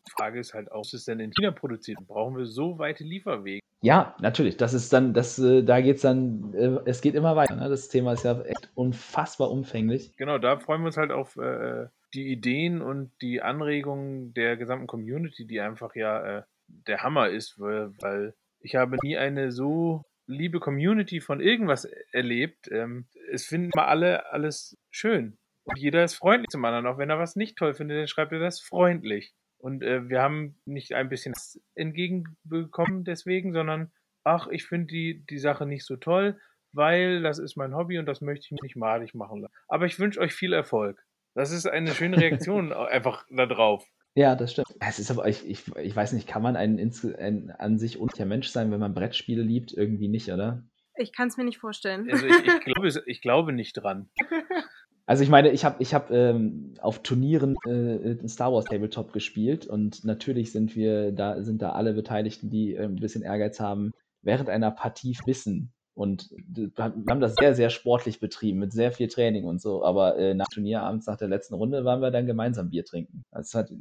Die 0.06 0.12
Frage 0.12 0.40
ist 0.40 0.54
halt 0.54 0.70
auch, 0.72 0.82
ist 0.82 0.94
es 0.94 1.04
denn 1.04 1.20
in 1.20 1.30
China 1.32 1.50
produziert? 1.50 1.98
Brauchen 2.06 2.36
wir 2.36 2.46
so 2.46 2.78
weite 2.78 3.04
Lieferwege? 3.04 3.60
Ja, 3.82 4.16
natürlich. 4.20 4.56
Das 4.56 4.74
ist 4.74 4.92
dann, 4.92 5.12
das, 5.12 5.38
äh, 5.38 5.62
da 5.62 5.80
geht's 5.80 6.02
dann, 6.02 6.54
äh, 6.54 6.80
es 6.86 7.00
geht 7.00 7.14
immer 7.14 7.36
weiter. 7.36 7.56
Ne? 7.56 7.68
Das 7.68 7.88
Thema 7.88 8.14
ist 8.14 8.24
ja 8.24 8.40
echt 8.42 8.70
unfassbar 8.74 9.50
umfänglich. 9.50 10.16
Genau, 10.16 10.38
da 10.38 10.58
freuen 10.58 10.80
wir 10.82 10.86
uns 10.86 10.96
halt 10.96 11.12
auf 11.12 11.36
äh, 11.36 11.86
die 12.14 12.28
Ideen 12.28 12.80
und 12.80 13.12
die 13.20 13.42
Anregungen 13.42 14.32
der 14.34 14.56
gesamten 14.56 14.86
Community, 14.86 15.46
die 15.46 15.60
einfach 15.60 15.94
ja 15.94 16.38
äh, 16.38 16.42
der 16.66 17.02
Hammer 17.02 17.28
ist, 17.28 17.60
weil, 17.60 17.92
weil 18.00 18.34
ich 18.60 18.74
habe 18.74 18.96
nie 19.02 19.16
eine 19.16 19.52
so 19.52 20.04
liebe 20.26 20.58
Community 20.58 21.20
von 21.20 21.40
irgendwas 21.40 21.84
erlebt. 22.12 22.68
Ähm, 22.72 23.06
es 23.30 23.46
finden 23.46 23.70
immer 23.72 23.86
alle 23.86 24.32
alles 24.32 24.76
schön. 24.90 25.38
Und 25.64 25.78
jeder 25.78 26.04
ist 26.04 26.14
freundlich 26.14 26.48
zum 26.48 26.64
anderen. 26.64 26.86
Auch 26.86 26.98
wenn 26.98 27.10
er 27.10 27.18
was 27.18 27.36
nicht 27.36 27.56
toll 27.56 27.74
findet, 27.74 27.98
dann 27.98 28.08
schreibt 28.08 28.32
er 28.32 28.38
das 28.38 28.60
freundlich. 28.60 29.34
Und 29.58 29.82
äh, 29.82 30.08
wir 30.08 30.22
haben 30.22 30.58
nicht 30.64 30.92
ein 30.94 31.08
bisschen 31.08 31.34
entgegenbekommen 31.74 33.04
deswegen, 33.04 33.52
sondern 33.52 33.90
ach, 34.24 34.48
ich 34.48 34.64
finde 34.64 34.86
die, 34.88 35.24
die 35.26 35.38
Sache 35.38 35.66
nicht 35.66 35.86
so 35.86 35.96
toll, 35.96 36.38
weil 36.72 37.22
das 37.22 37.38
ist 37.38 37.56
mein 37.56 37.74
Hobby 37.74 37.98
und 37.98 38.06
das 38.06 38.20
möchte 38.20 38.44
ich 38.44 38.50
mir 38.50 38.62
nicht 38.62 38.76
malig 38.76 39.14
machen 39.14 39.40
lassen. 39.40 39.54
Aber 39.68 39.86
ich 39.86 39.98
wünsche 39.98 40.20
euch 40.20 40.34
viel 40.34 40.52
Erfolg. 40.52 41.02
Das 41.34 41.50
ist 41.50 41.66
eine 41.66 41.92
schöne 41.92 42.16
Reaktion 42.18 42.72
einfach 42.72 43.24
darauf. 43.30 43.86
Ja, 44.14 44.34
das 44.34 44.52
stimmt. 44.52 44.68
Es 44.80 44.98
ist 44.98 45.10
aber, 45.10 45.28
ich, 45.28 45.46
ich, 45.48 45.76
ich 45.76 45.94
weiß 45.94 46.14
nicht, 46.14 46.26
kann 46.26 46.42
man 46.42 46.56
ein, 46.56 46.78
ein 47.18 47.50
an 47.50 47.78
sich 47.78 47.98
unter 47.98 48.24
Mensch 48.24 48.48
sein, 48.48 48.70
wenn 48.72 48.80
man 48.80 48.94
Brettspiele 48.94 49.42
liebt? 49.42 49.72
Irgendwie 49.72 50.08
nicht, 50.08 50.30
oder? 50.32 50.64
Ich 50.96 51.12
kann 51.12 51.28
es 51.28 51.36
mir 51.36 51.44
nicht 51.44 51.58
vorstellen. 51.58 52.10
Also 52.10 52.26
ich, 52.26 52.38
ich, 52.38 52.60
glaube, 52.64 52.88
ich 53.06 53.20
glaube 53.20 53.52
nicht 53.52 53.74
dran. 53.74 54.08
Also 55.06 55.22
ich 55.22 55.30
meine, 55.30 55.50
ich 55.52 55.64
habe 55.64 55.76
ich 55.78 55.94
hab, 55.94 56.10
ähm, 56.10 56.74
auf 56.80 57.00
Turnieren 57.02 57.54
äh, 57.64 58.28
Star 58.28 58.52
Wars 58.52 58.64
Tabletop 58.64 59.12
gespielt 59.12 59.66
und 59.66 60.04
natürlich 60.04 60.50
sind 60.50 60.74
wir 60.74 61.12
da, 61.12 61.42
sind 61.42 61.62
da 61.62 61.70
alle 61.72 61.94
Beteiligten, 61.94 62.50
die 62.50 62.74
äh, 62.74 62.84
ein 62.84 62.96
bisschen 62.96 63.22
Ehrgeiz 63.22 63.60
haben, 63.60 63.92
während 64.22 64.48
einer 64.50 64.72
Partie 64.72 65.16
wissen. 65.24 65.72
Und 65.94 66.28
wir 66.48 66.70
haben 67.08 67.20
das 67.20 67.36
sehr, 67.36 67.54
sehr 67.54 67.70
sportlich 67.70 68.20
betrieben, 68.20 68.58
mit 68.58 68.70
sehr 68.70 68.92
viel 68.92 69.08
Training 69.08 69.44
und 69.46 69.62
so. 69.62 69.82
Aber 69.82 70.18
äh, 70.18 70.34
nach 70.34 70.48
Turnierabends, 70.52 71.06
nach 71.06 71.16
der 71.16 71.28
letzten 71.28 71.54
Runde, 71.54 71.86
waren 71.86 72.02
wir 72.02 72.10
dann 72.10 72.26
gemeinsam 72.26 72.68
Bier 72.68 72.84
trinken. 72.84 73.24
Das 73.30 73.54
hat, 73.54 73.72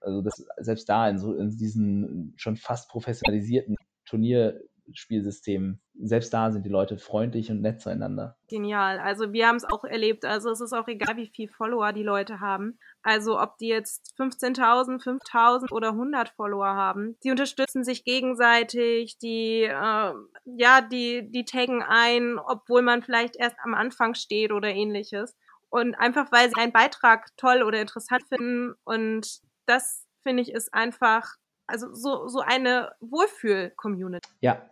also 0.00 0.20
das, 0.20 0.44
selbst 0.58 0.86
da 0.90 1.08
in, 1.08 1.18
so, 1.18 1.32
in 1.32 1.56
diesen 1.56 2.34
schon 2.36 2.56
fast 2.56 2.90
professionalisierten 2.90 3.76
Turnier, 4.04 4.60
Spielsystem. 4.92 5.78
Selbst 5.94 6.32
da 6.32 6.50
sind 6.50 6.64
die 6.64 6.70
Leute 6.70 6.98
freundlich 6.98 7.50
und 7.50 7.60
nett 7.60 7.80
zueinander. 7.80 8.36
Genial. 8.48 8.98
Also 8.98 9.32
wir 9.32 9.46
haben 9.46 9.56
es 9.56 9.64
auch 9.64 9.84
erlebt. 9.84 10.24
Also 10.24 10.50
es 10.50 10.60
ist 10.60 10.72
auch 10.72 10.88
egal, 10.88 11.16
wie 11.16 11.30
viel 11.34 11.48
Follower 11.48 11.92
die 11.92 12.02
Leute 12.02 12.40
haben. 12.40 12.78
Also 13.02 13.40
ob 13.40 13.58
die 13.58 13.68
jetzt 13.68 14.14
15.000, 14.18 15.02
5.000 15.02 15.72
oder 15.72 15.90
100 15.90 16.30
Follower 16.30 16.66
haben, 16.66 17.16
die 17.24 17.30
unterstützen 17.30 17.84
sich 17.84 18.04
gegenseitig, 18.04 19.18
die 19.18 19.62
äh, 19.62 20.12
ja, 20.44 20.80
die 20.80 21.30
die 21.30 21.44
taggen 21.44 21.82
ein, 21.82 22.38
obwohl 22.38 22.82
man 22.82 23.02
vielleicht 23.02 23.36
erst 23.36 23.56
am 23.62 23.74
Anfang 23.74 24.14
steht 24.14 24.52
oder 24.52 24.68
ähnliches. 24.68 25.36
Und 25.70 25.94
einfach 25.94 26.30
weil 26.32 26.48
sie 26.48 26.60
einen 26.60 26.72
Beitrag 26.72 27.28
toll 27.36 27.62
oder 27.62 27.80
interessant 27.80 28.24
finden 28.28 28.74
und 28.84 29.40
das 29.66 30.06
finde 30.22 30.42
ich 30.42 30.52
ist 30.52 30.72
einfach 30.74 31.36
also 31.66 31.94
so 31.94 32.28
so 32.28 32.40
eine 32.40 32.92
Wohlfühl-Community. 33.00 34.28
Ja, 34.40 34.68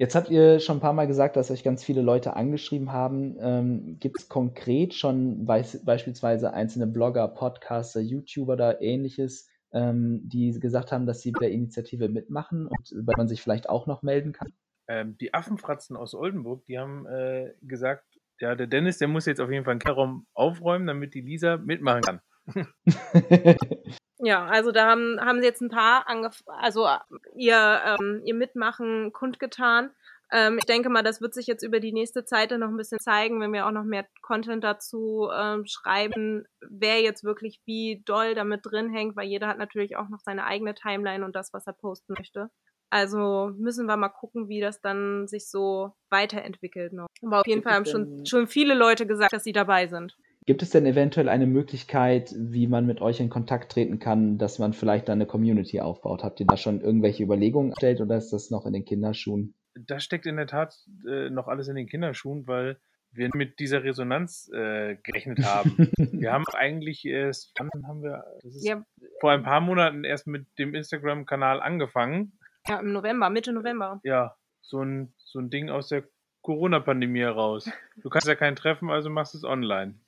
Jetzt 0.00 0.14
habt 0.14 0.30
ihr 0.30 0.60
schon 0.60 0.78
ein 0.78 0.80
paar 0.80 0.94
Mal 0.94 1.06
gesagt, 1.06 1.36
dass 1.36 1.50
euch 1.50 1.62
ganz 1.62 1.84
viele 1.84 2.00
Leute 2.00 2.34
angeschrieben 2.34 2.90
haben. 2.90 3.36
Ähm, 3.38 3.98
Gibt 4.00 4.18
es 4.18 4.30
konkret 4.30 4.94
schon 4.94 5.46
weiß, 5.46 5.84
beispielsweise 5.84 6.54
einzelne 6.54 6.86
Blogger, 6.86 7.28
Podcaster, 7.28 8.00
YouTuber 8.00 8.54
oder 8.54 8.80
ähnliches, 8.80 9.50
ähm, 9.74 10.22
die 10.24 10.58
gesagt 10.58 10.90
haben, 10.90 11.04
dass 11.04 11.20
sie 11.20 11.32
bei 11.32 11.40
der 11.40 11.50
Initiative 11.50 12.08
mitmachen 12.08 12.66
und 12.66 13.04
bei 13.04 13.12
man 13.14 13.28
sich 13.28 13.42
vielleicht 13.42 13.68
auch 13.68 13.86
noch 13.86 14.02
melden 14.02 14.32
kann? 14.32 14.54
Ähm, 14.88 15.18
die 15.18 15.34
Affenfratzen 15.34 15.98
aus 15.98 16.14
Oldenburg, 16.14 16.64
die 16.64 16.78
haben 16.78 17.04
äh, 17.04 17.52
gesagt, 17.60 18.06
ja, 18.38 18.54
der 18.54 18.68
Dennis, 18.68 18.96
der 18.96 19.08
muss 19.08 19.26
jetzt 19.26 19.42
auf 19.42 19.50
jeden 19.50 19.66
Fall 19.66 19.72
einen 19.72 19.80
Kellerraum 19.80 20.26
aufräumen, 20.32 20.86
damit 20.86 21.12
die 21.12 21.20
Lisa 21.20 21.58
mitmachen 21.58 22.00
kann. 22.00 22.20
Ja, 24.22 24.46
also 24.46 24.70
da 24.70 24.86
haben, 24.86 25.18
haben 25.20 25.40
sie 25.40 25.46
jetzt 25.46 25.62
ein 25.62 25.70
paar 25.70 26.08
angef 26.08 26.42
also 26.46 26.86
ihr, 27.34 27.80
ähm, 27.84 28.22
ihr 28.24 28.34
Mitmachen 28.34 29.12
kundgetan. 29.12 29.90
Ähm, 30.32 30.58
ich 30.58 30.66
denke 30.66 30.88
mal, 30.90 31.02
das 31.02 31.20
wird 31.20 31.34
sich 31.34 31.46
jetzt 31.46 31.62
über 31.62 31.80
die 31.80 31.92
nächste 31.92 32.24
Zeit 32.24 32.50
dann 32.50 32.60
noch 32.60 32.68
ein 32.68 32.76
bisschen 32.76 33.00
zeigen, 33.00 33.40
wenn 33.40 33.52
wir 33.52 33.66
auch 33.66 33.72
noch 33.72 33.84
mehr 33.84 34.06
Content 34.22 34.62
dazu 34.62 35.28
ähm, 35.34 35.66
schreiben, 35.66 36.44
wer 36.60 37.00
jetzt 37.00 37.24
wirklich 37.24 37.60
wie 37.64 38.02
doll 38.04 38.34
damit 38.34 38.60
drin 38.64 38.90
hängt, 38.90 39.16
weil 39.16 39.26
jeder 39.26 39.48
hat 39.48 39.58
natürlich 39.58 39.96
auch 39.96 40.08
noch 40.08 40.20
seine 40.20 40.44
eigene 40.44 40.74
Timeline 40.74 41.24
und 41.24 41.34
das, 41.34 41.52
was 41.52 41.66
er 41.66 41.72
posten 41.72 42.14
möchte. 42.16 42.50
Also 42.90 43.52
müssen 43.56 43.86
wir 43.86 43.96
mal 43.96 44.08
gucken, 44.08 44.48
wie 44.48 44.60
das 44.60 44.80
dann 44.80 45.28
sich 45.28 45.48
so 45.48 45.92
weiterentwickelt 46.10 46.92
noch. 46.92 47.06
Aber 47.22 47.40
auf 47.40 47.46
jeden 47.46 47.62
Fall 47.62 47.74
haben 47.74 47.86
schon, 47.86 48.26
schon 48.26 48.48
viele 48.48 48.74
Leute 48.74 49.06
gesagt, 49.06 49.32
dass 49.32 49.44
sie 49.44 49.52
dabei 49.52 49.86
sind. 49.86 50.16
Gibt 50.46 50.62
es 50.62 50.70
denn 50.70 50.86
eventuell 50.86 51.28
eine 51.28 51.46
Möglichkeit, 51.46 52.34
wie 52.36 52.66
man 52.66 52.86
mit 52.86 53.00
euch 53.00 53.20
in 53.20 53.28
Kontakt 53.28 53.72
treten 53.72 53.98
kann, 53.98 54.38
dass 54.38 54.58
man 54.58 54.72
vielleicht 54.72 55.08
da 55.08 55.12
eine 55.12 55.26
Community 55.26 55.80
aufbaut? 55.80 56.24
Habt 56.24 56.40
ihr 56.40 56.46
da 56.46 56.56
schon 56.56 56.80
irgendwelche 56.80 57.22
Überlegungen 57.22 57.70
gestellt 57.70 58.00
oder 58.00 58.16
ist 58.16 58.32
das 58.32 58.50
noch 58.50 58.64
in 58.64 58.72
den 58.72 58.84
Kinderschuhen? 58.84 59.54
Das 59.74 60.02
steckt 60.02 60.26
in 60.26 60.36
der 60.36 60.46
Tat 60.46 60.74
äh, 61.06 61.28
noch 61.30 61.46
alles 61.46 61.68
in 61.68 61.76
den 61.76 61.86
Kinderschuhen, 61.86 62.46
weil 62.46 62.78
wir 63.12 63.28
mit 63.34 63.58
dieser 63.58 63.84
Resonanz 63.84 64.50
äh, 64.52 64.96
gerechnet 65.02 65.44
haben. 65.44 65.76
wir 65.96 66.32
haben 66.32 66.44
eigentlich 66.54 67.04
erst, 67.04 67.52
wann 67.58 67.86
haben 67.86 68.02
wir, 68.02 68.24
ja. 68.42 68.82
vor 69.20 69.32
ein 69.32 69.42
paar 69.42 69.60
Monaten 69.60 70.04
erst 70.04 70.26
mit 70.26 70.46
dem 70.58 70.74
Instagram-Kanal 70.74 71.60
angefangen. 71.60 72.38
Ja, 72.66 72.80
im 72.80 72.92
November, 72.92 73.30
Mitte 73.30 73.52
November. 73.52 74.00
Ja, 74.04 74.36
so 74.60 74.82
ein, 74.82 75.12
so 75.18 75.38
ein 75.38 75.50
Ding 75.50 75.70
aus 75.70 75.88
der 75.88 76.04
Corona-Pandemie 76.42 77.20
heraus. 77.20 77.70
Du 78.02 78.08
kannst 78.08 78.28
ja 78.28 78.34
keinen 78.34 78.56
treffen, 78.56 78.90
also 78.90 79.10
machst 79.10 79.34
du 79.34 79.38
es 79.38 79.44
online. 79.44 80.00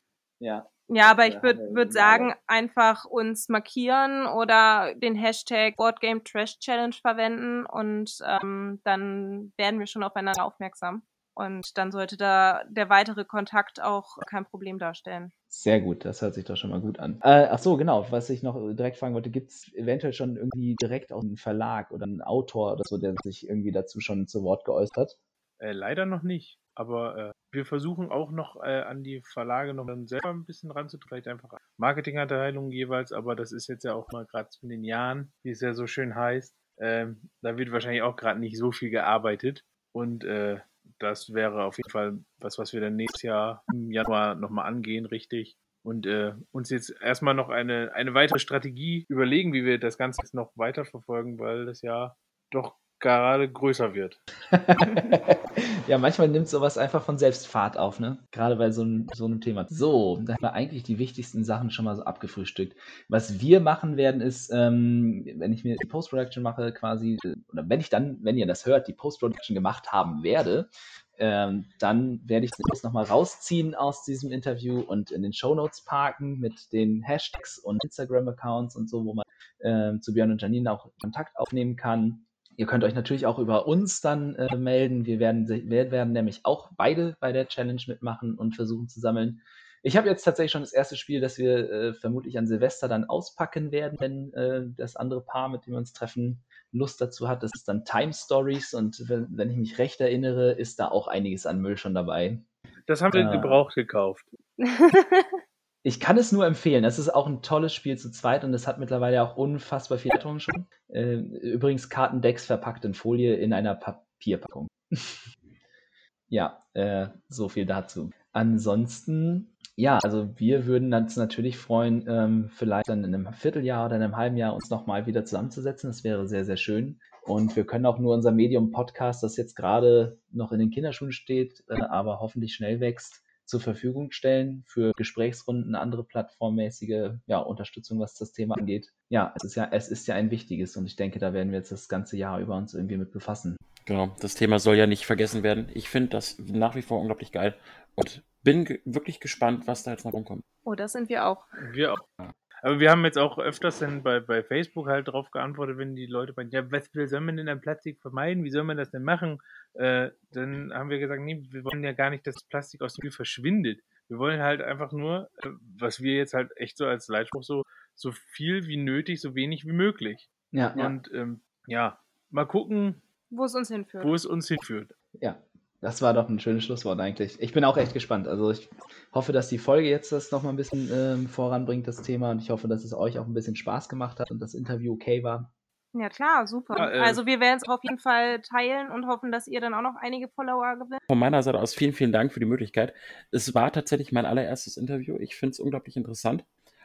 Ja. 0.43 0.67
Ja, 0.89 1.11
aber 1.11 1.27
ich 1.27 1.43
würde 1.43 1.71
würd 1.73 1.93
sagen, 1.93 2.35
einfach 2.47 3.07
uns 3.07 3.49
markieren 3.49 4.27
oder 4.27 4.95
den 4.95 5.15
Hashtag 5.15 5.77
Boardgame 5.77 6.23
Trash 6.23 6.59
Challenge 6.59 6.95
verwenden 7.01 7.65
und 7.65 8.19
ähm, 8.27 8.81
dann 8.85 9.53
werden 9.57 9.79
wir 9.79 9.87
schon 9.87 10.03
aufeinander 10.03 10.45
aufmerksam. 10.45 11.03
Und 11.35 11.79
dann 11.79 11.93
sollte 11.93 12.19
da 12.19 12.63
der 12.69 12.91
weitere 12.91 13.25
Kontakt 13.25 13.81
auch 13.81 14.19
kein 14.29 14.45
Problem 14.45 14.79
darstellen. 14.79 15.33
Sehr 15.49 15.81
gut, 15.81 16.05
das 16.05 16.21
hört 16.21 16.35
sich 16.35 16.45
doch 16.45 16.57
schon 16.57 16.69
mal 16.69 16.81
gut 16.81 16.99
an. 16.99 17.21
Äh, 17.23 17.47
ach 17.51 17.59
so, 17.59 17.79
genau, 17.79 18.05
was 18.11 18.29
ich 18.29 18.43
noch 18.43 18.57
direkt 18.75 18.99
fragen 18.99 19.15
wollte, 19.15 19.31
gibt 19.31 19.51
es 19.51 19.73
eventuell 19.75 20.13
schon 20.13 20.37
irgendwie 20.37 20.77
direkt 20.79 21.11
aus 21.11 21.25
einem 21.25 21.39
Verlag 21.39 21.91
oder 21.91 22.05
einen 22.05 22.21
Autor 22.21 22.73
oder 22.73 22.83
so, 22.87 22.99
der 22.99 23.15
sich 23.23 23.49
irgendwie 23.49 23.73
dazu 23.73 24.01
schon 24.01 24.27
zu 24.27 24.43
Wort 24.43 24.67
geäußert? 24.67 25.17
Äh, 25.59 25.73
leider 25.73 26.05
noch 26.05 26.23
nicht. 26.23 26.59
Aber 26.75 27.17
äh, 27.17 27.33
wir 27.53 27.67
versuchen 27.67 28.11
auch 28.11 28.31
noch 28.31 28.57
äh, 28.63 28.81
an 28.81 29.05
die 29.05 29.23
Verlage 29.23 29.75
noch 29.75 29.87
dann 29.87 30.07
selber 30.07 30.31
ein 30.31 30.45
bisschen 30.45 30.71
ranzutreten, 30.71 31.09
vielleicht 31.09 31.29
einfach 31.29 31.59
Marketingabteilungen 31.77 32.73
jeweils, 32.73 33.13
aber 33.13 33.37
das 33.37 33.53
ist 33.53 33.69
jetzt 33.69 33.85
ja 33.85 33.95
auch 33.95 34.11
mal 34.13 34.27
gerade 34.27 34.49
in 34.63 34.71
den 34.71 34.85
Jahren, 34.85 35.33
wie 35.43 35.51
es 35.51 35.61
ja 35.61 35.75
so 35.75 35.87
schön 35.87 36.15
heißt. 36.15 36.57
Ähm, 36.81 37.29
da 37.43 37.57
wird 37.59 37.71
wahrscheinlich 37.71 38.03
auch 38.03 38.17
gerade 38.17 38.41
nicht 38.41 38.59
so 38.59 38.73
viel 38.73 38.91
gearbeitet. 38.91 39.65
Und 39.95 40.25
äh, 40.25 40.59
das 40.99 41.33
wäre 41.33 41.65
auf 41.65 41.77
jeden 41.77 41.91
Fall 41.91 42.19
was, 42.39 42.59
was 42.59 42.73
wir 42.73 42.81
dann 42.81 42.97
nächstes 42.97 43.23
Jahr 43.23 43.63
im 43.73 43.91
Januar 43.91 44.35
nochmal 44.35 44.67
angehen, 44.67 45.07
richtig. 45.07 45.57
Und 45.85 46.07
äh, 46.07 46.33
uns 46.53 46.71
jetzt 46.71 46.95
erstmal 47.01 47.35
noch 47.35 47.49
eine, 47.49 47.93
eine 47.95 48.15
weitere 48.15 48.39
Strategie 48.39 49.05
überlegen, 49.09 49.53
wie 49.53 49.65
wir 49.65 49.79
das 49.79 49.99
Ganze 49.99 50.23
jetzt 50.23 50.35
noch 50.35 50.53
weiter 50.57 50.85
verfolgen, 50.85 51.39
weil 51.39 51.67
das 51.67 51.83
ja 51.83 52.17
doch 52.51 52.77
gerade 53.03 53.51
größer 53.51 53.93
wird. 53.93 54.19
ja, 55.89 55.99
manchmal 55.99 56.29
nimmt 56.29 56.49
sowas 56.49 56.79
einfach 56.79 57.03
von 57.03 57.19
selbst 57.19 57.47
Fahrt 57.47 57.77
auf, 57.77 58.01
ne? 58.01 58.19
Gerade 58.31 58.57
bei 58.57 58.71
so 58.71 58.83
einem, 58.83 59.07
so 59.13 59.27
einem 59.27 59.43
Thema. 59.43 59.67
So, 59.69 60.19
da 60.23 60.35
haben 60.35 60.43
wir 60.43 60.55
eigentlich 60.55 60.85
die 60.85 60.99
wichtigsten 60.99 61.45
Sachen 61.45 61.71
schon 61.71 61.85
mal 61.85 61.97
so 61.97 62.05
abgefrühstückt. 62.05 62.75
Was 63.09 63.41
wir 63.41 63.61
machen 63.61 63.99
werden, 63.99 64.23
ist, 64.23 64.51
ähm, 64.55 65.27
wenn 65.37 65.53
ich 65.53 65.65
mir 65.65 65.77
die 65.77 65.89
Post-Production 65.89 66.43
mache, 66.43 66.73
quasi, 66.73 67.19
oder 67.53 67.69
wenn 67.69 67.81
ich 67.81 67.91
dann, 67.91 68.19
wenn 68.23 68.39
ihr 68.39 68.47
das 68.47 68.65
hört, 68.65 68.89
die 68.89 68.95
Post-Production 68.95 69.55
gemacht 69.55 69.93
haben 69.93 70.23
werde, 70.23 70.71
ähm, 71.19 71.67
dann 71.79 72.21
werde 72.25 72.47
ich 72.47 72.53
das 72.71 72.83
nochmal 72.83 73.05
rausziehen 73.05 73.75
aus 73.75 74.05
diesem 74.05 74.33
Interview 74.33 74.81
und 74.81 75.11
in 75.11 75.23
den 75.23 75.33
Show 75.33 75.55
Notes 75.55 75.85
parken 75.85 76.39
mit 76.39 76.73
den 76.73 77.03
Hashtags 77.03 77.59
und 77.59 77.85
Instagram-Accounts 77.85 78.77
und 78.77 78.89
so, 78.89 79.05
wo 79.05 79.15
man 79.15 79.25
ähm, 79.63 80.01
zu 80.01 80.15
Björn 80.15 80.31
und 80.31 80.41
Janine 80.41 80.73
auch 80.73 80.91
Kontakt 81.01 81.37
aufnehmen 81.37 81.77
kann. 81.77 82.25
Ihr 82.57 82.67
könnt 82.67 82.85
euch 82.85 82.95
natürlich 82.95 83.27
auch 83.27 83.39
über 83.39 83.67
uns 83.67 84.01
dann 84.01 84.35
äh, 84.37 84.57
melden. 84.57 85.07
Wir 85.07 85.19
werden, 85.19 85.49
wir 85.49 85.91
werden 85.91 86.13
nämlich 86.13 86.41
auch 86.45 86.71
beide 86.77 87.17
bei 87.21 87.33
der 87.33 87.49
Challenge 87.49 87.83
mitmachen 87.87 88.35
und 88.35 88.55
versuchen 88.55 88.89
zu 88.89 89.01
sammeln. 89.01 89.43
Ich 89.85 89.97
habe 89.97 90.09
jetzt 90.09 90.23
tatsächlich 90.23 90.53
schon 90.53 90.63
das 90.63 90.73
erste 90.73 90.97
Spiel, 90.97 91.21
das 91.21 91.39
wir 91.39 91.71
äh, 91.71 91.95
vermutlich 91.95 92.39
an 92.39 92.47
Silvester 92.47 92.87
dann 92.87 93.05
auspacken 93.05 93.73
werden, 93.73 93.99
wenn 93.99 94.33
äh, 94.35 94.63
das 94.77 94.95
andere 94.95 95.23
Paar, 95.23 95.49
mit 95.49 95.67
dem 95.67 95.73
wir 95.73 95.79
uns 95.79 95.93
treffen, 95.93 96.45
Lust 96.71 97.01
dazu 97.01 97.29
hat. 97.29 97.43
Das 97.43 97.51
ist 97.55 97.67
dann 97.67 97.85
Time 97.85 98.13
Stories 98.13 98.75
und 98.75 99.09
wenn, 99.09 99.27
wenn 99.31 99.51
ich 99.51 99.57
mich 99.57 99.79
recht 99.79 100.01
erinnere, 100.01 100.53
ist 100.53 100.79
da 100.79 100.89
auch 100.89 101.09
einiges 101.09 101.47
an 101.47 101.61
Müll 101.61 101.77
schon 101.77 101.95
dabei. 101.95 102.41
Das 102.87 103.03
haben 103.03 103.13
wir 103.13 103.29
äh, 103.29 103.33
gebraucht 103.33 103.75
gekauft. 103.75 104.25
Ich 105.85 105.99
kann 105.99 106.17
es 106.17 106.31
nur 106.31 106.47
empfehlen. 106.47 106.85
Es 106.85 106.99
ist 106.99 107.09
auch 107.09 107.27
ein 107.27 107.43
tolles 107.43 107.75
Spiel 107.75 107.99
zu 107.99 108.11
zweit 108.13 108.45
und 108.45 108.55
es 108.55 108.69
hat 108.69 108.79
mittlerweile 108.79 109.23
auch 109.23 109.37
unfassbar 109.37 109.99
viele 109.99 110.15
Wertungen 110.15 110.39
schon. 110.39 110.67
Äh, 110.89 111.15
übrigens 111.15 111.89
Kartendecks 111.89 112.47
verpackt 112.47 112.85
in 112.85 112.95
Folie 112.95 113.35
in 113.35 113.53
einer 113.53 113.75
Papierpackung. 113.75 114.69
ja, 116.29 116.65
äh, 116.75 117.09
so 117.29 117.49
viel 117.49 117.67
dazu. 117.67 118.11
Ansonsten, 118.31 119.57
ja, 119.75 119.99
also 119.99 120.39
wir 120.39 120.67
würden 120.67 120.95
uns 120.95 121.17
natürlich 121.17 121.59
freuen, 121.59 122.05
ähm, 122.07 122.51
vielleicht 122.55 122.89
dann 122.89 123.03
in 123.03 123.15
einem 123.15 123.33
Vierteljahr 123.33 123.87
oder 123.87 123.97
in 123.97 124.03
einem 124.03 124.17
halben 124.17 124.37
Jahr 124.37 124.55
uns 124.55 124.71
nochmal 124.71 125.07
wieder 125.07 125.25
zusammenzusetzen. 125.25 125.91
Das 125.91 126.05
wäre 126.05 126.29
sehr, 126.29 126.45
sehr 126.45 126.57
schön. 126.57 127.01
Und 127.25 127.57
wir 127.57 127.67
können 127.67 127.87
auch 127.87 127.99
nur 127.99 128.15
unser 128.15 128.31
Medium-Podcast, 128.31 129.23
das 129.23 129.37
jetzt 129.37 129.57
gerade 129.57 130.19
noch 130.31 130.53
in 130.53 130.61
den 130.61 130.71
Kinderschuhen 130.71 131.13
steht, 131.13 131.65
äh, 131.69 131.81
aber 131.83 132.21
hoffentlich 132.21 132.55
schnell 132.55 132.79
wächst, 132.79 133.23
zur 133.53 133.61
Verfügung 133.61 134.13
stellen 134.13 134.65
für 134.67 134.93
Gesprächsrunden, 134.97 135.75
andere 135.75 136.05
plattformmäßige 136.05 137.11
ja, 137.27 137.39
Unterstützung, 137.39 138.01
was 138.01 138.15
das 138.15 138.33
Thema 138.33 138.57
angeht. 138.57 138.89
Ja, 139.11 139.35
es 139.37 139.45
ist 139.45 139.57
ja, 139.57 139.69
es 139.71 139.89
ist 139.89 140.07
ja 140.07 140.15
ein 140.15 140.31
wichtiges 140.31 140.75
und 140.79 140.87
ich 140.87 140.97
denke, 140.97 141.19
da 141.19 141.35
werden 141.35 141.51
wir 141.51 141.59
jetzt 141.59 141.71
das 141.71 141.87
ganze 141.87 142.17
Jahr 142.17 142.41
über 142.41 142.57
uns 142.57 142.73
irgendwie 142.73 142.97
mit 142.97 143.13
befassen. 143.13 143.59
Genau, 143.85 144.17
das 144.21 144.37
Thema 144.37 144.59
soll 144.59 144.77
ja 144.77 144.87
nicht 144.87 145.05
vergessen 145.05 145.43
werden. 145.43 145.69
Ich 145.75 145.91
finde 145.91 146.09
das 146.09 146.39
nach 146.39 146.75
wie 146.77 146.81
vor 146.81 146.99
unglaublich 146.99 147.31
geil 147.31 147.55
und 147.95 148.23
bin 148.43 148.65
ge 148.65 148.81
wirklich 148.87 149.21
gespannt, 149.21 149.67
was 149.67 149.83
da 149.83 149.91
jetzt 149.91 150.07
noch 150.07 150.15
rumkommt. 150.15 150.43
Oh, 150.65 150.75
das 150.75 150.93
sind 150.93 151.11
wir 151.11 151.27
auch. 151.27 151.45
Wir 151.73 151.93
auch. 151.93 152.33
Aber 152.63 152.79
wir 152.79 152.91
haben 152.91 153.05
jetzt 153.05 153.19
auch 153.19 153.39
öfters 153.39 153.81
dann 153.81 154.05
bei, 154.05 154.21
bei 154.21 154.45
Facebook 154.45 154.87
halt 154.87 155.09
drauf 155.09 155.33
geantwortet, 155.33 155.79
wenn 155.79 155.97
die 155.97 156.07
Leute 156.07 156.33
meinen, 156.37 156.51
ja, 156.51 156.71
was 156.71 156.89
soll 156.93 157.21
man 157.21 157.37
denn 157.37 157.49
an 157.49 157.61
Plastik 157.61 158.01
vermeiden? 158.01 158.45
Wie 158.45 158.51
soll 158.51 158.63
man 158.63 158.77
das 158.77 158.93
denn 158.93 159.03
machen? 159.03 159.43
Äh, 159.75 160.11
dann 160.31 160.73
haben 160.73 160.89
wir 160.89 161.01
gesagt, 161.01 161.21
nee, 161.21 161.45
wir 161.51 161.65
wollen 161.65 161.83
ja 161.83 161.93
gar 161.93 162.11
nicht, 162.11 162.25
dass 162.25 162.45
Plastik 162.45 162.81
aus 162.81 162.95
dem 162.95 163.03
Müll 163.03 163.11
verschwindet. 163.11 163.81
Wir 164.07 164.19
wollen 164.19 164.41
halt 164.41 164.63
einfach 164.63 164.93
nur, 164.93 165.29
äh, 165.43 165.49
was 165.77 166.01
wir 166.01 166.15
jetzt 166.15 166.35
halt 166.35 166.57
echt 166.57 166.77
so 166.77 166.87
als 166.87 167.09
Leitspruch 167.09 167.43
so, 167.43 167.65
so 167.97 168.13
viel 168.13 168.69
wie 168.69 168.77
nötig, 168.77 169.21
so 169.21 169.35
wenig 169.35 169.67
wie 169.67 169.73
möglich. 169.73 170.29
Ja. 170.53 170.73
Und 170.73 171.11
ähm, 171.13 171.41
ja, 171.67 171.99
mal 172.31 172.47
gucken, 172.47 173.03
wo 173.31 173.45
es 173.45 173.57
uns 173.57 173.69
hinführt. 173.69 174.05
Wo 174.05 174.15
es 174.15 174.25
uns 174.25 174.47
hinführt. 174.47 174.95
Ja, 175.21 175.37
das 175.83 176.01
war 176.01 176.15
doch 176.15 176.29
ein 176.29 176.39
schönes 176.39 176.65
Schlusswort 176.65 177.01
eigentlich. 177.01 177.43
Ich 177.43 177.53
bin 177.53 177.65
auch 177.65 177.77
echt 177.77 177.93
gespannt. 177.93 178.29
Also 178.29 178.53
ich 178.53 178.71
hoffe, 179.13 179.33
dass 179.33 179.49
die 179.49 179.59
Folge 179.59 179.91
jetzt 179.91 180.13
das 180.13 180.31
nochmal 180.31 180.53
ein 180.53 180.57
bisschen 180.57 180.89
ähm, 180.95 181.27
voranbringt, 181.27 181.89
das 181.89 182.01
Thema. 182.03 182.31
Und 182.31 182.41
ich 182.41 182.51
hoffe, 182.51 182.69
dass 182.69 182.85
es 182.85 182.95
euch 182.95 183.19
auch 183.19 183.27
ein 183.27 183.35
bisschen 183.35 183.57
Spaß 183.57 183.89
gemacht 183.89 184.21
hat 184.21 184.31
und 184.31 184.41
das 184.41 184.55
Interview 184.55 184.95
okay 184.95 185.25
war. 185.25 185.53
Ja 185.93 186.09
klar, 186.09 186.47
super. 186.47 186.77
Ja, 186.79 186.91
äh, 186.91 186.99
also 187.01 187.27
wir 187.27 187.41
werden 187.41 187.59
es 187.61 187.69
auf 187.69 187.81
jeden 187.83 187.99
Fall 187.99 188.41
teilen 188.43 188.91
und 188.93 189.09
hoffen, 189.09 189.33
dass 189.33 189.49
ihr 189.49 189.61
dann 189.61 189.75
auch 189.75 189.83
noch 189.83 189.97
einige 190.01 190.29
Follower 190.29 190.77
gewinnt. 190.77 191.03
Von 191.07 191.19
meiner 191.19 191.43
Seite 191.43 191.59
aus 191.59 191.75
vielen, 191.75 191.93
vielen 191.93 192.13
Dank 192.13 192.33
für 192.33 192.41
die 192.41 192.47
Möglichkeit. 192.47 192.95
Es 193.33 193.53
war 193.55 193.73
tatsächlich 193.73 194.13
mein 194.13 194.25
allererstes 194.25 194.77
Interview. 194.77 195.19
Ich 195.19 195.35
finde 195.35 195.51
es 195.51 195.61
unglaublich 195.61 195.97
interessant 195.97 196.45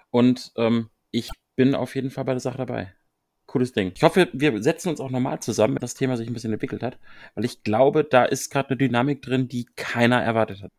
und 0.10 0.52
ähm, 0.58 0.90
ich 1.12 1.30
bin 1.56 1.76
auf 1.76 1.96
jeden 1.96 2.10
Fall 2.10 2.26
bei 2.26 2.34
der 2.34 2.42
Sache 2.42 2.58
dabei. 2.58 2.97
Cooles 3.48 3.72
Ding. 3.72 3.94
Ich 3.96 4.04
hoffe, 4.04 4.30
wir 4.34 4.62
setzen 4.62 4.90
uns 4.90 5.00
auch 5.00 5.10
normal 5.10 5.40
zusammen, 5.40 5.76
wenn 5.76 5.82
das 5.82 5.96
Thema 5.96 6.18
sich 6.18 6.28
ein 6.28 6.34
bisschen 6.34 6.54
entwickelt 6.54 6.84
hat, 6.84 7.00
weil 7.34 7.46
ich 7.46 7.64
glaube, 7.64 8.04
da 8.04 8.26
ist 8.26 8.52
gerade 8.52 8.70
eine 8.70 8.78
Dynamik 8.78 9.22
drin, 9.22 9.48
die 9.48 9.66
keiner 9.76 10.22
erwartet 10.22 10.62
hat. 10.62 10.72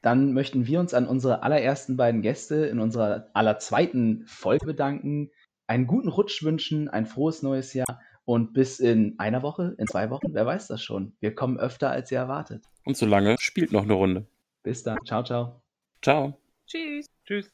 Dann 0.00 0.32
möchten 0.32 0.66
wir 0.66 0.80
uns 0.80 0.94
an 0.94 1.06
unsere 1.06 1.42
allerersten 1.42 1.96
beiden 1.96 2.22
Gäste 2.22 2.66
in 2.66 2.78
unserer 2.78 3.30
allerzweiten 3.32 4.24
Folge 4.26 4.66
bedanken, 4.66 5.30
einen 5.66 5.86
guten 5.86 6.08
Rutsch 6.08 6.42
wünschen, 6.42 6.88
ein 6.88 7.06
frohes 7.06 7.42
neues 7.42 7.74
Jahr 7.74 8.00
und 8.24 8.52
bis 8.52 8.80
in 8.80 9.18
einer 9.18 9.42
Woche, 9.42 9.74
in 9.78 9.86
zwei 9.86 10.10
Wochen, 10.10 10.32
wer 10.32 10.46
weiß 10.46 10.68
das 10.68 10.82
schon. 10.82 11.16
Wir 11.20 11.34
kommen 11.34 11.58
öfter, 11.58 11.90
als 11.90 12.12
ihr 12.12 12.18
erwartet. 12.18 12.64
Und 12.84 12.96
solange 12.96 13.36
spielt 13.38 13.72
noch 13.72 13.82
eine 13.82 13.94
Runde. 13.94 14.26
Bis 14.62 14.82
dann. 14.82 14.98
Ciao, 15.04 15.22
ciao. 15.22 15.62
Ciao. 16.00 16.38
Tschüss. 16.66 17.06
Tschüss. 17.26 17.50